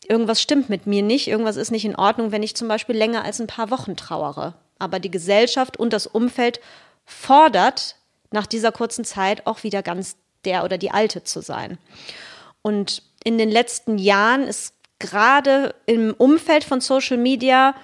irgendwas 0.08 0.40
stimmt 0.40 0.68
mit 0.68 0.86
mir 0.86 1.02
nicht, 1.02 1.28
irgendwas 1.28 1.56
ist 1.56 1.70
nicht 1.70 1.84
in 1.84 1.96
Ordnung, 1.96 2.32
wenn 2.32 2.42
ich 2.42 2.56
zum 2.56 2.68
Beispiel 2.68 2.96
länger 2.96 3.24
als 3.24 3.40
ein 3.40 3.46
paar 3.46 3.70
Wochen 3.70 3.96
trauere 3.96 4.54
aber 4.78 5.00
die 5.00 5.10
Gesellschaft 5.10 5.76
und 5.76 5.92
das 5.92 6.06
Umfeld 6.06 6.60
fordert, 7.04 7.96
nach 8.30 8.46
dieser 8.46 8.72
kurzen 8.72 9.04
Zeit 9.04 9.46
auch 9.46 9.62
wieder 9.62 9.82
ganz 9.82 10.16
der 10.44 10.64
oder 10.64 10.78
die 10.78 10.90
Alte 10.90 11.22
zu 11.24 11.40
sein. 11.40 11.78
Und 12.62 13.02
in 13.24 13.38
den 13.38 13.50
letzten 13.50 13.98
Jahren 13.98 14.42
ist 14.42 14.74
gerade 14.98 15.74
im 15.86 16.14
Umfeld 16.16 16.64
von 16.64 16.80
Social 16.80 17.16
Media 17.16 17.74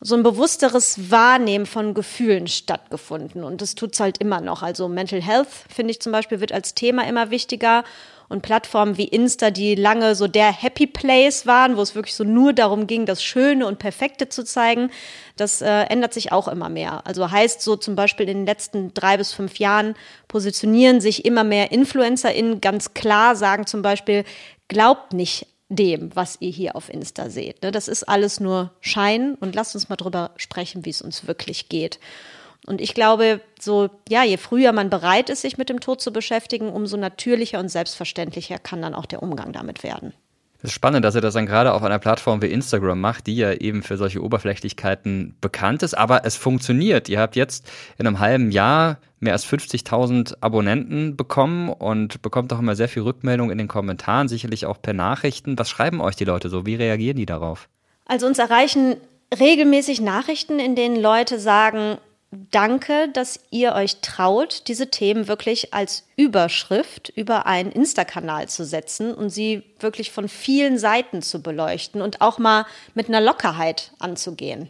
so 0.00 0.14
ein 0.14 0.22
bewussteres 0.22 1.10
Wahrnehmen 1.10 1.66
von 1.66 1.94
Gefühlen 1.94 2.46
stattgefunden. 2.48 3.44
Und 3.44 3.62
das 3.62 3.74
tut 3.74 3.94
es 3.94 4.00
halt 4.00 4.18
immer 4.18 4.40
noch. 4.40 4.62
Also 4.62 4.88
Mental 4.88 5.22
Health, 5.22 5.48
finde 5.74 5.92
ich 5.92 6.00
zum 6.00 6.12
Beispiel, 6.12 6.40
wird 6.40 6.52
als 6.52 6.74
Thema 6.74 7.06
immer 7.08 7.30
wichtiger 7.30 7.84
und 8.28 8.42
Plattformen 8.42 8.98
wie 8.98 9.04
Insta, 9.04 9.50
die 9.50 9.74
lange 9.74 10.14
so 10.14 10.26
der 10.26 10.52
Happy 10.52 10.86
Place 10.86 11.46
waren, 11.46 11.76
wo 11.76 11.82
es 11.82 11.94
wirklich 11.94 12.14
so 12.14 12.24
nur 12.24 12.52
darum 12.52 12.86
ging, 12.86 13.06
das 13.06 13.22
Schöne 13.22 13.66
und 13.66 13.78
Perfekte 13.78 14.28
zu 14.28 14.44
zeigen, 14.44 14.90
das 15.36 15.62
äh, 15.62 15.82
ändert 15.84 16.12
sich 16.12 16.32
auch 16.32 16.48
immer 16.48 16.68
mehr. 16.68 17.06
Also 17.06 17.30
heißt 17.30 17.62
so 17.62 17.76
zum 17.76 17.94
Beispiel 17.94 18.28
in 18.28 18.38
den 18.38 18.46
letzten 18.46 18.92
drei 18.94 19.16
bis 19.16 19.32
fünf 19.32 19.58
Jahren 19.58 19.94
positionieren 20.28 21.00
sich 21.00 21.24
immer 21.24 21.44
mehr 21.44 21.70
InfluencerInnen 21.70 22.60
ganz 22.60 22.94
klar, 22.94 23.36
sagen 23.36 23.66
zum 23.66 23.82
Beispiel, 23.82 24.24
glaubt 24.68 25.12
nicht 25.12 25.46
dem, 25.68 26.14
was 26.14 26.36
ihr 26.40 26.50
hier 26.50 26.76
auf 26.76 26.92
Insta 26.92 27.28
seht. 27.28 27.62
Ne? 27.62 27.72
Das 27.72 27.88
ist 27.88 28.04
alles 28.04 28.40
nur 28.40 28.72
Schein 28.80 29.34
und 29.34 29.54
lasst 29.54 29.74
uns 29.74 29.88
mal 29.88 29.96
drüber 29.96 30.30
sprechen, 30.36 30.84
wie 30.84 30.90
es 30.90 31.02
uns 31.02 31.26
wirklich 31.26 31.68
geht. 31.68 31.98
Und 32.66 32.80
ich 32.80 32.94
glaube, 32.94 33.40
so, 33.60 33.90
ja, 34.08 34.24
je 34.24 34.36
früher 34.36 34.72
man 34.72 34.90
bereit 34.90 35.30
ist, 35.30 35.42
sich 35.42 35.56
mit 35.58 35.68
dem 35.68 35.80
Tod 35.80 36.00
zu 36.00 36.12
beschäftigen, 36.12 36.68
umso 36.68 36.96
natürlicher 36.96 37.60
und 37.60 37.68
selbstverständlicher 37.68 38.58
kann 38.58 38.82
dann 38.82 38.94
auch 38.94 39.06
der 39.06 39.22
Umgang 39.22 39.52
damit 39.52 39.82
werden. 39.82 40.12
Es 40.66 40.70
ist 40.70 40.74
spannend, 40.74 41.04
dass 41.04 41.14
ihr 41.14 41.20
das 41.20 41.34
dann 41.34 41.46
gerade 41.46 41.72
auf 41.72 41.84
einer 41.84 42.00
Plattform 42.00 42.42
wie 42.42 42.48
Instagram 42.48 43.00
macht, 43.00 43.28
die 43.28 43.36
ja 43.36 43.52
eben 43.52 43.84
für 43.84 43.96
solche 43.96 44.20
Oberflächlichkeiten 44.20 45.36
bekannt 45.40 45.84
ist. 45.84 45.96
Aber 45.96 46.24
es 46.24 46.34
funktioniert. 46.34 47.08
Ihr 47.08 47.20
habt 47.20 47.36
jetzt 47.36 47.70
in 47.98 48.06
einem 48.08 48.18
halben 48.18 48.50
Jahr 48.50 48.98
mehr 49.20 49.34
als 49.34 49.46
50.000 49.46 50.38
Abonnenten 50.40 51.16
bekommen 51.16 51.68
und 51.68 52.20
bekommt 52.20 52.52
auch 52.52 52.58
immer 52.58 52.74
sehr 52.74 52.88
viel 52.88 53.04
Rückmeldung 53.04 53.52
in 53.52 53.58
den 53.58 53.68
Kommentaren, 53.68 54.26
sicherlich 54.26 54.66
auch 54.66 54.82
per 54.82 54.92
Nachrichten. 54.92 55.56
Was 55.56 55.70
schreiben 55.70 56.00
euch 56.00 56.16
die 56.16 56.24
Leute 56.24 56.48
so? 56.48 56.66
Wie 56.66 56.74
reagieren 56.74 57.16
die 57.16 57.26
darauf? 57.26 57.68
Also 58.04 58.26
uns 58.26 58.40
erreichen 58.40 58.96
regelmäßig 59.38 60.00
Nachrichten, 60.00 60.58
in 60.58 60.74
denen 60.74 60.96
Leute 60.96 61.38
sagen, 61.38 61.98
danke, 62.50 63.08
dass 63.12 63.40
ihr 63.50 63.74
euch 63.74 64.00
traut, 64.00 64.68
diese 64.68 64.90
Themen 64.90 65.28
wirklich 65.28 65.74
als 65.74 66.04
Überschrift 66.16 67.08
über 67.10 67.46
einen 67.46 67.72
Insta-Kanal 67.72 68.48
zu 68.48 68.64
setzen 68.64 69.14
und 69.14 69.30
sie 69.30 69.62
wirklich 69.80 70.10
von 70.10 70.28
vielen 70.28 70.78
Seiten 70.78 71.22
zu 71.22 71.42
beleuchten 71.42 72.02
und 72.02 72.20
auch 72.20 72.38
mal 72.38 72.66
mit 72.94 73.08
einer 73.08 73.20
Lockerheit 73.20 73.92
anzugehen. 73.98 74.68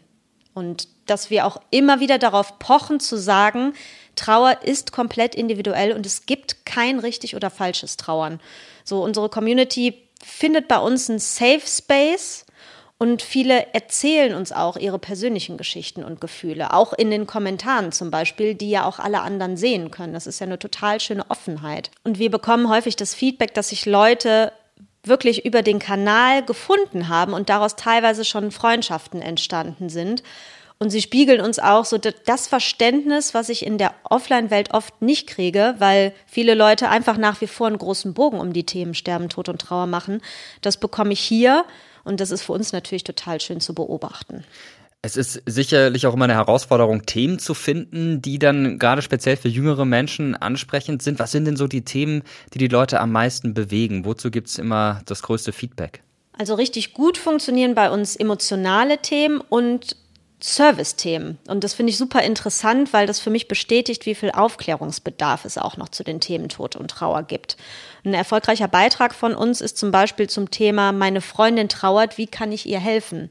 Und 0.55 0.89
dass 1.07 1.31
wir 1.31 1.47
auch 1.47 1.61
immer 1.71 2.01
wieder 2.01 2.19
darauf 2.19 2.59
pochen 2.59 2.99
zu 3.01 3.17
sagen, 3.17 3.75
Trauer 4.15 4.63
ist 4.63 4.93
komplett 4.93 5.35
individuell 5.35 5.93
und 5.93 6.07
es 6.07 6.25
gibt 6.25 6.65
kein 6.65 6.99
richtig 6.99 7.37
oder 7.37 7.51
falsches 7.51 7.99
Trauern. 7.99 8.41
So, 8.83 9.03
unsere 9.05 9.29
Community 9.29 10.03
findet 10.25 10.69
bei 10.69 10.79
uns 10.79 11.11
einen 11.11 11.19
Safe 11.19 11.63
Space, 11.67 12.46
und 12.99 13.21
viele 13.21 13.75
erzählen 13.75 14.35
uns 14.35 14.53
auch 14.53 14.77
ihre 14.77 14.99
persönlichen 14.99 15.59
Geschichten 15.59 16.03
und 16.03 16.21
Gefühle, 16.21 16.73
auch 16.73 16.95
in 16.95 17.11
den 17.11 17.27
Kommentaren 17.27 17.93
zum 17.93 18.11
Beispiel, 18.11 18.55
die 18.55 18.71
ja 18.71 18.87
auch 18.87 18.99
alle 18.99 19.21
anderen 19.21 19.59
sehen 19.59 19.91
können. 19.91 20.15
Das 20.15 20.27
ist 20.27 20.39
ja 20.39 20.47
eine 20.47 20.59
total 20.59 20.99
schöne 21.01 21.29
Offenheit. 21.31 21.91
Und 22.05 22.19
wir 22.19 22.31
bekommen 22.31 22.71
häufig 22.71 22.97
das 22.97 23.15
Feedback, 23.15 23.53
dass 23.53 23.69
sich 23.69 23.85
Leute 23.85 24.51
wirklich 25.05 25.45
über 25.45 25.63
den 25.63 25.79
Kanal 25.79 26.43
gefunden 26.43 27.09
haben 27.09 27.35
und 27.35 27.51
daraus 27.51 27.77
teilweise 27.77 28.25
schon 28.25 28.51
Freundschaften 28.51 29.21
entstanden 29.21 29.91
sind. 29.91 30.23
Und 30.79 30.91
sie 30.91 31.01
spiegeln 31.01 31.41
uns 31.41 31.59
auch 31.59 31.85
so 31.85 31.99
das 31.99 32.49
Verständnis, 32.49 33.33
was 33.35 33.49
ich 33.51 33.65
in 33.65 33.79
der 33.79 33.95
Offline-Welt 34.05 34.75
oft 34.75 35.01
nicht 35.01 35.27
kriege, 35.27 35.75
weil 35.79 36.13
viele 36.27 36.55
Leute 36.55 36.89
einfach 36.89 37.17
nach 37.19 37.41
wie 37.41 37.47
vor 37.47 37.67
einen 37.67 37.79
großen 37.79 38.15
Bogen 38.15 38.41
um 38.41 38.53
die 38.53 38.67
Themen 38.67 38.95
Sterben, 38.95 39.29
Tod 39.29 39.49
und 39.49 39.61
Trauer 39.61 39.87
machen. 39.87 40.21
Das 40.61 40.77
bekomme 40.77 41.13
ich 41.13 41.21
hier 41.21 41.65
und 42.07 42.21
das 42.21 42.31
ist 42.31 42.43
für 42.43 42.53
uns 42.53 42.73
natürlich 42.73 43.05
total 43.05 43.41
schön 43.41 43.61
zu 43.61 43.75
beobachten. 43.75 44.45
Es 45.03 45.17
ist 45.17 45.43
sicherlich 45.47 46.07
auch 46.07 46.15
immer 46.15 46.25
eine 46.25 46.35
Herausforderung, 46.35 47.07
Themen 47.07 47.39
zu 47.39 47.55
finden, 47.55 48.23
die 48.23 48.39
dann 48.39 48.79
gerade 48.79 49.03
speziell 49.03 49.37
für 49.37 49.49
jüngere 49.49 49.85
Menschen 49.85 50.35
ansprechend 50.35 51.03
sind. 51.03 51.19
Was 51.19 51.31
sind 51.31 51.45
denn 51.45 51.57
so 51.57 51.69
die 51.69 51.85
Themen, 51.85 52.23
die 52.55 52.59
die 52.59 52.69
Leute 52.69 53.01
am 53.01 53.13
meisten 53.13 53.55
bewegen? 53.55 54.05
Wozu 54.05 54.31
gibt 54.31 54.49
es 54.49 54.59
immer 54.59 55.03
das 55.07 55.23
größte 55.23 55.53
Feedback? 55.53 56.03
Also 56.33 56.55
richtig 56.55 56.93
gut 56.93 57.19
funktionieren 57.19 57.75
bei 57.75 57.91
uns 57.91 58.17
emotionale 58.17 58.99
Themen 58.99 59.41
und 59.41 59.97
Service-Themen. 60.43 61.39
Und 61.49 61.65
das 61.65 61.75
finde 61.75 61.91
ich 61.91 61.97
super 61.97 62.23
interessant, 62.23 62.93
weil 62.93 63.07
das 63.07 63.21
für 63.21 63.31
mich 63.31 63.49
bestätigt, 63.49 64.05
wie 64.05 64.15
viel 64.15 64.31
Aufklärungsbedarf 64.31 65.45
es 65.45 65.57
auch 65.57 65.77
noch 65.77 65.89
zu 65.89 66.05
den 66.05 66.21
Themen 66.21 66.49
Tod 66.49 66.77
und 66.77 66.91
Trauer 66.91 67.23
gibt. 67.23 67.57
Ein 68.07 68.15
erfolgreicher 68.15 68.69
Beitrag 68.69 69.17
von 69.17 69.35
uns 69.35 69.61
ist 69.61 69.79
zum 69.79 69.91
Beispiel 69.91 70.31
zum 70.31 70.53
Thema 70.53 70.93
Meine 70.93 71.21
Freundin 71.21 71.69
trauert, 71.69 72.19
wie 72.19 72.29
kann 72.29 72.53
ich 72.53 72.65
ihr 72.65 72.79
helfen? 72.79 73.31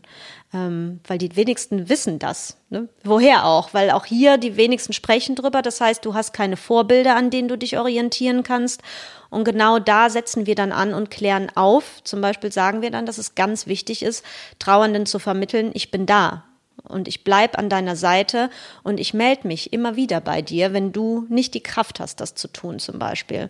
Ähm, 0.53 0.99
weil 1.07 1.17
die 1.17 1.33
wenigsten 1.37 1.87
wissen 1.87 2.19
das. 2.19 2.57
Ne? 2.69 2.89
Woher 3.05 3.45
auch? 3.45 3.73
Weil 3.73 3.89
auch 3.91 4.03
hier 4.03 4.37
die 4.37 4.57
wenigsten 4.57 4.91
sprechen 4.91 5.35
drüber. 5.35 5.61
Das 5.61 5.79
heißt, 5.79 6.03
du 6.03 6.13
hast 6.13 6.33
keine 6.33 6.57
Vorbilder, 6.57 7.15
an 7.15 7.29
denen 7.29 7.47
du 7.47 7.57
dich 7.57 7.79
orientieren 7.79 8.43
kannst. 8.43 8.81
Und 9.29 9.45
genau 9.45 9.79
da 9.79 10.09
setzen 10.09 10.45
wir 10.45 10.55
dann 10.55 10.73
an 10.73 10.93
und 10.93 11.09
klären 11.09 11.49
auf. 11.55 12.03
Zum 12.03 12.19
Beispiel 12.19 12.51
sagen 12.51 12.81
wir 12.81 12.91
dann, 12.91 13.05
dass 13.05 13.17
es 13.17 13.33
ganz 13.33 13.67
wichtig 13.67 14.03
ist, 14.03 14.25
Trauernden 14.59 15.05
zu 15.05 15.19
vermitteln, 15.19 15.71
ich 15.73 15.89
bin 15.89 16.05
da 16.05 16.43
und 16.83 17.07
ich 17.07 17.23
bleib 17.23 17.57
an 17.57 17.69
deiner 17.69 17.95
Seite 17.95 18.49
und 18.83 18.99
ich 18.99 19.13
melde 19.13 19.47
mich 19.47 19.71
immer 19.71 19.95
wieder 19.95 20.19
bei 20.19 20.41
dir, 20.41 20.73
wenn 20.73 20.91
du 20.91 21.25
nicht 21.29 21.53
die 21.53 21.63
Kraft 21.63 22.01
hast, 22.01 22.19
das 22.19 22.35
zu 22.35 22.49
tun 22.49 22.79
zum 22.79 22.99
Beispiel. 22.99 23.49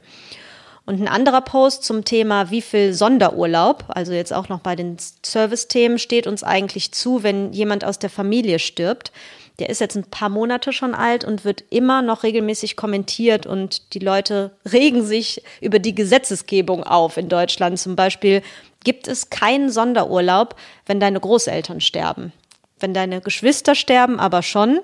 Und 0.85 1.01
ein 1.01 1.07
anderer 1.07 1.41
Post 1.41 1.83
zum 1.83 2.05
Thema, 2.05 2.51
wie 2.51 2.61
viel 2.61 2.93
Sonderurlaub, 2.93 3.85
also 3.87 4.13
jetzt 4.13 4.33
auch 4.33 4.49
noch 4.49 4.59
bei 4.59 4.75
den 4.75 4.97
Service-Themen, 5.25 5.97
steht 5.97 6.27
uns 6.27 6.43
eigentlich 6.43 6.91
zu, 6.91 7.23
wenn 7.23 7.53
jemand 7.53 7.83
aus 7.83 7.97
der 7.97 8.11
Familie 8.11 8.59
stirbt. 8.59 9.11
Der 9.57 9.69
ist 9.69 9.81
jetzt 9.81 9.95
ein 9.95 10.03
paar 10.03 10.29
Monate 10.29 10.73
schon 10.73 10.93
alt 10.93 11.23
und 11.23 11.43
wird 11.43 11.63
immer 11.69 12.01
noch 12.01 12.23
regelmäßig 12.23 12.75
kommentiert 12.75 13.47
und 13.47 13.93
die 13.93 13.99
Leute 13.99 14.51
regen 14.71 15.03
sich 15.03 15.41
über 15.59 15.79
die 15.79 15.95
Gesetzesgebung 15.95 16.83
auf 16.83 17.17
in 17.17 17.29
Deutschland. 17.29 17.79
Zum 17.79 17.95
Beispiel 17.95 18.43
gibt 18.83 19.07
es 19.07 19.29
keinen 19.31 19.71
Sonderurlaub, 19.71 20.55
wenn 20.85 20.99
deine 20.99 21.19
Großeltern 21.19 21.81
sterben 21.81 22.31
wenn 22.79 22.93
deine 22.93 23.21
Geschwister 23.21 23.73
sterben, 23.73 24.19
aber 24.19 24.43
schon. 24.43 24.79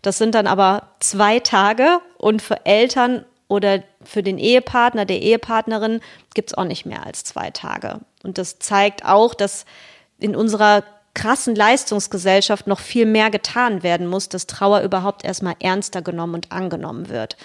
Das 0.00 0.16
sind 0.16 0.34
dann 0.34 0.46
aber 0.46 0.88
zwei 1.00 1.40
Tage 1.40 1.98
und 2.16 2.40
für 2.40 2.64
Eltern 2.64 3.24
oder 3.48 3.82
für 4.04 4.22
den 4.22 4.38
Ehepartner, 4.38 5.04
der 5.04 5.20
Ehepartnerin 5.20 6.00
gibt 6.34 6.50
es 6.50 6.58
auch 6.58 6.64
nicht 6.64 6.86
mehr 6.86 7.06
als 7.06 7.24
zwei 7.24 7.50
Tage. 7.50 8.00
Und 8.22 8.38
das 8.38 8.58
zeigt 8.58 9.04
auch, 9.04 9.34
dass 9.34 9.64
in 10.18 10.36
unserer 10.36 10.84
krassen 11.14 11.54
Leistungsgesellschaft 11.54 12.66
noch 12.66 12.80
viel 12.80 13.06
mehr 13.06 13.30
getan 13.30 13.82
werden 13.82 14.06
muss, 14.06 14.28
dass 14.28 14.46
Trauer 14.46 14.80
überhaupt 14.80 15.24
erstmal 15.24 15.56
ernster 15.60 16.02
genommen 16.02 16.34
und 16.34 16.52
angenommen 16.52 17.08
wird. 17.08 17.36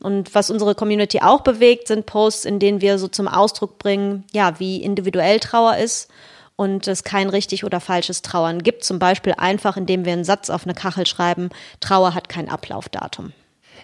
Und 0.00 0.34
was 0.34 0.50
unsere 0.50 0.74
Community 0.74 1.20
auch 1.20 1.40
bewegt, 1.40 1.88
sind 1.88 2.06
Posts, 2.06 2.44
in 2.44 2.60
denen 2.60 2.80
wir 2.80 2.98
so 2.98 3.08
zum 3.08 3.26
Ausdruck 3.26 3.78
bringen, 3.78 4.24
ja, 4.32 4.60
wie 4.60 4.80
individuell 4.80 5.40
Trauer 5.40 5.76
ist 5.76 6.08
und 6.54 6.86
es 6.86 7.02
kein 7.02 7.28
richtig 7.28 7.64
oder 7.64 7.80
falsches 7.80 8.22
Trauern 8.22 8.62
gibt. 8.62 8.84
Zum 8.84 9.00
Beispiel 9.00 9.34
einfach, 9.36 9.76
indem 9.76 10.04
wir 10.04 10.12
einen 10.12 10.24
Satz 10.24 10.50
auf 10.50 10.64
eine 10.64 10.74
Kachel 10.74 11.06
schreiben, 11.06 11.50
Trauer 11.80 12.14
hat 12.14 12.28
kein 12.28 12.48
Ablaufdatum. 12.48 13.32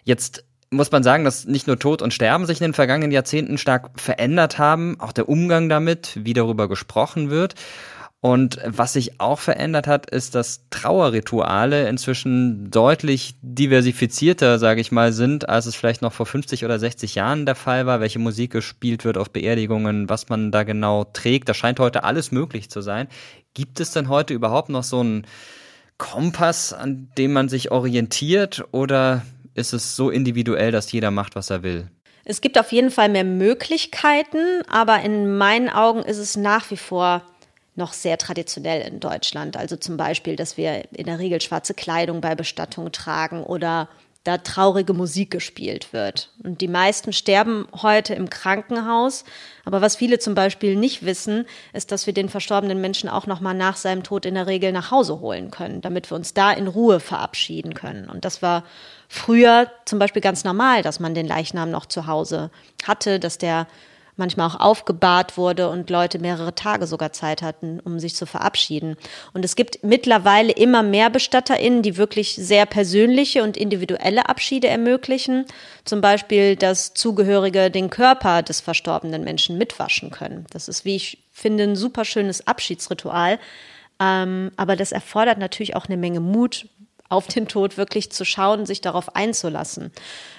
Jetzt 0.04 0.44
muss 0.74 0.92
man 0.92 1.02
sagen, 1.02 1.24
dass 1.24 1.46
nicht 1.46 1.66
nur 1.66 1.78
Tod 1.78 2.02
und 2.02 2.12
Sterben 2.12 2.46
sich 2.46 2.60
in 2.60 2.64
den 2.64 2.74
vergangenen 2.74 3.12
Jahrzehnten 3.12 3.58
stark 3.58 4.00
verändert 4.00 4.58
haben, 4.58 4.96
auch 5.00 5.12
der 5.12 5.28
Umgang 5.28 5.68
damit, 5.68 6.18
wie 6.22 6.34
darüber 6.34 6.68
gesprochen 6.68 7.30
wird. 7.30 7.54
Und 8.24 8.58
was 8.64 8.94
sich 8.94 9.20
auch 9.20 9.38
verändert 9.38 9.86
hat, 9.86 10.08
ist, 10.08 10.34
dass 10.34 10.62
Trauerrituale 10.70 11.90
inzwischen 11.90 12.70
deutlich 12.70 13.34
diversifizierter, 13.42 14.58
sage 14.58 14.80
ich 14.80 14.90
mal, 14.90 15.12
sind, 15.12 15.50
als 15.50 15.66
es 15.66 15.74
vielleicht 15.74 16.00
noch 16.00 16.14
vor 16.14 16.24
50 16.24 16.64
oder 16.64 16.78
60 16.78 17.16
Jahren 17.16 17.44
der 17.44 17.54
Fall 17.54 17.84
war. 17.84 18.00
Welche 18.00 18.18
Musik 18.18 18.52
gespielt 18.52 19.04
wird 19.04 19.18
auf 19.18 19.30
Beerdigungen, 19.30 20.08
was 20.08 20.30
man 20.30 20.50
da 20.50 20.62
genau 20.62 21.04
trägt, 21.04 21.50
da 21.50 21.54
scheint 21.54 21.78
heute 21.80 22.04
alles 22.04 22.32
möglich 22.32 22.70
zu 22.70 22.80
sein. 22.80 23.08
Gibt 23.52 23.78
es 23.78 23.90
denn 23.90 24.08
heute 24.08 24.32
überhaupt 24.32 24.70
noch 24.70 24.84
so 24.84 25.00
einen 25.00 25.26
Kompass, 25.98 26.72
an 26.72 27.10
dem 27.18 27.34
man 27.34 27.50
sich 27.50 27.72
orientiert, 27.72 28.64
oder 28.72 29.20
ist 29.54 29.72
es 29.72 29.96
so 29.96 30.10
individuell, 30.10 30.72
dass 30.72 30.92
jeder 30.92 31.10
macht, 31.10 31.36
was 31.36 31.50
er 31.50 31.62
will? 31.62 31.88
Es 32.24 32.40
gibt 32.40 32.58
auf 32.58 32.72
jeden 32.72 32.90
Fall 32.90 33.08
mehr 33.08 33.24
Möglichkeiten, 33.24 34.62
aber 34.68 35.02
in 35.02 35.36
meinen 35.36 35.68
Augen 35.68 36.02
ist 36.02 36.18
es 36.18 36.36
nach 36.36 36.70
wie 36.70 36.76
vor 36.76 37.22
noch 37.76 37.92
sehr 37.92 38.18
traditionell 38.18 38.86
in 38.86 39.00
Deutschland. 39.00 39.56
Also 39.56 39.76
zum 39.76 39.96
Beispiel, 39.96 40.36
dass 40.36 40.56
wir 40.56 40.84
in 40.92 41.06
der 41.06 41.18
Regel 41.18 41.40
schwarze 41.40 41.74
Kleidung 41.74 42.20
bei 42.20 42.34
Bestattungen 42.34 42.92
tragen 42.92 43.42
oder 43.42 43.88
da 44.22 44.38
traurige 44.38 44.94
Musik 44.94 45.30
gespielt 45.30 45.92
wird. 45.92 46.30
Und 46.42 46.62
die 46.62 46.68
meisten 46.68 47.12
sterben 47.12 47.68
heute 47.82 48.14
im 48.14 48.30
Krankenhaus. 48.30 49.24
Aber 49.66 49.82
was 49.82 49.96
viele 49.96 50.18
zum 50.18 50.34
Beispiel 50.34 50.76
nicht 50.76 51.04
wissen, 51.04 51.44
ist, 51.74 51.92
dass 51.92 52.06
wir 52.06 52.14
den 52.14 52.30
verstorbenen 52.30 52.80
Menschen 52.80 53.10
auch 53.10 53.26
noch 53.26 53.40
mal 53.40 53.52
nach 53.52 53.76
seinem 53.76 54.02
Tod 54.02 54.24
in 54.24 54.34
der 54.34 54.46
Regel 54.46 54.72
nach 54.72 54.90
Hause 54.90 55.20
holen 55.20 55.50
können, 55.50 55.82
damit 55.82 56.10
wir 56.10 56.16
uns 56.16 56.32
da 56.32 56.52
in 56.52 56.68
Ruhe 56.68 57.00
verabschieden 57.00 57.74
können. 57.74 58.08
Und 58.08 58.24
das 58.24 58.40
war 58.40 58.64
früher 59.14 59.70
zum 59.84 59.98
Beispiel 59.98 60.22
ganz 60.22 60.44
normal, 60.44 60.82
dass 60.82 61.00
man 61.00 61.14
den 61.14 61.26
Leichnam 61.26 61.70
noch 61.70 61.86
zu 61.86 62.06
Hause 62.06 62.50
hatte, 62.84 63.20
dass 63.20 63.38
der 63.38 63.66
manchmal 64.16 64.48
auch 64.48 64.60
aufgebahrt 64.60 65.36
wurde 65.36 65.68
und 65.68 65.90
Leute 65.90 66.18
mehrere 66.18 66.54
Tage 66.54 66.86
sogar 66.86 67.12
Zeit 67.12 67.42
hatten, 67.42 67.80
um 67.80 67.98
sich 67.98 68.14
zu 68.14 68.26
verabschieden. 68.26 68.96
Und 69.32 69.44
es 69.44 69.56
gibt 69.56 69.82
mittlerweile 69.82 70.52
immer 70.52 70.82
mehr 70.82 71.10
BestatterInnen, 71.10 71.82
die 71.82 71.96
wirklich 71.96 72.36
sehr 72.36 72.66
persönliche 72.66 73.42
und 73.42 73.56
individuelle 73.56 74.28
Abschiede 74.28 74.68
ermöglichen. 74.68 75.46
Zum 75.84 76.00
Beispiel, 76.00 76.56
dass 76.56 76.94
Zugehörige 76.94 77.70
den 77.70 77.90
Körper 77.90 78.42
des 78.42 78.60
verstorbenen 78.60 79.24
Menschen 79.24 79.58
mitwaschen 79.58 80.10
können. 80.10 80.46
Das 80.50 80.68
ist, 80.68 80.84
wie 80.84 80.96
ich 80.96 81.18
finde, 81.32 81.64
ein 81.64 81.76
super 81.76 82.04
schönes 82.04 82.46
Abschiedsritual. 82.46 83.38
Ähm, 84.00 84.50
aber 84.56 84.76
das 84.76 84.92
erfordert 84.92 85.38
natürlich 85.38 85.76
auch 85.76 85.86
eine 85.86 85.96
Menge 85.96 86.20
Mut, 86.20 86.66
auf 87.14 87.28
den 87.28 87.46
Tod 87.46 87.76
wirklich 87.76 88.10
zu 88.10 88.24
schauen, 88.24 88.66
sich 88.66 88.80
darauf 88.80 89.14
einzulassen. 89.14 89.92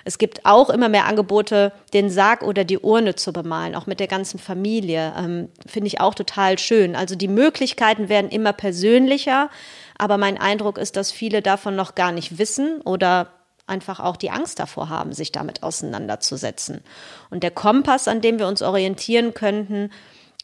Es 0.03 0.17
gibt 0.17 0.45
auch 0.45 0.69
immer 0.69 0.89
mehr 0.89 1.05
Angebote, 1.05 1.71
den 1.93 2.09
Sarg 2.09 2.43
oder 2.43 2.65
die 2.65 2.79
Urne 2.79 3.15
zu 3.15 3.31
bemalen, 3.31 3.75
auch 3.75 3.87
mit 3.87 4.01
der 4.01 4.07
ganzen 4.07 4.39
Familie. 4.39 5.13
Ähm, 5.17 5.49
Finde 5.65 5.87
ich 5.87 6.01
auch 6.01 6.13
total 6.13 6.59
schön. 6.59 6.95
Also 6.95 7.15
die 7.15 7.29
Möglichkeiten 7.29 8.09
werden 8.09 8.29
immer 8.29 8.51
persönlicher, 8.51 9.49
aber 9.97 10.17
mein 10.17 10.37
Eindruck 10.37 10.77
ist, 10.77 10.97
dass 10.97 11.13
viele 11.13 11.41
davon 11.41 11.77
noch 11.77 11.95
gar 11.95 12.11
nicht 12.11 12.37
wissen 12.37 12.81
oder 12.81 13.29
einfach 13.67 14.01
auch 14.01 14.17
die 14.17 14.29
Angst 14.29 14.59
davor 14.59 14.89
haben, 14.89 15.13
sich 15.13 15.31
damit 15.31 15.63
auseinanderzusetzen. 15.63 16.81
Und 17.29 17.43
der 17.43 17.51
Kompass, 17.51 18.07
an 18.07 18.21
dem 18.21 18.37
wir 18.37 18.47
uns 18.47 18.61
orientieren 18.61 19.33
könnten, 19.33 19.89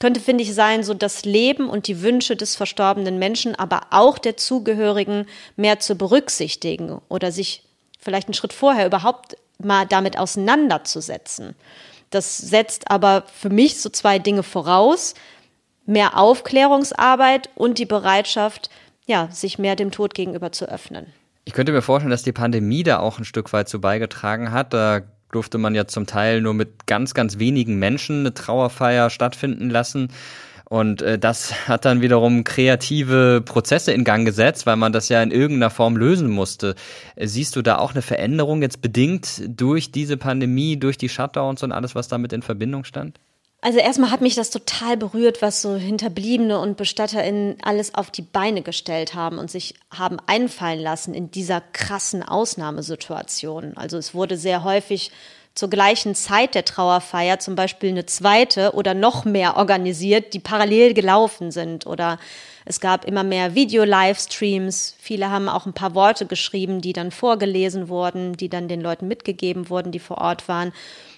könnte, 0.02 0.20
finde 0.20 0.44
ich, 0.44 0.54
sein, 0.54 0.84
so 0.84 0.94
das 0.94 1.24
Leben 1.26 1.70
und 1.70 1.88
die 1.88 2.02
Wünsche 2.02 2.36
des 2.36 2.56
verstorbenen 2.56 3.20
Menschen, 3.20 3.56
aber 3.56 3.82
auch 3.92 4.18
der 4.18 4.36
Zugehörigen 4.36 5.28
mehr 5.56 5.80
zu 5.80 5.96
berücksichtigen 5.96 7.00
oder 7.08 7.32
sich 7.32 7.64
vielleicht 8.00 8.28
einen 8.28 8.34
Schritt 8.34 8.52
vorher 8.52 8.88
überhaupt 8.88 9.38
mal 9.60 9.86
damit 9.86 10.18
auseinanderzusetzen. 10.18 11.56
Das 12.10 12.38
setzt 12.38 12.90
aber 12.90 13.24
für 13.32 13.50
mich 13.50 13.80
so 13.80 13.90
zwei 13.90 14.18
Dinge 14.18 14.44
voraus. 14.44 15.14
Mehr 15.86 16.18
Aufklärungsarbeit 16.18 17.50
und 17.54 17.78
die 17.78 17.86
Bereitschaft, 17.86 18.72
ja, 19.06 19.30
sich 19.32 19.60
mehr 19.60 19.76
dem 19.76 19.92
Tod 19.92 20.16
gegenüber 20.16 20.52
zu 20.52 20.66
öffnen. 20.66 21.14
Ich 21.46 21.54
könnte 21.54 21.72
mir 21.72 21.82
vorstellen, 21.82 22.12
dass 22.12 22.24
die 22.24 22.32
Pandemie 22.32 22.84
da 22.84 23.00
auch 23.00 23.20
ein 23.20 23.26
Stück 23.26 23.54
weit 23.54 23.70
zu 23.70 23.80
beigetragen 23.80 24.52
hat. 24.52 24.74
Da 24.74 25.02
durfte 25.32 25.58
man 25.58 25.76
ja 25.76 25.88
zum 25.88 26.06
Teil 26.06 26.42
nur 26.42 26.54
mit 26.54 26.86
ganz, 26.88 27.14
ganz 27.14 27.40
wenigen 27.40 27.78
Menschen 27.78 28.22
eine 28.22 28.34
Trauerfeier 28.34 29.10
stattfinden 29.10 29.70
lassen. 29.70 30.10
Und 30.72 31.02
äh, 31.02 31.20
das 31.20 31.54
hat 31.68 31.86
dann 31.86 32.02
wiederum 32.02 32.44
kreative 32.44 33.42
Prozesse 33.44 33.92
in 33.92 34.04
Gang 34.04 34.26
gesetzt, 34.26 34.66
weil 34.66 34.78
man 34.78 34.94
das 34.94 35.10
ja 35.10 35.22
in 35.22 35.32
irgendeiner 35.32 35.70
Form 35.70 35.98
lösen 35.98 36.30
musste. 36.30 36.76
Siehst 37.18 37.56
du 37.56 37.62
da 37.62 37.78
auch 37.78 37.92
eine 37.92 38.02
Veränderung 38.02 38.62
jetzt 38.62 38.82
bedingt 38.82 39.42
durch 39.48 39.92
diese 39.92 40.16
Pandemie, 40.18 40.80
durch 40.80 40.98
die 40.98 41.10
Shutdowns 41.10 41.64
und 41.64 41.72
alles, 41.72 41.94
was 41.94 42.08
damit 42.08 42.32
in 42.32 42.42
Verbindung 42.42 42.84
stand? 42.86 43.20
Also 43.64 43.78
erstmal 43.78 44.10
hat 44.10 44.22
mich 44.22 44.34
das 44.34 44.50
total 44.50 44.98
berührt, 44.98 45.44
was 45.44 45.62
so 45.62 45.76
Hinterbliebene 45.76 46.60
und 46.60 46.78
BestatterInnen 46.78 47.58
alles 47.62 47.94
auf 47.94 48.10
die 48.10 48.24
Beine 48.24 48.64
gestellt 48.64 49.14
haben 49.14 49.38
und 49.38 49.52
sich 49.52 49.76
haben 49.92 50.18
einfallen 50.26 50.80
lassen 50.80 51.14
in 51.14 51.30
dieser 51.30 51.62
krassen 51.62 52.24
Ausnahmesituation. 52.24 53.78
Also 53.78 53.98
es 53.98 54.16
wurde 54.16 54.36
sehr 54.36 54.64
häufig 54.64 55.12
zur 55.54 55.70
gleichen 55.70 56.16
Zeit 56.16 56.56
der 56.56 56.66
Trauerfeier 56.66 57.38
zum 57.38 57.56
Beispiel 57.56 57.90
eine 57.90 58.08
zweite 58.08 58.72
oder 58.72 58.96
noch 58.96 59.26
mehr 59.26 59.58
organisiert, 59.58 60.34
die 60.34 60.40
parallel 60.40 60.96
gelaufen 60.96 61.52
sind. 61.52 61.86
Oder 61.86 62.18
es 62.66 62.80
gab 62.80 63.06
immer 63.06 63.24
mehr 63.24 63.54
Video-Livestreams. 63.54 64.96
Viele 64.98 65.30
haben 65.30 65.50
auch 65.50 65.68
ein 65.68 65.74
paar 65.74 65.94
Worte 65.94 66.26
geschrieben, 66.26 66.82
die 66.82 66.94
dann 66.94 67.12
vorgelesen 67.12 67.90
wurden, 67.90 68.34
die 68.34 68.50
dann 68.50 68.70
den 68.70 68.82
Leuten 68.82 69.08
mitgegeben 69.08 69.70
wurden, 69.70 69.92
die 69.92 70.00
vor 70.00 70.18
Ort 70.18 70.48
waren. 70.48 70.74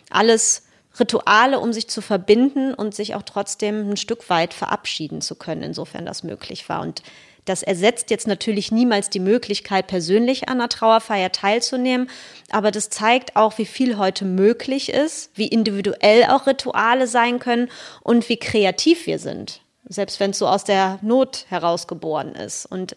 Alles 0.09 0.63
Rituale, 0.99 1.59
um 1.59 1.73
sich 1.73 1.87
zu 1.87 2.01
verbinden 2.01 2.73
und 2.73 2.93
sich 2.93 3.15
auch 3.15 3.23
trotzdem 3.23 3.89
ein 3.89 3.97
Stück 3.97 4.29
weit 4.29 4.53
verabschieden 4.53 5.21
zu 5.21 5.35
können, 5.35 5.63
insofern 5.63 6.05
das 6.05 6.23
möglich 6.23 6.69
war. 6.69 6.81
Und 6.81 7.01
das 7.45 7.61
ersetzt 7.61 8.09
jetzt 8.09 8.27
natürlich 8.27 8.71
niemals 8.71 9.09
die 9.09 9.19
Möglichkeit, 9.19 9.87
persönlich 9.87 10.47
an 10.47 10.59
einer 10.59 10.69
Trauerfeier 10.69 11.31
teilzunehmen, 11.31 12.09
aber 12.51 12.71
das 12.71 12.89
zeigt 12.89 13.35
auch, 13.35 13.57
wie 13.57 13.65
viel 13.65 13.97
heute 13.97 14.23
möglich 14.23 14.89
ist, 14.89 15.31
wie 15.35 15.47
individuell 15.47 16.25
auch 16.25 16.47
Rituale 16.47 17.07
sein 17.07 17.39
können 17.39 17.69
und 18.01 18.29
wie 18.29 18.37
kreativ 18.37 19.07
wir 19.07 19.19
sind, 19.19 19.61
selbst 19.89 20.19
wenn 20.21 20.31
es 20.31 20.39
so 20.39 20.47
aus 20.47 20.63
der 20.63 20.99
Not 21.01 21.45
herausgeboren 21.49 22.33
ist. 22.35 22.65
Und 22.65 22.95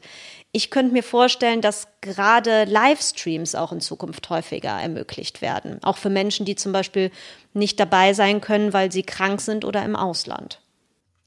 ich 0.56 0.70
könnte 0.70 0.94
mir 0.94 1.02
vorstellen, 1.02 1.60
dass 1.60 1.86
gerade 2.00 2.64
Livestreams 2.64 3.54
auch 3.54 3.72
in 3.72 3.82
Zukunft 3.82 4.30
häufiger 4.30 4.70
ermöglicht 4.70 5.42
werden. 5.42 5.82
Auch 5.82 5.98
für 5.98 6.08
Menschen, 6.08 6.46
die 6.46 6.56
zum 6.56 6.72
Beispiel 6.72 7.10
nicht 7.52 7.78
dabei 7.78 8.14
sein 8.14 8.40
können, 8.40 8.72
weil 8.72 8.90
sie 8.90 9.02
krank 9.02 9.42
sind 9.42 9.66
oder 9.66 9.84
im 9.84 9.94
Ausland. 9.94 10.62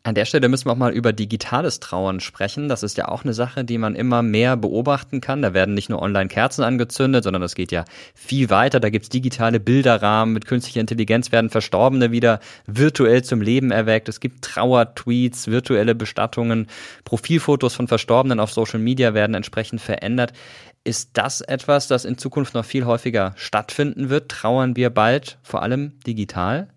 An 0.03 0.15
der 0.15 0.23
Stelle 0.23 0.47
müssen 0.47 0.65
wir 0.65 0.71
auch 0.71 0.77
mal 0.77 0.93
über 0.93 1.11
digitales 1.11 1.81
Trauern 1.81 2.21
sprechen. 2.21 2.69
Das 2.69 2.83
ist 2.83 2.97
ja 2.97 3.09
auch 3.09 3.25
eine 3.25 3.33
Sache, 3.33 3.65
die 3.65 3.77
man 3.77 3.95
immer 3.95 4.21
mehr 4.21 4.55
beobachten 4.55 5.19
kann. 5.19 5.41
Da 5.41 5.53
werden 5.53 5.73
nicht 5.73 5.89
nur 5.89 6.01
online 6.01 6.29
Kerzen 6.29 6.63
angezündet, 6.63 7.25
sondern 7.25 7.41
das 7.41 7.53
geht 7.53 7.73
ja 7.73 7.83
viel 8.15 8.49
weiter. 8.49 8.79
Da 8.79 8.89
gibt's 8.89 9.09
digitale 9.09 9.59
Bilderrahmen 9.59 10.33
mit 10.33 10.45
künstlicher 10.45 10.79
Intelligenz, 10.79 11.33
werden 11.33 11.49
Verstorbene 11.49 12.11
wieder 12.11 12.39
virtuell 12.65 13.25
zum 13.25 13.41
Leben 13.41 13.71
erweckt. 13.71 14.07
Es 14.07 14.21
gibt 14.21 14.41
Trauertweets, 14.45 15.47
virtuelle 15.47 15.95
Bestattungen, 15.95 16.67
Profilfotos 17.03 17.75
von 17.75 17.89
Verstorbenen 17.89 18.39
auf 18.39 18.53
Social 18.53 18.79
Media 18.79 19.13
werden 19.13 19.35
entsprechend 19.35 19.81
verändert. 19.81 20.31
Ist 20.85 21.09
das 21.15 21.41
etwas, 21.41 21.89
das 21.89 22.05
in 22.05 22.17
Zukunft 22.17 22.53
noch 22.53 22.63
viel 22.63 22.85
häufiger 22.85 23.33
stattfinden 23.35 24.09
wird? 24.09 24.29
Trauern 24.31 24.77
wir 24.77 24.91
bald 24.91 25.39
vor 25.43 25.61
allem 25.61 25.99
digital? 26.07 26.69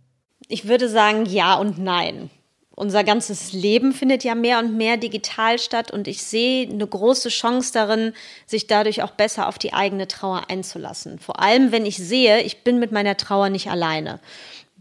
Ich 0.48 0.66
würde 0.66 0.88
sagen 0.88 1.24
ja 1.24 1.54
und 1.54 1.78
nein 1.78 2.30
unser 2.74 3.04
ganzes 3.04 3.52
Leben 3.52 3.92
findet 3.92 4.24
ja 4.24 4.34
mehr 4.34 4.58
und 4.58 4.76
mehr 4.76 4.96
digital 4.96 5.58
statt 5.58 5.90
und 5.90 6.08
ich 6.08 6.22
sehe 6.22 6.68
eine 6.68 6.86
große 6.86 7.28
Chance 7.28 7.72
darin, 7.72 8.12
sich 8.46 8.66
dadurch 8.66 9.02
auch 9.02 9.12
besser 9.12 9.48
auf 9.48 9.58
die 9.58 9.72
eigene 9.72 10.08
Trauer 10.08 10.44
einzulassen. 10.48 11.18
Vor 11.18 11.40
allem, 11.40 11.72
wenn 11.72 11.86
ich 11.86 11.96
sehe, 11.96 12.40
ich 12.42 12.64
bin 12.64 12.78
mit 12.78 12.92
meiner 12.92 13.16
Trauer 13.16 13.50
nicht 13.50 13.70
alleine. 13.70 14.20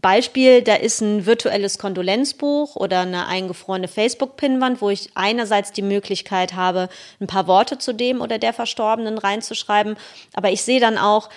Beispiel, 0.02 0.62
da 0.62 0.74
ist 0.74 1.00
ein 1.00 1.26
virtuelles 1.26 1.78
Kondolenzbuch 1.78 2.74
oder 2.74 3.00
eine 3.02 3.28
eingefrorene 3.28 3.86
Facebook-Pinnwand, 3.86 4.82
wo 4.82 4.90
ich 4.90 5.10
einerseits 5.14 5.70
die 5.70 5.80
Möglichkeit 5.80 6.54
habe, 6.54 6.88
ein 7.20 7.28
paar 7.28 7.46
Worte 7.46 7.78
zu 7.78 7.94
dem 7.94 8.20
oder 8.20 8.38
der 8.38 8.52
Verstorbenen 8.52 9.16
reinzuschreiben, 9.16 9.96
aber 10.34 10.50
ich 10.50 10.62
sehe 10.62 10.80
dann 10.80 10.98
auch, 10.98 11.30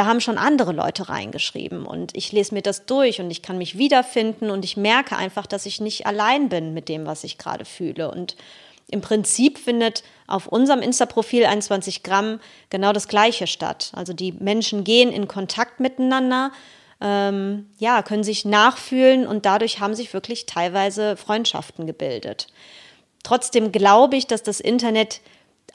da 0.00 0.06
haben 0.06 0.22
schon 0.22 0.38
andere 0.38 0.72
Leute 0.72 1.10
reingeschrieben 1.10 1.84
und 1.84 2.16
ich 2.16 2.32
lese 2.32 2.54
mir 2.54 2.62
das 2.62 2.86
durch 2.86 3.20
und 3.20 3.30
ich 3.30 3.42
kann 3.42 3.58
mich 3.58 3.76
wiederfinden 3.76 4.50
und 4.50 4.64
ich 4.64 4.78
merke 4.78 5.14
einfach, 5.14 5.44
dass 5.44 5.66
ich 5.66 5.78
nicht 5.78 6.06
allein 6.06 6.48
bin 6.48 6.72
mit 6.72 6.88
dem, 6.88 7.04
was 7.04 7.22
ich 7.22 7.36
gerade 7.36 7.66
fühle. 7.66 8.10
Und 8.10 8.34
im 8.88 9.02
Prinzip 9.02 9.58
findet 9.58 10.02
auf 10.26 10.46
unserem 10.46 10.80
Insta-Profil 10.80 11.44
21 11.44 12.02
Gramm 12.02 12.40
genau 12.70 12.94
das 12.94 13.08
Gleiche 13.08 13.46
statt. 13.46 13.92
Also 13.94 14.14
die 14.14 14.32
Menschen 14.32 14.84
gehen 14.84 15.12
in 15.12 15.28
Kontakt 15.28 15.80
miteinander, 15.80 16.50
ähm, 17.02 17.68
ja, 17.76 18.00
können 18.00 18.24
sich 18.24 18.46
nachfühlen 18.46 19.26
und 19.26 19.44
dadurch 19.44 19.80
haben 19.80 19.94
sich 19.94 20.14
wirklich 20.14 20.46
teilweise 20.46 21.18
Freundschaften 21.18 21.86
gebildet. 21.86 22.46
Trotzdem 23.22 23.70
glaube 23.70 24.16
ich, 24.16 24.26
dass 24.26 24.42
das 24.42 24.60
Internet 24.60 25.20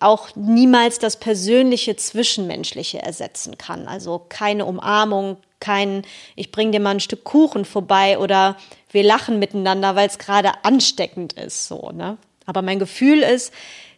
auch 0.02 0.36
niemals 0.36 1.00
das 1.00 1.18
persönliche 1.18 1.96
Zwischenmenschliche 1.96 3.02
ersetzen 3.02 3.58
kann. 3.58 3.88
Also 3.88 4.26
keine 4.30 4.66
Umarmung, 4.66 5.38
kein 5.60 6.04
ich 6.36 6.52
bring 6.52 6.72
dir 6.72 6.80
mal 6.80 6.92
ein 6.92 7.00
Stück 7.00 7.24
Kuchen 7.24 7.66
vorbei 7.66 8.20
oder 8.20 8.58
wir 8.92 9.04
lachen 9.04 9.40
miteinander, 9.40 9.96
weil 9.96 10.08
es 10.08 10.18
gerade 10.18 10.64
ansteckend 10.64 11.34
ist, 11.34 11.68
so, 11.68 11.92
ne? 11.92 12.18
Aber 12.46 12.62
mein 12.62 12.80
Gefühl 12.80 13.20
ist, 13.20 13.52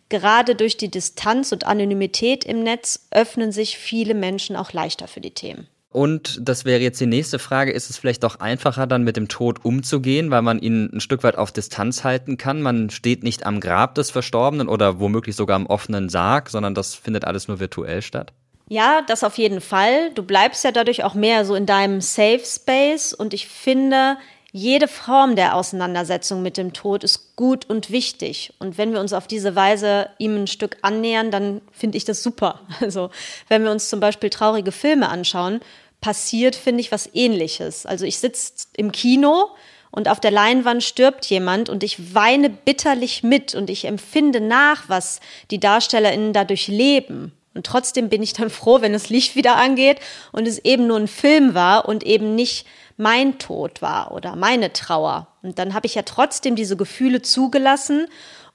gerade 0.09 0.55
durch 0.55 0.77
die 0.77 0.89
Distanz 0.89 1.51
und 1.51 1.65
Anonymität 1.65 2.45
im 2.45 2.63
Netz 2.63 3.07
öffnen 3.11 3.51
sich 3.51 3.77
viele 3.77 4.13
Menschen 4.13 4.55
auch 4.55 4.71
leichter 4.71 5.07
für 5.07 5.21
die 5.21 5.31
Themen. 5.31 5.67
Und 5.91 6.37
das 6.41 6.65
wäre 6.65 6.81
jetzt 6.81 6.99
die 6.99 7.05
nächste 7.05 7.39
Frage, 7.39 7.71
ist 7.71 7.89
es 7.89 7.97
vielleicht 7.97 8.23
doch 8.23 8.39
einfacher, 8.39 8.87
dann 8.87 9.03
mit 9.03 9.15
dem 9.15 9.29
Tod 9.29 9.63
umzugehen, 9.63 10.29
weil 10.31 10.41
man 10.41 10.59
ihn 10.59 10.89
ein 10.93 10.99
Stück 10.99 11.23
weit 11.23 11.37
auf 11.37 11.51
Distanz 11.51 12.03
halten 12.03 12.37
kann? 12.37 12.61
Man 12.61 12.89
steht 12.89 13.23
nicht 13.23 13.45
am 13.45 13.59
Grab 13.59 13.95
des 13.95 14.11
Verstorbenen 14.11 14.67
oder 14.67 14.99
womöglich 14.99 15.35
sogar 15.35 15.55
am 15.55 15.65
offenen 15.65 16.09
Sarg, 16.09 16.49
sondern 16.49 16.75
das 16.75 16.93
findet 16.93 17.25
alles 17.25 17.47
nur 17.47 17.59
virtuell 17.59 18.01
statt? 18.01 18.33
Ja, 18.69 19.01
das 19.07 19.23
auf 19.23 19.37
jeden 19.37 19.61
Fall. 19.61 20.11
Du 20.13 20.23
bleibst 20.23 20.65
ja 20.65 20.73
dadurch 20.73 21.05
auch 21.05 21.13
mehr 21.13 21.45
so 21.45 21.55
in 21.55 21.65
deinem 21.65 22.01
Safe 22.01 22.41
Space 22.43 23.13
und 23.13 23.33
ich 23.33 23.47
finde, 23.47 24.17
jede 24.51 24.87
Form 24.87 25.35
der 25.35 25.55
Auseinandersetzung 25.55 26.41
mit 26.41 26.57
dem 26.57 26.73
Tod 26.73 27.03
ist 27.03 27.35
gut 27.35 27.69
und 27.69 27.91
wichtig. 27.91 28.53
Und 28.59 28.77
wenn 28.77 28.93
wir 28.93 28.99
uns 28.99 29.13
auf 29.13 29.27
diese 29.27 29.55
Weise 29.55 30.09
ihm 30.17 30.35
ein 30.35 30.47
Stück 30.47 30.77
annähern, 30.81 31.31
dann 31.31 31.61
finde 31.71 31.97
ich 31.97 32.05
das 32.05 32.23
super. 32.23 32.61
Also 32.79 33.09
wenn 33.49 33.63
wir 33.63 33.71
uns 33.71 33.89
zum 33.89 33.99
Beispiel 33.99 34.29
traurige 34.29 34.71
Filme 34.71 35.09
anschauen, 35.09 35.59
passiert, 35.99 36.55
finde 36.55 36.81
ich, 36.81 36.91
was 36.91 37.09
ähnliches. 37.13 37.85
Also 37.85 38.05
ich 38.05 38.19
sitze 38.19 38.67
im 38.77 38.91
Kino 38.91 39.49
und 39.91 40.07
auf 40.07 40.19
der 40.19 40.31
Leinwand 40.31 40.83
stirbt 40.83 41.25
jemand 41.25 41.69
und 41.69 41.83
ich 41.83 42.13
weine 42.13 42.49
bitterlich 42.49 43.23
mit 43.23 43.55
und 43.55 43.69
ich 43.69 43.85
empfinde 43.85 44.39
nach, 44.39 44.87
was 44.87 45.19
die 45.51 45.59
DarstellerInnen 45.59 46.33
dadurch 46.33 46.67
leben. 46.67 47.33
Und 47.53 47.65
trotzdem 47.65 48.07
bin 48.07 48.23
ich 48.23 48.33
dann 48.33 48.49
froh, 48.51 48.81
wenn 48.81 48.93
das 48.93 49.09
Licht 49.09 49.35
wieder 49.35 49.57
angeht 49.57 49.99
und 50.31 50.47
es 50.47 50.59
eben 50.59 50.87
nur 50.87 50.97
ein 50.97 51.07
Film 51.07 51.53
war 51.53 51.89
und 51.89 52.03
eben 52.03 52.35
nicht 52.35 52.65
mein 52.97 53.39
Tod 53.39 53.81
war 53.81 54.11
oder 54.11 54.35
meine 54.35 54.73
Trauer. 54.73 55.27
Und 55.43 55.59
dann 55.59 55.73
habe 55.73 55.87
ich 55.87 55.95
ja 55.95 56.01
trotzdem 56.01 56.55
diese 56.55 56.75
Gefühle 56.75 57.21
zugelassen 57.21 58.07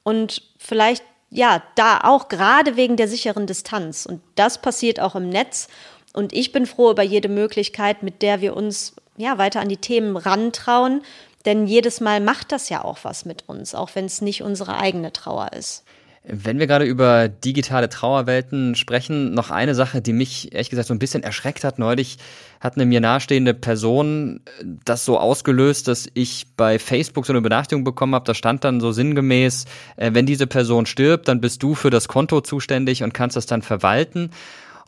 und 0.03 0.43
vielleicht 0.59 1.05
ja, 1.32 1.62
da 1.76 2.01
auch 2.03 2.28
gerade 2.28 2.76
wegen 2.76 2.97
der 2.97 3.09
sicheren 3.09 3.47
Distanz. 3.47 4.05
Und 4.05 4.20
das 4.34 4.61
passiert 4.61 5.01
auch 5.01 5.14
im 5.14 5.30
Netz. 5.30 5.68
Und 6.12 6.34
ich 6.34 6.53
bin 6.53 6.66
froh 6.66 6.90
über 6.90 7.03
jede 7.03 7.30
Möglichkeit, 7.30 8.03
mit 8.03 8.20
der 8.20 8.43
wir 8.43 8.55
uns 8.55 8.95
ja 9.16 9.38
weiter 9.38 9.61
an 9.61 9.70
die 9.70 9.78
Themen 9.78 10.18
rantrauen. 10.18 11.03
Denn 11.47 11.66
jedes 11.66 12.01
Mal 12.01 12.20
macht 12.20 12.53
das 12.53 12.68
ja 12.68 12.84
auch 12.84 12.99
was 13.03 13.24
mit 13.24 13.49
uns, 13.49 13.74
auch 13.74 13.90
wenn 13.95 14.05
es 14.05 14.20
nicht 14.20 14.43
unsere 14.43 14.76
eigene 14.76 15.12
Trauer 15.12 15.53
ist. 15.55 15.84
Wenn 16.24 16.60
wir 16.60 16.68
gerade 16.68 16.84
über 16.84 17.28
digitale 17.28 17.88
Trauerwelten 17.88 18.76
sprechen, 18.76 19.34
noch 19.34 19.50
eine 19.50 19.74
Sache, 19.74 20.00
die 20.00 20.12
mich 20.12 20.52
ehrlich 20.52 20.70
gesagt 20.70 20.86
so 20.86 20.94
ein 20.94 21.00
bisschen 21.00 21.24
erschreckt 21.24 21.64
hat. 21.64 21.80
Neulich 21.80 22.18
hat 22.60 22.76
eine 22.76 22.86
mir 22.86 23.00
nahestehende 23.00 23.54
Person 23.54 24.40
das 24.84 25.04
so 25.04 25.18
ausgelöst, 25.18 25.88
dass 25.88 26.08
ich 26.14 26.46
bei 26.56 26.78
Facebook 26.78 27.26
so 27.26 27.32
eine 27.32 27.40
Benachrichtigung 27.40 27.82
bekommen 27.82 28.14
habe. 28.14 28.24
Da 28.24 28.34
stand 28.34 28.62
dann 28.62 28.80
so 28.80 28.92
sinngemäß, 28.92 29.64
äh, 29.96 30.10
wenn 30.14 30.24
diese 30.24 30.46
Person 30.46 30.86
stirbt, 30.86 31.26
dann 31.26 31.40
bist 31.40 31.60
du 31.60 31.74
für 31.74 31.90
das 31.90 32.06
Konto 32.06 32.40
zuständig 32.40 33.02
und 33.02 33.12
kannst 33.12 33.36
das 33.36 33.46
dann 33.46 33.62
verwalten. 33.62 34.30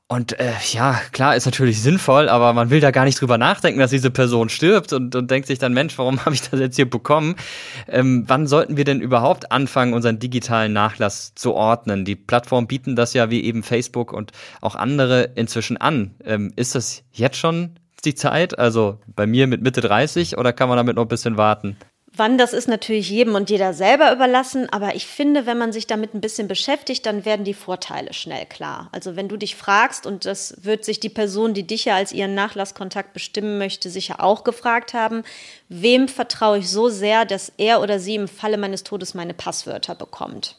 Und 0.07 0.39
äh, 0.39 0.53
ja, 0.73 1.01
klar, 1.13 1.35
ist 1.35 1.47
natürlich 1.47 1.81
sinnvoll, 1.81 2.29
aber 2.29 2.53
man 2.53 2.69
will 2.69 2.81
da 2.81 2.91
gar 2.91 3.07
nicht 3.07 3.19
drüber 3.19 3.39
nachdenken, 3.39 3.81
dass 3.81 3.91
diese 3.91 4.11
Person 4.11 4.51
stirbt 4.51 4.93
und, 4.93 5.15
und 5.17 5.31
denkt 5.31 5.49
sich 5.49 5.59
dann, 5.59 5.73
Mensch, 5.73 5.97
warum 5.97 6.21
habe 6.25 6.35
ich 6.35 6.43
das 6.43 6.61
jetzt 6.61 6.77
hier 6.77 6.89
bekommen? 6.89 7.37
Ähm, 7.89 8.25
wann 8.27 8.47
sollten 8.47 8.77
wir 8.77 8.85
denn 8.85 9.01
überhaupt 9.01 9.51
anfangen, 9.51 9.95
unseren 9.95 10.19
digitalen 10.19 10.75
Nachlass 10.75 11.35
zu 11.35 11.55
ordnen? 11.55 12.05
Die 12.05 12.17
Plattformen 12.17 12.67
bieten 12.67 12.97
das 12.97 13.15
ja 13.15 13.31
wie 13.31 13.45
eben 13.45 13.63
Facebook 13.63 14.13
und 14.13 14.33
auch 14.61 14.75
andere 14.75 15.31
inzwischen 15.37 15.79
an. 15.79 16.15
Ähm, 16.23 16.53
ist 16.55 16.75
das 16.75 17.03
jetzt 17.13 17.39
schon 17.39 17.79
die 18.05 18.15
Zeit? 18.15 18.59
Also 18.59 18.99
bei 19.07 19.27
mir 19.27 19.47
mit 19.47 19.63
Mitte 19.63 19.81
30 19.81 20.37
oder 20.37 20.53
kann 20.53 20.69
man 20.69 20.77
damit 20.77 20.97
noch 20.97 21.07
ein 21.07 21.09
bisschen 21.09 21.39
warten? 21.39 21.79
Wann 22.17 22.39
das 22.39 22.53
ist 22.53 22.69
natürlich 22.69 23.11
jedem 23.11 23.35
und 23.35 23.51
jeder 23.51 23.75
selber 23.75 24.13
überlassen, 24.13 24.69
aber 24.71 24.95
ich 24.95 25.05
finde, 25.05 25.47
wenn 25.47 25.59
man 25.59 25.73
sich 25.73 25.89
damit 25.89 26.15
ein 26.15 26.21
bisschen 26.21 26.47
beschäftigt, 26.47 27.05
dann 27.07 27.25
werden 27.25 27.45
die 27.45 27.55
Vorteile 27.55 28.13
schnell 28.13 28.47
klar. 28.47 28.89
Also 28.93 29.17
wenn 29.17 29.29
du 29.29 29.37
dich 29.37 29.57
fragst, 29.57 30.07
und 30.07 30.25
das 30.25 30.55
wird 30.63 30.85
sich 30.85 31.01
die 31.01 31.09
Person, 31.09 31.55
die 31.55 31.67
dich 31.67 31.87
ja 31.87 31.97
als 31.97 32.13
ihren 32.13 32.37
Nachlasskontakt 32.37 33.15
bestimmen 33.15 33.59
möchte, 33.59 33.91
sicher 33.91 34.23
auch 34.23 34.45
gefragt 34.45 34.95
haben, 34.95 35.25
wem 35.69 36.07
vertraue 36.07 36.59
ich 36.59 36.71
so 36.71 36.89
sehr, 36.89 37.25
dass 37.25 37.53
er 37.57 37.81
oder 37.81 37.99
sie 37.99 38.15
im 38.15 38.29
Falle 38.29 38.59
meines 38.59 38.85
Todes 38.85 39.15
meine 39.15 39.35
Passwörter 39.35 39.97
bekommt? 39.97 40.57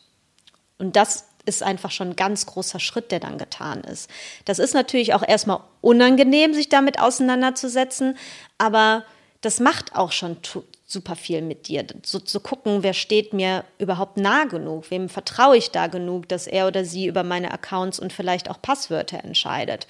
Und 0.78 0.98
das 0.98 1.24
ist 1.46 1.64
einfach 1.64 1.92
schon 1.92 2.10
ein 2.10 2.16
ganz 2.18 2.48
großer 2.48 2.82
Schritt, 2.82 3.12
der 3.12 3.22
dann 3.22 3.38
getan 3.38 3.82
ist. 3.86 4.10
Das 4.44 4.60
ist 4.60 4.74
natürlich 4.74 5.14
auch 5.14 5.24
erstmal 5.26 5.62
unangenehm, 5.80 6.54
sich 6.54 6.68
damit 6.68 7.00
auseinanderzusetzen, 7.00 8.18
aber 8.58 9.06
das 9.40 9.62
macht 9.62 9.96
auch 9.96 10.12
schon 10.12 10.42
super 10.96 11.16
viel 11.16 11.42
mit 11.42 11.68
dir. 11.68 11.86
So 12.04 12.20
zu 12.20 12.40
gucken, 12.40 12.82
wer 12.82 12.94
steht 12.94 13.34
mir 13.34 13.66
überhaupt 13.78 14.18
nah 14.18 14.46
genug, 14.46 14.90
wem 14.90 15.10
vertraue 15.10 15.58
ich 15.58 15.72
da 15.72 15.88
genug, 15.88 16.28
dass 16.30 16.48
er 16.48 16.68
oder 16.68 16.86
sie 16.86 17.06
über 17.06 17.24
meine 17.24 17.52
Accounts 17.52 18.00
und 18.00 18.14
vielleicht 18.14 18.50
auch 18.50 18.62
Passwörter 18.62 19.24
entscheidet. 19.24 19.86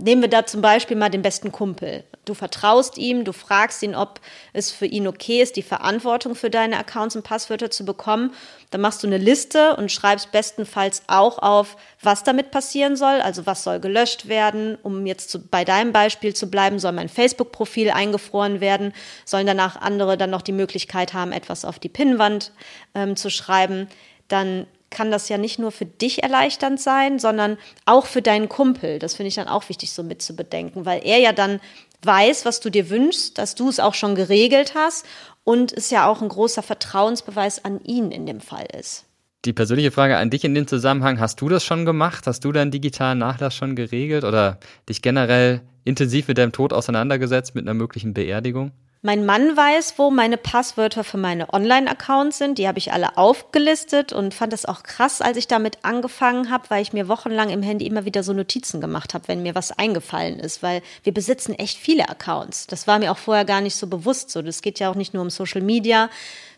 Nehmen 0.00 0.22
wir 0.22 0.28
da 0.28 0.46
zum 0.46 0.60
Beispiel 0.60 0.96
mal 0.96 1.08
den 1.08 1.22
besten 1.22 1.52
Kumpel. 1.52 2.04
Du 2.24 2.34
vertraust 2.34 2.98
ihm, 2.98 3.24
du 3.24 3.32
fragst 3.32 3.82
ihn, 3.82 3.94
ob 3.94 4.20
es 4.52 4.72
für 4.72 4.86
ihn 4.86 5.06
okay 5.06 5.42
ist, 5.42 5.56
die 5.56 5.62
Verantwortung 5.62 6.34
für 6.34 6.50
deine 6.50 6.76
Accounts 6.76 7.14
und 7.14 7.22
Passwörter 7.22 7.70
zu 7.70 7.84
bekommen. 7.84 8.32
Dann 8.70 8.80
machst 8.80 9.02
du 9.02 9.06
eine 9.06 9.18
Liste 9.18 9.76
und 9.76 9.92
schreibst 9.92 10.32
bestenfalls 10.32 11.02
auch 11.06 11.38
auf, 11.38 11.76
was 12.02 12.24
damit 12.24 12.50
passieren 12.50 12.96
soll. 12.96 13.20
Also 13.20 13.46
was 13.46 13.62
soll 13.62 13.78
gelöscht 13.78 14.28
werden. 14.28 14.76
Um 14.82 15.06
jetzt 15.06 15.30
zu, 15.30 15.40
bei 15.40 15.64
deinem 15.64 15.92
Beispiel 15.92 16.34
zu 16.34 16.50
bleiben, 16.50 16.78
soll 16.78 16.92
mein 16.92 17.08
Facebook-Profil 17.08 17.90
eingefroren 17.90 18.60
werden. 18.60 18.92
Sollen 19.24 19.46
danach 19.46 19.80
andere 19.80 20.16
dann 20.16 20.30
noch 20.30 20.42
die 20.42 20.52
Möglichkeit 20.52 21.14
haben, 21.14 21.30
etwas 21.30 21.64
auf 21.64 21.78
die 21.78 21.88
Pinnwand 21.88 22.52
ähm, 22.94 23.14
zu 23.14 23.30
schreiben. 23.30 23.88
Dann 24.28 24.66
kann 24.90 25.10
das 25.10 25.28
ja 25.28 25.38
nicht 25.38 25.58
nur 25.58 25.72
für 25.72 25.86
dich 25.86 26.22
erleichternd 26.22 26.80
sein, 26.80 27.18
sondern 27.18 27.58
auch 27.84 28.06
für 28.06 28.22
deinen 28.22 28.48
Kumpel. 28.48 28.98
Das 28.98 29.14
finde 29.14 29.28
ich 29.28 29.34
dann 29.34 29.48
auch 29.48 29.68
wichtig 29.68 29.92
so 29.92 30.02
mit 30.02 30.22
zu 30.22 30.36
bedenken, 30.36 30.86
weil 30.86 31.00
er 31.04 31.18
ja 31.18 31.32
dann 31.32 31.60
weiß, 32.02 32.44
was 32.44 32.60
du 32.60 32.70
dir 32.70 32.90
wünschst, 32.90 33.38
dass 33.38 33.54
du 33.54 33.68
es 33.68 33.80
auch 33.80 33.94
schon 33.94 34.14
geregelt 34.14 34.74
hast 34.74 35.06
und 35.44 35.72
es 35.72 35.90
ja 35.90 36.06
auch 36.06 36.22
ein 36.22 36.28
großer 36.28 36.62
Vertrauensbeweis 36.62 37.64
an 37.64 37.80
ihn 37.84 38.10
in 38.10 38.26
dem 38.26 38.40
Fall 38.40 38.66
ist. 38.78 39.04
Die 39.44 39.52
persönliche 39.52 39.92
Frage 39.92 40.16
an 40.16 40.30
dich 40.30 40.44
in 40.44 40.54
dem 40.54 40.66
Zusammenhang, 40.66 41.20
hast 41.20 41.40
du 41.40 41.48
das 41.48 41.64
schon 41.64 41.84
gemacht? 41.84 42.26
Hast 42.26 42.44
du 42.44 42.50
deinen 42.50 42.72
digitalen 42.72 43.18
Nachlass 43.18 43.54
schon 43.54 43.76
geregelt 43.76 44.24
oder 44.24 44.58
dich 44.88 45.02
generell 45.02 45.60
intensiv 45.84 46.26
mit 46.26 46.38
deinem 46.38 46.50
Tod 46.52 46.72
auseinandergesetzt, 46.72 47.54
mit 47.54 47.64
einer 47.64 47.74
möglichen 47.74 48.12
Beerdigung? 48.12 48.72
Mein 49.02 49.26
Mann 49.26 49.56
weiß, 49.56 49.94
wo 49.98 50.10
meine 50.10 50.36
Passwörter 50.36 51.04
für 51.04 51.18
meine 51.18 51.52
Online-Accounts 51.52 52.38
sind. 52.38 52.58
Die 52.58 52.66
habe 52.66 52.78
ich 52.78 52.92
alle 52.92 53.16
aufgelistet 53.18 54.12
und 54.12 54.32
fand 54.32 54.52
das 54.52 54.64
auch 54.64 54.82
krass, 54.82 55.20
als 55.20 55.36
ich 55.36 55.46
damit 55.46 55.78
angefangen 55.82 56.50
habe, 56.50 56.70
weil 56.70 56.82
ich 56.82 56.92
mir 56.92 57.06
wochenlang 57.06 57.50
im 57.50 57.62
Handy 57.62 57.86
immer 57.86 58.06
wieder 58.06 58.22
so 58.22 58.32
Notizen 58.32 58.80
gemacht 58.80 59.12
habe, 59.14 59.28
wenn 59.28 59.42
mir 59.42 59.54
was 59.54 59.70
eingefallen 59.70 60.40
ist, 60.40 60.62
weil 60.62 60.82
wir 61.04 61.12
besitzen 61.12 61.54
echt 61.54 61.78
viele 61.78 62.08
Accounts. 62.08 62.66
Das 62.66 62.86
war 62.86 62.98
mir 62.98 63.12
auch 63.12 63.18
vorher 63.18 63.44
gar 63.44 63.60
nicht 63.60 63.76
so 63.76 63.86
bewusst 63.86 64.30
so. 64.30 64.40
Das 64.40 64.62
geht 64.62 64.80
ja 64.80 64.90
auch 64.90 64.96
nicht 64.96 65.12
nur 65.12 65.22
um 65.22 65.30
Social 65.30 65.60
Media, 65.60 66.08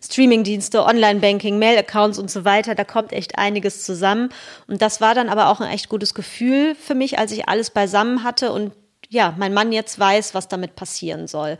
Streamingdienste, 0.02 0.84
Online-Banking, 0.84 1.58
Mail-Accounts 1.58 2.18
und 2.18 2.30
so 2.30 2.44
weiter. 2.44 2.76
Da 2.76 2.84
kommt 2.84 3.12
echt 3.12 3.36
einiges 3.36 3.84
zusammen. 3.84 4.30
Und 4.68 4.80
das 4.80 5.00
war 5.00 5.14
dann 5.14 5.28
aber 5.28 5.48
auch 5.48 5.60
ein 5.60 5.70
echt 5.70 5.88
gutes 5.88 6.14
Gefühl 6.14 6.76
für 6.76 6.94
mich, 6.94 7.18
als 7.18 7.32
ich 7.32 7.48
alles 7.48 7.70
beisammen 7.70 8.22
hatte 8.22 8.52
und 8.52 8.72
ja, 9.10 9.34
mein 9.38 9.54
Mann 9.54 9.72
jetzt 9.72 9.98
weiß, 9.98 10.34
was 10.34 10.48
damit 10.48 10.76
passieren 10.76 11.26
soll. 11.26 11.58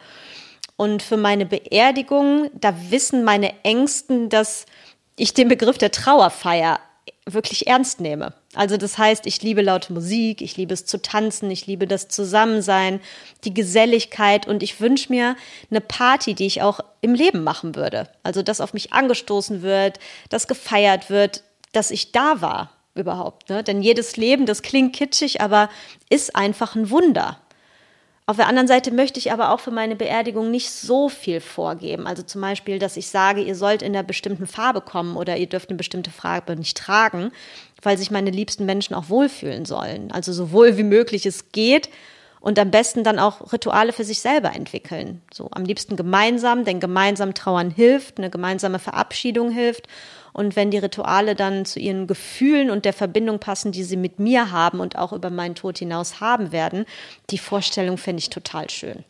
Und 0.78 1.02
für 1.02 1.16
meine 1.16 1.44
Beerdigung, 1.44 2.50
da 2.54 2.72
wissen 2.90 3.24
meine 3.24 3.52
Ängsten, 3.64 4.28
dass 4.28 4.64
ich 5.16 5.34
den 5.34 5.48
Begriff 5.48 5.76
der 5.76 5.90
Trauerfeier 5.90 6.78
wirklich 7.26 7.66
ernst 7.66 8.00
nehme. 8.00 8.32
Also 8.54 8.76
das 8.76 8.96
heißt, 8.96 9.26
ich 9.26 9.42
liebe 9.42 9.60
laute 9.60 9.92
Musik, 9.92 10.40
ich 10.40 10.56
liebe 10.56 10.72
es 10.72 10.86
zu 10.86 11.02
tanzen, 11.02 11.50
ich 11.50 11.66
liebe 11.66 11.88
das 11.88 12.06
Zusammensein, 12.06 13.00
die 13.42 13.52
Geselligkeit 13.52 14.46
und 14.46 14.62
ich 14.62 14.80
wünsche 14.80 15.12
mir 15.12 15.34
eine 15.68 15.80
Party, 15.80 16.34
die 16.34 16.46
ich 16.46 16.62
auch 16.62 16.78
im 17.00 17.12
Leben 17.12 17.42
machen 17.42 17.74
würde. 17.74 18.08
Also 18.22 18.42
dass 18.42 18.60
auf 18.60 18.72
mich 18.72 18.92
angestoßen 18.92 19.62
wird, 19.62 19.98
dass 20.28 20.46
gefeiert 20.46 21.10
wird, 21.10 21.42
dass 21.72 21.90
ich 21.90 22.12
da 22.12 22.40
war 22.40 22.70
überhaupt. 22.94 23.48
Ne? 23.48 23.64
Denn 23.64 23.82
jedes 23.82 24.16
Leben, 24.16 24.46
das 24.46 24.62
klingt 24.62 24.94
kitschig, 24.94 25.40
aber 25.40 25.70
ist 26.08 26.36
einfach 26.36 26.76
ein 26.76 26.88
Wunder. 26.88 27.40
Auf 28.28 28.36
der 28.36 28.46
anderen 28.46 28.68
Seite 28.68 28.90
möchte 28.90 29.18
ich 29.18 29.32
aber 29.32 29.54
auch 29.54 29.60
für 29.60 29.70
meine 29.70 29.96
Beerdigung 29.96 30.50
nicht 30.50 30.70
so 30.70 31.08
viel 31.08 31.40
vorgeben. 31.40 32.06
Also 32.06 32.22
zum 32.22 32.42
Beispiel, 32.42 32.78
dass 32.78 32.98
ich 32.98 33.08
sage, 33.08 33.40
ihr 33.40 33.54
sollt 33.54 33.80
in 33.80 33.96
einer 33.96 34.02
bestimmten 34.02 34.46
Farbe 34.46 34.82
kommen 34.82 35.16
oder 35.16 35.38
ihr 35.38 35.46
dürft 35.46 35.70
eine 35.70 35.78
bestimmte 35.78 36.10
Farbe 36.10 36.54
nicht 36.54 36.76
tragen, 36.76 37.32
weil 37.80 37.96
sich 37.96 38.10
meine 38.10 38.28
liebsten 38.28 38.66
Menschen 38.66 38.92
auch 38.92 39.08
wohlfühlen 39.08 39.64
sollen. 39.64 40.12
Also 40.12 40.34
so 40.34 40.52
wohl 40.52 40.76
wie 40.76 40.82
möglich 40.82 41.24
es 41.24 41.52
geht 41.52 41.88
und 42.40 42.58
am 42.58 42.70
besten 42.70 43.02
dann 43.02 43.18
auch 43.18 43.50
Rituale 43.50 43.94
für 43.94 44.04
sich 44.04 44.20
selber 44.20 44.54
entwickeln. 44.54 45.22
So 45.32 45.48
am 45.52 45.64
liebsten 45.64 45.96
gemeinsam, 45.96 46.66
denn 46.66 46.80
gemeinsam 46.80 47.32
trauern 47.32 47.70
hilft, 47.70 48.18
eine 48.18 48.28
gemeinsame 48.28 48.78
Verabschiedung 48.78 49.50
hilft 49.50 49.86
und 50.38 50.54
wenn 50.54 50.70
die 50.70 50.78
Rituale 50.78 51.34
dann 51.34 51.64
zu 51.64 51.80
ihren 51.80 52.06
Gefühlen 52.06 52.70
und 52.70 52.84
der 52.84 52.92
Verbindung 52.92 53.40
passen, 53.40 53.72
die 53.72 53.82
sie 53.82 53.96
mit 53.96 54.20
mir 54.20 54.52
haben 54.52 54.78
und 54.78 54.96
auch 54.96 55.12
über 55.12 55.30
meinen 55.30 55.56
Tod 55.56 55.78
hinaus 55.78 56.20
haben 56.20 56.52
werden, 56.52 56.84
die 57.30 57.38
Vorstellung 57.38 57.98
finde 57.98 58.20
ich 58.20 58.30
total 58.30 58.70
schön. 58.70 59.04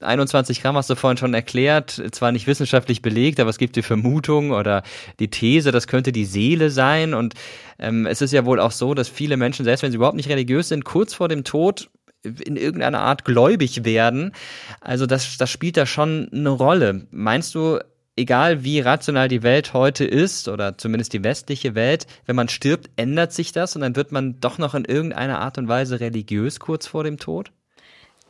21 0.00 0.60
Gramm 0.60 0.76
hast 0.76 0.90
du 0.90 0.96
vorhin 0.96 1.18
schon 1.18 1.34
erklärt, 1.34 2.02
zwar 2.10 2.32
nicht 2.32 2.48
wissenschaftlich 2.48 3.00
belegt, 3.00 3.38
aber 3.38 3.48
es 3.48 3.58
gibt 3.58 3.76
die 3.76 3.82
Vermutung 3.82 4.50
oder 4.50 4.82
die 5.20 5.30
These, 5.30 5.70
das 5.70 5.86
könnte 5.86 6.10
die 6.10 6.24
Seele 6.24 6.70
sein. 6.70 7.14
Und 7.14 7.34
ähm, 7.78 8.04
es 8.04 8.20
ist 8.20 8.32
ja 8.32 8.44
wohl 8.44 8.58
auch 8.58 8.72
so, 8.72 8.92
dass 8.92 9.08
viele 9.08 9.36
Menschen, 9.36 9.64
selbst 9.64 9.84
wenn 9.84 9.92
sie 9.92 9.96
überhaupt 9.96 10.16
nicht 10.16 10.28
religiös 10.28 10.68
sind, 10.68 10.84
kurz 10.84 11.14
vor 11.14 11.28
dem 11.28 11.44
Tod 11.44 11.90
in 12.24 12.56
irgendeiner 12.56 13.02
Art 13.02 13.24
gläubig 13.24 13.84
werden. 13.84 14.32
Also 14.80 15.06
das, 15.06 15.38
das 15.38 15.48
spielt 15.48 15.76
da 15.76 15.86
schon 15.86 16.28
eine 16.32 16.50
Rolle. 16.50 17.06
Meinst 17.12 17.54
du, 17.54 17.78
egal 18.16 18.64
wie 18.64 18.80
rational 18.80 19.28
die 19.28 19.42
Welt 19.42 19.72
heute 19.74 20.04
ist, 20.04 20.48
oder 20.48 20.78
zumindest 20.78 21.12
die 21.12 21.22
westliche 21.22 21.74
Welt, 21.74 22.06
wenn 22.24 22.36
man 22.36 22.48
stirbt, 22.48 22.90
ändert 22.96 23.32
sich 23.32 23.52
das 23.52 23.76
und 23.76 23.82
dann 23.82 23.96
wird 23.96 24.10
man 24.10 24.40
doch 24.40 24.58
noch 24.58 24.74
in 24.74 24.84
irgendeiner 24.84 25.40
Art 25.40 25.58
und 25.58 25.68
Weise 25.68 26.00
religiös 26.00 26.58
kurz 26.58 26.86
vor 26.86 27.04
dem 27.04 27.18
Tod? 27.18 27.52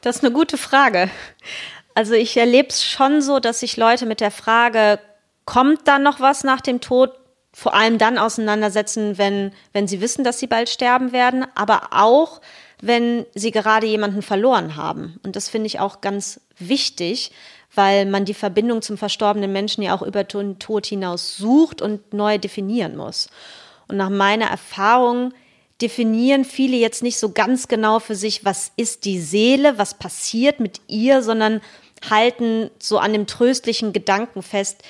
Das 0.01 0.16
ist 0.16 0.24
eine 0.24 0.32
gute 0.32 0.59
Frage. 0.59 1.09
Also 1.95 2.14
ich 2.14 2.37
erlebe 2.37 2.68
es 2.68 2.84
schon 2.84 3.22
so, 3.22 3.39
dass 3.41 3.61
sich 3.61 3.76
Leute 3.76 4.07
mit 4.07 4.20
der 4.20 4.30
Frage, 4.30 4.99
kommt 5.47 5.89
dann 5.89 6.03
noch 6.03 6.20
was 6.20 6.45
nach 6.45 6.61
dem 6.61 6.80
Tod, 6.80 7.12
vor 7.53 7.72
allem 7.72 7.97
dann 7.97 8.18
auseinandersetzen, 8.18 9.16
wenn, 9.16 9.53
wenn 9.72 9.89
sie 9.89 10.03
wissen, 10.03 10.24
dass 10.24 10.39
sie 10.39 10.47
bald 10.47 10.68
sterben 10.68 11.12
werden, 11.12 11.47
aber 11.55 11.89
auch, 11.93 12.43
wenn 12.82 13.24
sie 13.34 13.51
gerade 13.51 13.87
jemanden 13.87 14.20
verloren 14.20 14.76
haben. 14.76 15.18
Und 15.24 15.37
das 15.37 15.49
finde 15.49 15.68
ich 15.68 15.80
auch 15.80 16.03
ganz 16.03 16.41
wichtig, 16.59 17.30
weil 17.77 18.07
man 18.07 18.24
die 18.24 18.35
Verbindung 18.35 18.83
zum 18.83 18.99
verstorbenen 18.99 19.53
Menschen 19.53 19.83
ja 19.83 19.95
auch 19.95 20.03
über 20.03 20.24
den 20.24 20.59
Tod 20.59 20.87
hinaus 20.87 21.37
sucht 21.37 21.81
und 21.83 22.12
neu 22.12 22.39
definieren 22.39 22.97
muss. 22.97 23.29
Und 23.87 23.99
nach 23.99 24.11
meiner 24.11 24.47
Erfahrung 24.47 25.33
definieren 25.81 26.45
viele 26.45 26.77
jetzt 26.77 27.03
nicht 27.03 27.18
so 27.18 27.31
ganz 27.33 27.68
genau 27.68 27.99
für 27.99 28.14
sich, 28.14 28.45
was 28.45 28.72
ist 28.77 29.05
die 29.05 29.20
Seele, 29.20 29.79
was 29.79 29.95
passiert 29.95 30.59
mit 30.59 30.81
ihr, 30.89 31.22
sondern 31.22 31.61
halten 32.09 32.70
so 32.79 32.99
an 32.99 33.12
dem 33.12 33.27
tröstlichen 33.27 33.93
Gedanken 33.93 34.43
fest, 34.43 34.83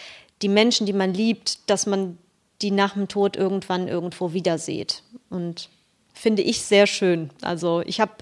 die 0.42 0.48
Menschen, 0.48 0.86
die 0.86 0.92
man 0.92 1.12
liebt, 1.12 1.68
dass 1.68 1.86
man 1.86 2.18
die 2.62 2.70
nach 2.70 2.94
dem 2.94 3.08
Tod 3.08 3.36
irgendwann 3.36 3.88
irgendwo 3.88 4.32
wieder 4.32 4.58
sieht. 4.58 5.02
Und 5.28 5.68
finde 6.14 6.42
ich 6.42 6.62
sehr 6.62 6.86
schön. 6.86 7.30
Also 7.42 7.82
ich 7.84 8.00
habe 8.00 8.12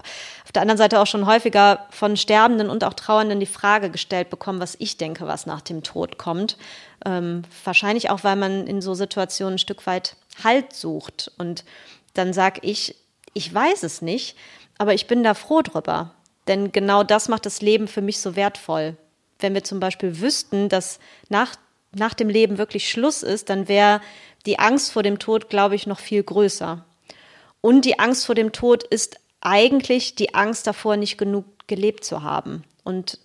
der 0.55 0.61
anderen 0.61 0.77
Seite 0.77 0.99
auch 0.99 1.07
schon 1.07 1.25
häufiger 1.25 1.85
von 1.89 2.17
Sterbenden 2.17 2.69
und 2.69 2.83
auch 2.83 2.93
Trauernden 2.93 3.39
die 3.39 3.45
Frage 3.45 3.89
gestellt 3.89 4.29
bekommen, 4.29 4.59
was 4.59 4.75
ich 4.79 4.97
denke, 4.97 5.27
was 5.27 5.45
nach 5.45 5.61
dem 5.61 5.83
Tod 5.83 6.17
kommt. 6.17 6.57
Ähm, 7.05 7.43
wahrscheinlich 7.63 8.09
auch, 8.09 8.23
weil 8.23 8.35
man 8.35 8.65
in 8.67 8.81
so 8.81 8.93
Situationen 8.93 9.55
ein 9.55 9.59
Stück 9.59 9.85
weit 9.85 10.15
Halt 10.43 10.73
sucht. 10.73 11.31
Und 11.37 11.63
dann 12.13 12.33
sage 12.33 12.59
ich, 12.63 12.95
ich 13.33 13.53
weiß 13.53 13.83
es 13.83 14.01
nicht, 14.01 14.35
aber 14.77 14.93
ich 14.93 15.07
bin 15.07 15.23
da 15.23 15.33
froh 15.33 15.61
drüber. 15.61 16.11
Denn 16.47 16.71
genau 16.71 17.03
das 17.03 17.27
macht 17.29 17.45
das 17.45 17.61
Leben 17.61 17.87
für 17.87 18.01
mich 18.01 18.19
so 18.19 18.35
wertvoll. 18.35 18.97
Wenn 19.39 19.53
wir 19.53 19.63
zum 19.63 19.79
Beispiel 19.79 20.19
wüssten, 20.19 20.69
dass 20.69 20.99
nach, 21.29 21.55
nach 21.93 22.13
dem 22.13 22.29
Leben 22.29 22.57
wirklich 22.57 22.89
Schluss 22.89 23.23
ist, 23.23 23.49
dann 23.49 23.67
wäre 23.67 24.01
die 24.45 24.59
Angst 24.59 24.91
vor 24.91 25.03
dem 25.03 25.19
Tod, 25.19 25.49
glaube 25.49 25.75
ich, 25.75 25.87
noch 25.87 25.99
viel 25.99 26.23
größer. 26.23 26.85
Und 27.61 27.83
die 27.83 27.99
Angst 27.99 28.25
vor 28.25 28.35
dem 28.35 28.51
Tod 28.51 28.83
ist 28.83 29.19
eigentlich 29.45 30.15
die 30.15 30.33
Angst 30.33 30.67
davor, 30.67 30.97
nicht 30.97 31.17
genug 31.17 31.45
gelebt 31.67 32.03
zu 32.03 32.23
haben. 32.23 32.63
Und 32.83 33.19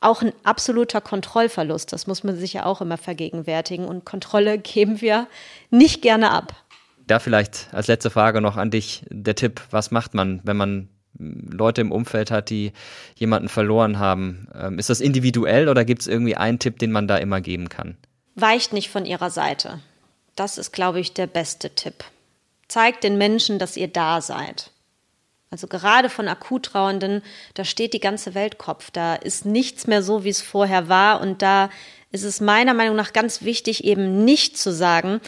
auch 0.00 0.22
ein 0.22 0.32
absoluter 0.44 1.00
Kontrollverlust, 1.00 1.92
das 1.92 2.06
muss 2.06 2.24
man 2.24 2.36
sich 2.36 2.52
ja 2.52 2.66
auch 2.66 2.80
immer 2.80 2.96
vergegenwärtigen. 2.96 3.86
Und 3.86 4.04
Kontrolle 4.04 4.58
geben 4.58 5.00
wir 5.00 5.26
nicht 5.70 6.00
gerne 6.00 6.30
ab. 6.30 6.54
Da 7.06 7.18
vielleicht 7.18 7.68
als 7.72 7.88
letzte 7.88 8.08
Frage 8.08 8.40
noch 8.40 8.56
an 8.56 8.70
dich 8.70 9.04
der 9.10 9.34
Tipp, 9.34 9.60
was 9.70 9.90
macht 9.90 10.14
man, 10.14 10.40
wenn 10.44 10.56
man 10.56 10.88
Leute 11.18 11.80
im 11.80 11.92
Umfeld 11.92 12.30
hat, 12.30 12.50
die 12.50 12.72
jemanden 13.14 13.48
verloren 13.48 13.98
haben. 13.98 14.48
Ähm, 14.54 14.78
ist 14.78 14.90
das 14.90 15.00
individuell 15.00 15.68
oder 15.68 15.84
gibt 15.84 16.02
es 16.02 16.08
irgendwie 16.08 16.36
einen 16.36 16.58
Tipp, 16.58 16.78
den 16.78 16.92
man 16.92 17.06
da 17.06 17.16
immer 17.18 17.40
geben 17.40 17.68
kann? 17.68 17.96
Weicht 18.34 18.72
nicht 18.72 18.90
von 18.90 19.04
ihrer 19.04 19.30
Seite. 19.30 19.80
Das 20.34 20.58
ist, 20.58 20.72
glaube 20.72 20.98
ich, 20.98 21.14
der 21.14 21.26
beste 21.26 21.70
Tipp. 21.70 22.04
Zeigt 22.66 23.04
den 23.04 23.18
Menschen, 23.18 23.58
dass 23.58 23.76
ihr 23.76 23.88
da 23.88 24.20
seid. 24.20 24.70
Also 25.54 25.68
gerade 25.68 26.10
von 26.10 26.26
Akuttrauernden, 26.26 27.22
da 27.54 27.64
steht 27.64 27.92
die 27.92 28.00
ganze 28.00 28.34
Welt 28.34 28.58
Kopf. 28.58 28.90
Da 28.90 29.14
ist 29.14 29.46
nichts 29.46 29.86
mehr 29.86 30.02
so, 30.02 30.24
wie 30.24 30.30
es 30.30 30.42
vorher 30.42 30.88
war. 30.88 31.20
Und 31.20 31.42
da 31.42 31.70
ist 32.10 32.24
es 32.24 32.40
meiner 32.40 32.74
Meinung 32.74 32.96
nach 32.96 33.12
ganz 33.12 33.42
wichtig, 33.42 33.84
eben 33.84 34.24
nicht 34.24 34.58
zu 34.58 34.72
sagen, 34.72 35.20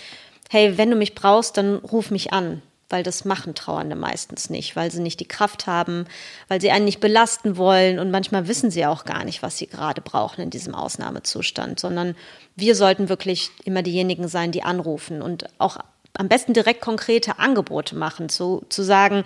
hey, 0.50 0.76
wenn 0.78 0.90
du 0.90 0.96
mich 0.96 1.14
brauchst, 1.14 1.58
dann 1.58 1.76
ruf 1.76 2.10
mich 2.10 2.32
an 2.32 2.60
weil 2.88 3.02
das 3.02 3.24
machen 3.24 3.56
Trauernde 3.56 3.96
meistens 3.96 4.48
nicht, 4.48 4.76
weil 4.76 4.92
sie 4.92 5.02
nicht 5.02 5.18
die 5.18 5.26
Kraft 5.26 5.66
haben, 5.66 6.06
weil 6.46 6.60
sie 6.60 6.70
einen 6.70 6.84
nicht 6.84 7.00
belasten 7.00 7.56
wollen 7.56 7.98
und 7.98 8.12
manchmal 8.12 8.46
wissen 8.46 8.70
sie 8.70 8.86
auch 8.86 9.04
gar 9.04 9.24
nicht, 9.24 9.42
was 9.42 9.58
sie 9.58 9.66
gerade 9.66 10.00
brauchen 10.00 10.40
in 10.40 10.50
diesem 10.50 10.72
Ausnahmezustand, 10.72 11.80
sondern 11.80 12.14
wir 12.54 12.76
sollten 12.76 13.08
wirklich 13.08 13.50
immer 13.64 13.82
diejenigen 13.82 14.28
sein, 14.28 14.52
die 14.52 14.62
anrufen 14.62 15.20
und 15.20 15.46
auch 15.58 15.78
am 16.14 16.28
besten 16.28 16.52
direkt 16.52 16.80
konkrete 16.80 17.38
Angebote 17.38 17.96
machen, 17.96 18.28
zu, 18.28 18.64
zu 18.68 18.82
sagen, 18.82 19.24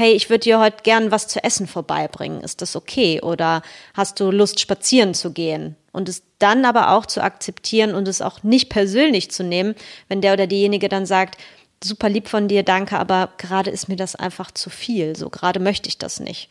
hey, 0.00 0.12
ich 0.14 0.30
würde 0.30 0.44
dir 0.44 0.58
heute 0.58 0.82
gern 0.82 1.10
was 1.10 1.28
zu 1.28 1.44
essen 1.44 1.66
vorbeibringen, 1.66 2.40
ist 2.40 2.62
das 2.62 2.74
okay? 2.74 3.20
Oder 3.20 3.60
hast 3.92 4.18
du 4.18 4.30
Lust, 4.30 4.58
spazieren 4.58 5.12
zu 5.12 5.30
gehen? 5.30 5.76
Und 5.92 6.08
es 6.08 6.22
dann 6.38 6.64
aber 6.64 6.92
auch 6.92 7.04
zu 7.04 7.22
akzeptieren 7.22 7.94
und 7.94 8.08
es 8.08 8.22
auch 8.22 8.42
nicht 8.42 8.70
persönlich 8.70 9.30
zu 9.30 9.44
nehmen, 9.44 9.74
wenn 10.08 10.22
der 10.22 10.32
oder 10.32 10.46
diejenige 10.46 10.88
dann 10.88 11.04
sagt, 11.04 11.38
super 11.84 12.08
lieb 12.08 12.28
von 12.28 12.48
dir, 12.48 12.62
danke, 12.62 12.98
aber 12.98 13.28
gerade 13.36 13.70
ist 13.70 13.88
mir 13.88 13.96
das 13.96 14.16
einfach 14.16 14.50
zu 14.50 14.70
viel. 14.70 15.16
So 15.16 15.28
gerade 15.28 15.60
möchte 15.60 15.90
ich 15.90 15.98
das 15.98 16.18
nicht. 16.18 16.48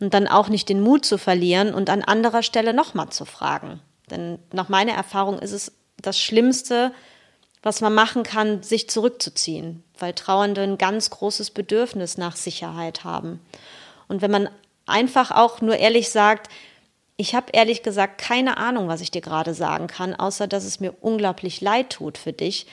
Und 0.00 0.12
dann 0.12 0.26
auch 0.26 0.48
nicht 0.48 0.68
den 0.68 0.80
Mut 0.80 1.04
zu 1.04 1.16
verlieren 1.16 1.72
und 1.72 1.90
an 1.90 2.02
anderer 2.02 2.42
Stelle 2.42 2.74
nochmal 2.74 3.10
zu 3.10 3.24
fragen. 3.24 3.80
Denn 4.10 4.40
nach 4.52 4.68
meiner 4.68 4.94
Erfahrung 4.94 5.38
ist 5.38 5.52
es 5.52 5.72
das 6.02 6.18
Schlimmste, 6.18 6.92
was 7.62 7.80
man 7.80 7.94
machen 7.94 8.22
kann, 8.22 8.62
sich 8.62 8.88
zurückzuziehen, 8.88 9.84
weil 9.98 10.14
Trauernde 10.14 10.62
ein 10.62 10.78
ganz 10.78 11.10
großes 11.10 11.50
Bedürfnis 11.50 12.16
nach 12.16 12.36
Sicherheit 12.36 13.04
haben. 13.04 13.40
Und 14.08 14.22
wenn 14.22 14.30
man 14.30 14.48
einfach 14.86 15.30
auch 15.30 15.60
nur 15.60 15.76
ehrlich 15.76 16.10
sagt, 16.10 16.48
ich 17.16 17.34
habe 17.34 17.52
ehrlich 17.52 17.82
gesagt 17.82 18.18
keine 18.18 18.56
Ahnung, 18.56 18.88
was 18.88 19.02
ich 19.02 19.10
dir 19.10 19.20
gerade 19.20 19.52
sagen 19.52 19.88
kann, 19.88 20.14
außer 20.14 20.46
dass 20.46 20.64
es 20.64 20.80
mir 20.80 20.94
unglaublich 21.00 21.60
leid 21.60 21.90
tut 21.90 22.16
für 22.16 22.32
dich, 22.32 22.66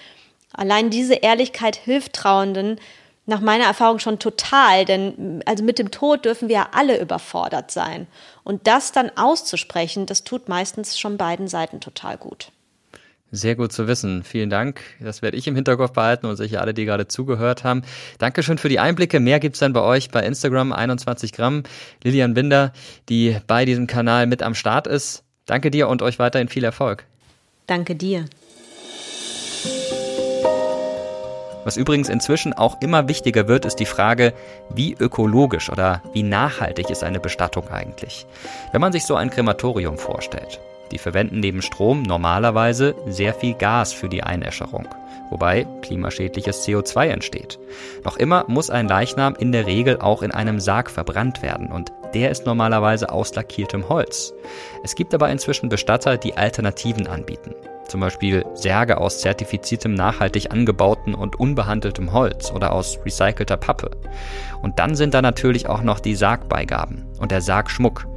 Allein 0.53 0.89
diese 0.89 1.15
Ehrlichkeit 1.15 1.75
hilft 1.75 2.13
Trauenden 2.13 2.79
nach 3.25 3.41
meiner 3.41 3.65
Erfahrung 3.65 3.99
schon 3.99 4.19
total, 4.19 4.85
denn 4.85 5.43
also 5.45 5.63
mit 5.63 5.79
dem 5.79 5.91
Tod 5.91 6.23
dürfen 6.25 6.47
wir 6.47 6.55
ja 6.55 6.67
alle 6.71 6.99
überfordert 6.99 7.71
sein. 7.71 8.07
Und 8.43 8.67
das 8.67 8.93
dann 8.93 9.11
auszusprechen, 9.17 10.05
das 10.05 10.23
tut 10.23 10.47
meistens 10.47 10.97
schon 10.97 11.17
beiden 11.17 11.47
Seiten 11.47 11.81
total 11.81 12.17
gut. 12.17 12.51
Sehr 13.31 13.55
gut 13.55 13.73
zu 13.73 13.87
wissen. 13.87 14.23
Vielen 14.23 14.49
Dank. 14.49 14.81
Das 15.01 15.21
werde 15.21 15.35
ich 15.35 15.47
im 15.47 15.55
Hinterkopf 15.55 15.91
behalten 15.91 16.27
und 16.27 16.37
sicher 16.37 16.61
alle, 16.61 16.73
die 16.73 16.85
gerade 16.85 17.07
zugehört 17.07 17.65
haben. 17.65 17.81
Dankeschön 18.19 18.57
für 18.57 18.69
die 18.69 18.79
Einblicke. 18.79 19.19
Mehr 19.19 19.39
gibt 19.39 19.55
es 19.55 19.59
dann 19.59 19.73
bei 19.73 19.81
euch 19.81 20.11
bei 20.11 20.25
Instagram 20.25 20.71
21 20.71 21.33
Gramm. 21.33 21.63
Lilian 22.03 22.33
Binder, 22.33 22.71
die 23.09 23.37
bei 23.45 23.65
diesem 23.65 23.85
Kanal 23.85 24.27
mit 24.27 24.43
am 24.43 24.55
Start 24.55 24.87
ist. 24.87 25.23
Danke 25.45 25.71
dir 25.71 25.89
und 25.89 26.01
euch 26.01 26.19
weiterhin 26.19 26.47
viel 26.47 26.63
Erfolg. 26.63 27.05
Danke 27.67 27.95
dir. 27.95 28.25
Was 31.65 31.75
übrigens 31.75 32.07
inzwischen 32.07 32.53
auch 32.53 32.79
immer 32.81 33.09
wichtiger 33.09 33.49
wird, 33.49 33.65
ist 33.65 33.75
die 33.75 33.85
Frage, 33.85 34.33
wie 34.69 34.93
ökologisch 34.97 35.69
oder 35.69 36.01
wie 36.13 36.23
nachhaltig 36.23 36.89
ist 36.89 37.03
eine 37.03 37.19
Bestattung 37.19 37.67
eigentlich? 37.67 38.25
Wenn 38.71 38.79
man 38.79 38.93
sich 38.93 39.03
so 39.03 39.15
ein 39.15 39.29
Krematorium 39.29 39.97
vorstellt. 39.97 40.61
Die 40.91 40.97
verwenden 40.97 41.39
neben 41.39 41.61
Strom 41.61 42.03
normalerweise 42.03 42.95
sehr 43.07 43.33
viel 43.33 43.53
Gas 43.53 43.93
für 43.93 44.09
die 44.09 44.23
Einäscherung, 44.23 44.87
wobei 45.29 45.65
klimaschädliches 45.81 46.65
CO2 46.65 47.07
entsteht. 47.07 47.59
Noch 48.03 48.17
immer 48.17 48.45
muss 48.47 48.69
ein 48.69 48.87
Leichnam 48.87 49.35
in 49.35 49.51
der 49.51 49.65
Regel 49.65 49.99
auch 49.99 50.21
in 50.21 50.31
einem 50.31 50.59
Sarg 50.59 50.89
verbrannt 50.89 51.41
werden 51.41 51.71
und 51.71 51.91
der 52.13 52.31
ist 52.31 52.45
normalerweise 52.45 53.11
aus 53.11 53.35
lackiertem 53.35 53.89
Holz. 53.89 54.33
Es 54.83 54.95
gibt 54.95 55.13
aber 55.13 55.29
inzwischen 55.29 55.69
Bestatter, 55.69 56.17
die 56.17 56.37
Alternativen 56.37 57.07
anbieten 57.07 57.53
zum 57.87 58.01
Beispiel 58.01 58.45
Särge 58.53 58.99
aus 58.99 59.19
zertifiziertem, 59.19 59.93
nachhaltig 59.93 60.51
angebauten 60.51 61.15
und 61.15 61.39
unbehandeltem 61.39 62.13
Holz 62.13 62.51
oder 62.51 62.73
aus 62.73 62.99
recycelter 63.05 63.57
Pappe. 63.57 63.91
Und 64.61 64.79
dann 64.79 64.95
sind 64.95 65.13
da 65.13 65.21
natürlich 65.21 65.67
auch 65.69 65.81
noch 65.81 65.99
die 65.99 66.15
Sargbeigaben 66.15 67.05
und 67.19 67.31
der 67.31 67.41
Sargschmuck. 67.41 68.07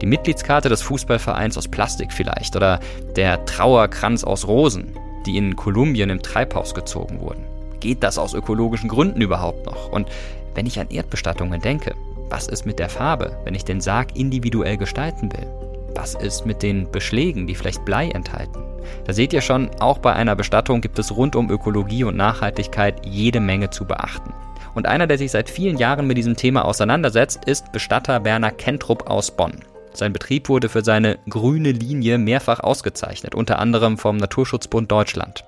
Die 0.00 0.06
Mitgliedskarte 0.06 0.68
des 0.68 0.82
Fußballvereins 0.82 1.58
aus 1.58 1.68
Plastik 1.68 2.12
vielleicht 2.12 2.54
oder 2.56 2.80
der 3.16 3.44
Trauerkranz 3.44 4.24
aus 4.24 4.46
Rosen, 4.46 4.96
die 5.26 5.36
in 5.36 5.56
Kolumbien 5.56 6.10
im 6.10 6.22
Treibhaus 6.22 6.74
gezogen 6.74 7.20
wurden. 7.20 7.44
Geht 7.80 8.02
das 8.02 8.18
aus 8.18 8.34
ökologischen 8.34 8.88
Gründen 8.88 9.20
überhaupt 9.20 9.66
noch? 9.66 9.90
Und 9.90 10.08
wenn 10.54 10.66
ich 10.66 10.80
an 10.80 10.90
Erdbestattungen 10.90 11.60
denke, 11.60 11.94
was 12.28 12.46
ist 12.46 12.66
mit 12.66 12.78
der 12.78 12.88
Farbe, 12.88 13.38
wenn 13.44 13.54
ich 13.54 13.64
den 13.64 13.80
Sarg 13.80 14.16
individuell 14.16 14.76
gestalten 14.76 15.32
will? 15.32 15.67
Was 15.94 16.14
ist 16.14 16.46
mit 16.46 16.62
den 16.62 16.90
Beschlägen, 16.90 17.46
die 17.46 17.54
vielleicht 17.54 17.84
Blei 17.84 18.08
enthalten? 18.08 18.62
Da 19.04 19.12
seht 19.12 19.32
ihr 19.32 19.40
schon, 19.40 19.70
auch 19.80 19.98
bei 19.98 20.12
einer 20.12 20.36
Bestattung 20.36 20.80
gibt 20.80 20.98
es 20.98 21.14
rund 21.16 21.36
um 21.36 21.50
Ökologie 21.50 22.04
und 22.04 22.16
Nachhaltigkeit 22.16 23.04
jede 23.04 23.40
Menge 23.40 23.70
zu 23.70 23.84
beachten. 23.84 24.32
Und 24.74 24.86
einer, 24.86 25.06
der 25.06 25.18
sich 25.18 25.30
seit 25.30 25.50
vielen 25.50 25.78
Jahren 25.78 26.06
mit 26.06 26.18
diesem 26.18 26.36
Thema 26.36 26.64
auseinandersetzt, 26.64 27.44
ist 27.46 27.72
Bestatter 27.72 28.24
Werner 28.24 28.50
Kentrup 28.50 29.10
aus 29.10 29.30
Bonn. 29.30 29.64
Sein 29.92 30.12
Betrieb 30.12 30.48
wurde 30.48 30.68
für 30.68 30.84
seine 30.84 31.18
grüne 31.28 31.72
Linie 31.72 32.18
mehrfach 32.18 32.60
ausgezeichnet, 32.60 33.34
unter 33.34 33.58
anderem 33.58 33.98
vom 33.98 34.16
Naturschutzbund 34.16 34.92
Deutschland. 34.92 35.44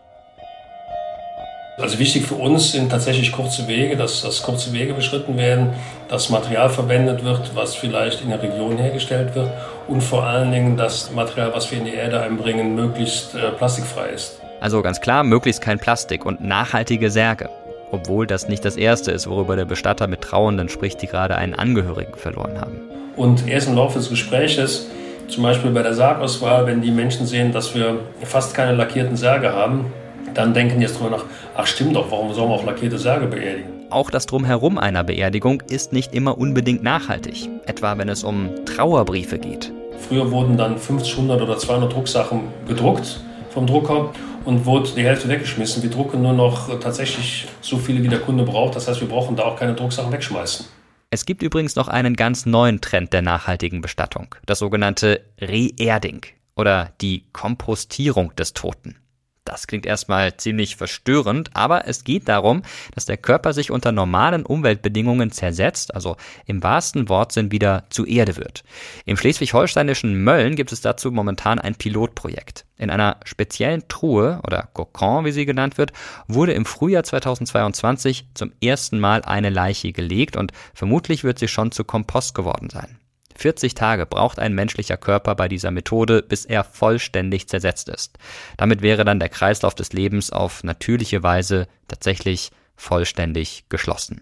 Also 1.80 1.98
wichtig 1.98 2.26
für 2.26 2.34
uns 2.34 2.72
sind 2.72 2.90
tatsächlich 2.90 3.32
kurze 3.32 3.66
Wege, 3.66 3.96
dass, 3.96 4.22
dass 4.22 4.42
kurze 4.42 4.72
Wege 4.72 4.92
beschritten 4.92 5.36
werden, 5.38 5.70
dass 6.08 6.28
Material 6.28 6.68
verwendet 6.68 7.24
wird, 7.24 7.52
was 7.54 7.74
vielleicht 7.74 8.22
in 8.22 8.28
der 8.28 8.42
Region 8.42 8.76
hergestellt 8.76 9.34
wird 9.34 9.50
und 9.88 10.02
vor 10.02 10.24
allen 10.24 10.52
Dingen 10.52 10.76
das 10.76 11.10
Material, 11.12 11.52
was 11.54 11.70
wir 11.70 11.78
in 11.78 11.84
die 11.84 11.94
Erde 11.94 12.20
einbringen, 12.20 12.74
möglichst 12.74 13.34
äh, 13.34 13.50
plastikfrei 13.52 14.10
ist. 14.10 14.40
Also 14.60 14.82
ganz 14.82 15.00
klar, 15.00 15.24
möglichst 15.24 15.62
kein 15.62 15.78
Plastik 15.78 16.26
und 16.26 16.42
nachhaltige 16.42 17.10
Särge. 17.10 17.48
Obwohl 17.92 18.26
das 18.26 18.46
nicht 18.46 18.64
das 18.64 18.76
erste 18.76 19.10
ist, 19.10 19.26
worüber 19.26 19.56
der 19.56 19.64
Bestatter 19.64 20.06
mit 20.06 20.20
Trauernden 20.20 20.68
spricht, 20.68 21.00
die 21.02 21.06
gerade 21.06 21.36
einen 21.36 21.54
Angehörigen 21.54 22.14
verloren 22.14 22.60
haben. 22.60 22.78
Und 23.16 23.48
erst 23.48 23.68
im 23.68 23.74
Laufe 23.74 23.98
des 23.98 24.10
Gespräches, 24.10 24.86
zum 25.28 25.42
Beispiel 25.42 25.70
bei 25.70 25.82
der 25.82 25.94
Sargauswahl, 25.94 26.66
wenn 26.66 26.82
die 26.82 26.90
Menschen 26.90 27.26
sehen, 27.26 27.52
dass 27.52 27.74
wir 27.74 28.00
fast 28.22 28.54
keine 28.54 28.76
lackierten 28.76 29.16
Särge 29.16 29.52
haben, 29.52 29.92
dann 30.34 30.54
denken 30.54 30.78
die 30.78 30.86
jetzt 30.86 30.98
drüber 30.98 31.10
nach, 31.10 31.24
ach 31.56 31.66
stimmt 31.66 31.96
doch, 31.96 32.10
warum 32.10 32.32
sollen 32.32 32.48
wir 32.50 32.54
auch 32.54 32.64
lackierte 32.64 32.98
Särge 32.98 33.26
beerdigen? 33.26 33.70
Auch 33.90 34.10
das 34.10 34.26
Drumherum 34.26 34.78
einer 34.78 35.02
Beerdigung 35.02 35.62
ist 35.68 35.92
nicht 35.92 36.14
immer 36.14 36.38
unbedingt 36.38 36.82
nachhaltig, 36.82 37.48
etwa 37.66 37.98
wenn 37.98 38.08
es 38.08 38.22
um 38.22 38.50
Trauerbriefe 38.64 39.38
geht. 39.38 39.72
Früher 39.98 40.30
wurden 40.30 40.56
dann 40.56 40.78
50, 40.78 41.12
100 41.14 41.42
oder 41.42 41.58
200 41.58 41.92
Drucksachen 41.92 42.42
gedruckt 42.66 43.20
vom 43.50 43.66
Drucker 43.66 44.12
und 44.44 44.64
wurde 44.64 44.90
die 44.96 45.02
Hälfte 45.02 45.28
weggeschmissen. 45.28 45.82
Wir 45.82 45.90
drucken 45.90 46.22
nur 46.22 46.32
noch 46.32 46.78
tatsächlich 46.80 47.48
so 47.60 47.76
viele, 47.76 48.02
wie 48.02 48.08
der 48.08 48.20
Kunde 48.20 48.44
braucht. 48.44 48.76
Das 48.76 48.88
heißt, 48.88 49.00
wir 49.00 49.08
brauchen 49.08 49.36
da 49.36 49.44
auch 49.44 49.56
keine 49.56 49.74
Drucksachen 49.74 50.12
wegschmeißen. 50.12 50.66
Es 51.10 51.26
gibt 51.26 51.42
übrigens 51.42 51.74
noch 51.74 51.88
einen 51.88 52.14
ganz 52.14 52.46
neuen 52.46 52.80
Trend 52.80 53.12
der 53.12 53.22
nachhaltigen 53.22 53.80
Bestattung, 53.80 54.34
das 54.46 54.60
sogenannte 54.60 55.20
Reerding 55.40 56.22
oder 56.54 56.92
die 57.00 57.24
Kompostierung 57.32 58.34
des 58.36 58.54
Toten. 58.54 58.96
Das 59.44 59.66
klingt 59.66 59.86
erstmal 59.86 60.36
ziemlich 60.36 60.76
verstörend, 60.76 61.50
aber 61.54 61.88
es 61.88 62.04
geht 62.04 62.28
darum, 62.28 62.62
dass 62.94 63.06
der 63.06 63.16
Körper 63.16 63.52
sich 63.52 63.70
unter 63.70 63.90
normalen 63.90 64.44
Umweltbedingungen 64.44 65.32
zersetzt, 65.32 65.94
also 65.94 66.16
im 66.44 66.62
wahrsten 66.62 67.08
Wortsinn 67.08 67.50
wieder 67.50 67.84
zu 67.88 68.04
Erde 68.04 68.36
wird. 68.36 68.64
Im 69.06 69.16
schleswig-holsteinischen 69.16 70.22
Mölln 70.22 70.56
gibt 70.56 70.72
es 70.72 70.82
dazu 70.82 71.10
momentan 71.10 71.58
ein 71.58 71.74
Pilotprojekt. 71.74 72.66
In 72.76 72.90
einer 72.90 73.18
speziellen 73.24 73.88
Truhe 73.88 74.40
oder 74.46 74.68
Kokon, 74.72 75.24
wie 75.24 75.32
sie 75.32 75.46
genannt 75.46 75.78
wird, 75.78 75.92
wurde 76.28 76.52
im 76.52 76.66
Frühjahr 76.66 77.02
2022 77.02 78.28
zum 78.34 78.52
ersten 78.62 79.00
Mal 79.00 79.22
eine 79.22 79.50
Leiche 79.50 79.92
gelegt 79.92 80.36
und 80.36 80.52
vermutlich 80.74 81.24
wird 81.24 81.38
sie 81.38 81.48
schon 81.48 81.72
zu 81.72 81.84
Kompost 81.84 82.34
geworden 82.34 82.70
sein. 82.70 82.99
40 83.40 83.74
Tage 83.74 84.04
braucht 84.04 84.38
ein 84.38 84.54
menschlicher 84.54 84.98
Körper 84.98 85.34
bei 85.34 85.48
dieser 85.48 85.70
Methode, 85.70 86.22
bis 86.22 86.44
er 86.44 86.62
vollständig 86.62 87.48
zersetzt 87.48 87.88
ist. 87.88 88.18
Damit 88.58 88.82
wäre 88.82 89.04
dann 89.04 89.18
der 89.18 89.30
Kreislauf 89.30 89.74
des 89.74 89.94
Lebens 89.94 90.30
auf 90.30 90.62
natürliche 90.62 91.22
Weise 91.22 91.66
tatsächlich 91.88 92.50
vollständig 92.76 93.64
geschlossen. 93.70 94.20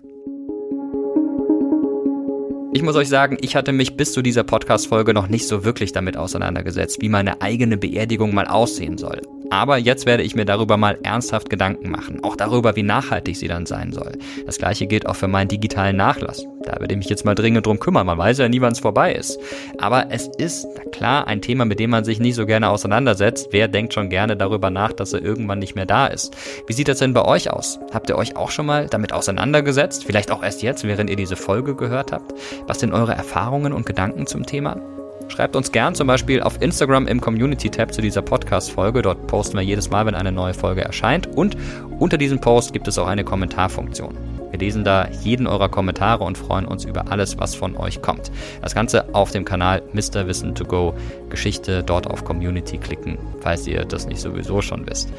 Ich 2.72 2.82
muss 2.82 2.94
euch 2.94 3.08
sagen, 3.08 3.38
ich 3.40 3.56
hatte 3.56 3.72
mich 3.72 3.96
bis 3.96 4.12
zu 4.12 4.22
dieser 4.22 4.44
Podcast-Folge 4.44 5.14
noch 5.14 5.26
nicht 5.26 5.48
so 5.48 5.64
wirklich 5.64 5.90
damit 5.90 6.16
auseinandergesetzt, 6.16 6.98
wie 7.00 7.08
meine 7.08 7.40
eigene 7.42 7.76
Beerdigung 7.76 8.34
mal 8.34 8.46
aussehen 8.46 8.98
soll. 8.98 9.22
Aber 9.50 9.78
jetzt 9.78 10.06
werde 10.06 10.22
ich 10.22 10.34
mir 10.34 10.44
darüber 10.44 10.76
mal 10.76 10.98
ernsthaft 11.02 11.48
Gedanken 11.50 11.90
machen, 11.90 12.22
auch 12.22 12.36
darüber, 12.36 12.76
wie 12.76 12.82
nachhaltig 12.82 13.36
sie 13.36 13.48
dann 13.48 13.66
sein 13.66 13.92
soll. 13.92 14.12
Das 14.46 14.58
gleiche 14.58 14.86
gilt 14.86 15.06
auch 15.06 15.16
für 15.16 15.28
meinen 15.28 15.48
digitalen 15.48 15.96
Nachlass. 15.96 16.44
Da 16.64 16.80
werde 16.80 16.92
ich 16.92 16.98
mich 16.98 17.08
jetzt 17.08 17.24
mal 17.24 17.34
dringend 17.34 17.66
drum 17.66 17.78
kümmern, 17.80 18.06
man 18.06 18.18
weiß 18.18 18.38
ja 18.38 18.48
nie, 18.48 18.60
wann 18.60 18.72
es 18.72 18.80
vorbei 18.80 19.14
ist. 19.14 19.38
Aber 19.78 20.10
es 20.10 20.28
ist, 20.36 20.66
na 20.76 20.90
klar, 20.90 21.26
ein 21.26 21.40
Thema, 21.40 21.64
mit 21.64 21.80
dem 21.80 21.90
man 21.90 22.04
sich 22.04 22.20
nicht 22.20 22.34
so 22.34 22.44
gerne 22.44 22.68
auseinandersetzt. 22.68 23.48
Wer 23.52 23.68
denkt 23.68 23.94
schon 23.94 24.10
gerne 24.10 24.36
darüber 24.36 24.70
nach, 24.70 24.92
dass 24.92 25.12
er 25.12 25.22
irgendwann 25.22 25.60
nicht 25.60 25.74
mehr 25.74 25.86
da 25.86 26.06
ist? 26.06 26.36
Wie 26.66 26.72
sieht 26.74 26.88
das 26.88 26.98
denn 26.98 27.14
bei 27.14 27.24
euch 27.24 27.50
aus? 27.50 27.78
Habt 27.92 28.10
ihr 28.10 28.16
euch 28.16 28.36
auch 28.36 28.50
schon 28.50 28.66
mal 28.66 28.86
damit 28.86 29.12
auseinandergesetzt? 29.12 30.04
Vielleicht 30.04 30.30
auch 30.30 30.42
erst 30.42 30.62
jetzt, 30.62 30.84
während 30.84 31.08
ihr 31.08 31.16
diese 31.16 31.36
Folge 31.36 31.74
gehört 31.74 32.12
habt? 32.12 32.34
Was 32.66 32.80
sind 32.80 32.92
eure 32.92 33.12
Erfahrungen 33.12 33.72
und 33.72 33.86
Gedanken 33.86 34.26
zum 34.26 34.44
Thema? 34.44 34.97
Schreibt 35.28 35.54
uns 35.56 35.70
gern 35.70 35.94
zum 35.94 36.06
Beispiel 36.06 36.42
auf 36.42 36.60
Instagram 36.60 37.06
im 37.06 37.20
Community-Tab 37.20 37.92
zu 37.92 38.00
dieser 38.00 38.22
Podcast-Folge. 38.22 39.02
Dort 39.02 39.26
posten 39.26 39.56
wir 39.56 39.62
jedes 39.62 39.90
Mal, 39.90 40.06
wenn 40.06 40.14
eine 40.14 40.32
neue 40.32 40.54
Folge 40.54 40.82
erscheint. 40.82 41.26
Und 41.36 41.56
unter 41.98 42.18
diesem 42.18 42.40
Post 42.40 42.72
gibt 42.72 42.88
es 42.88 42.98
auch 42.98 43.06
eine 43.06 43.24
Kommentarfunktion. 43.24 44.16
Wir 44.50 44.58
lesen 44.58 44.84
da 44.84 45.08
jeden 45.22 45.46
eurer 45.46 45.68
Kommentare 45.68 46.24
und 46.24 46.38
freuen 46.38 46.64
uns 46.64 46.84
über 46.84 47.10
alles, 47.12 47.38
was 47.38 47.54
von 47.54 47.76
euch 47.76 48.00
kommt. 48.00 48.30
Das 48.62 48.74
Ganze 48.74 49.14
auf 49.14 49.30
dem 49.30 49.44
Kanal 49.44 49.82
Mr. 49.92 50.26
Wissen 50.26 50.54
to 50.54 50.64
Go. 50.64 50.94
Geschichte 51.28 51.82
dort 51.82 52.06
auf 52.06 52.24
Community 52.24 52.78
klicken, 52.78 53.18
falls 53.40 53.66
ihr 53.66 53.84
das 53.84 54.06
nicht 54.06 54.20
sowieso 54.20 54.62
schon 54.62 54.86
wisst. 54.86 55.12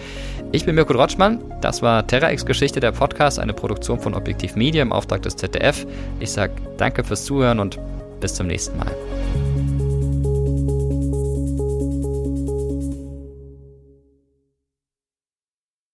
Ich 0.51 0.66
bin 0.66 0.76
Mirko 0.76 0.93
Drotschmann. 0.93 1.43
Das 1.62 1.82
war 1.82 2.05
TerraX 2.07 2.45
Geschichte 2.45 2.80
der 2.80 2.91
Podcast, 2.91 3.39
eine 3.39 3.53
Produktion 3.53 3.99
von 3.99 4.16
Objektiv 4.16 4.55
Media 4.55 4.82
im 4.82 4.91
Auftrag 4.91 5.22
des 5.22 5.36
ZDF. 5.36 5.86
Ich 6.20 6.32
sage 6.32 6.53
danke 6.78 7.03
fürs 7.03 7.26
Zuhören 7.26 7.60
und 7.60 7.78
bis 8.20 8.34
zum 8.34 8.47
nächsten 8.47 8.78
Mal. 8.78 9.88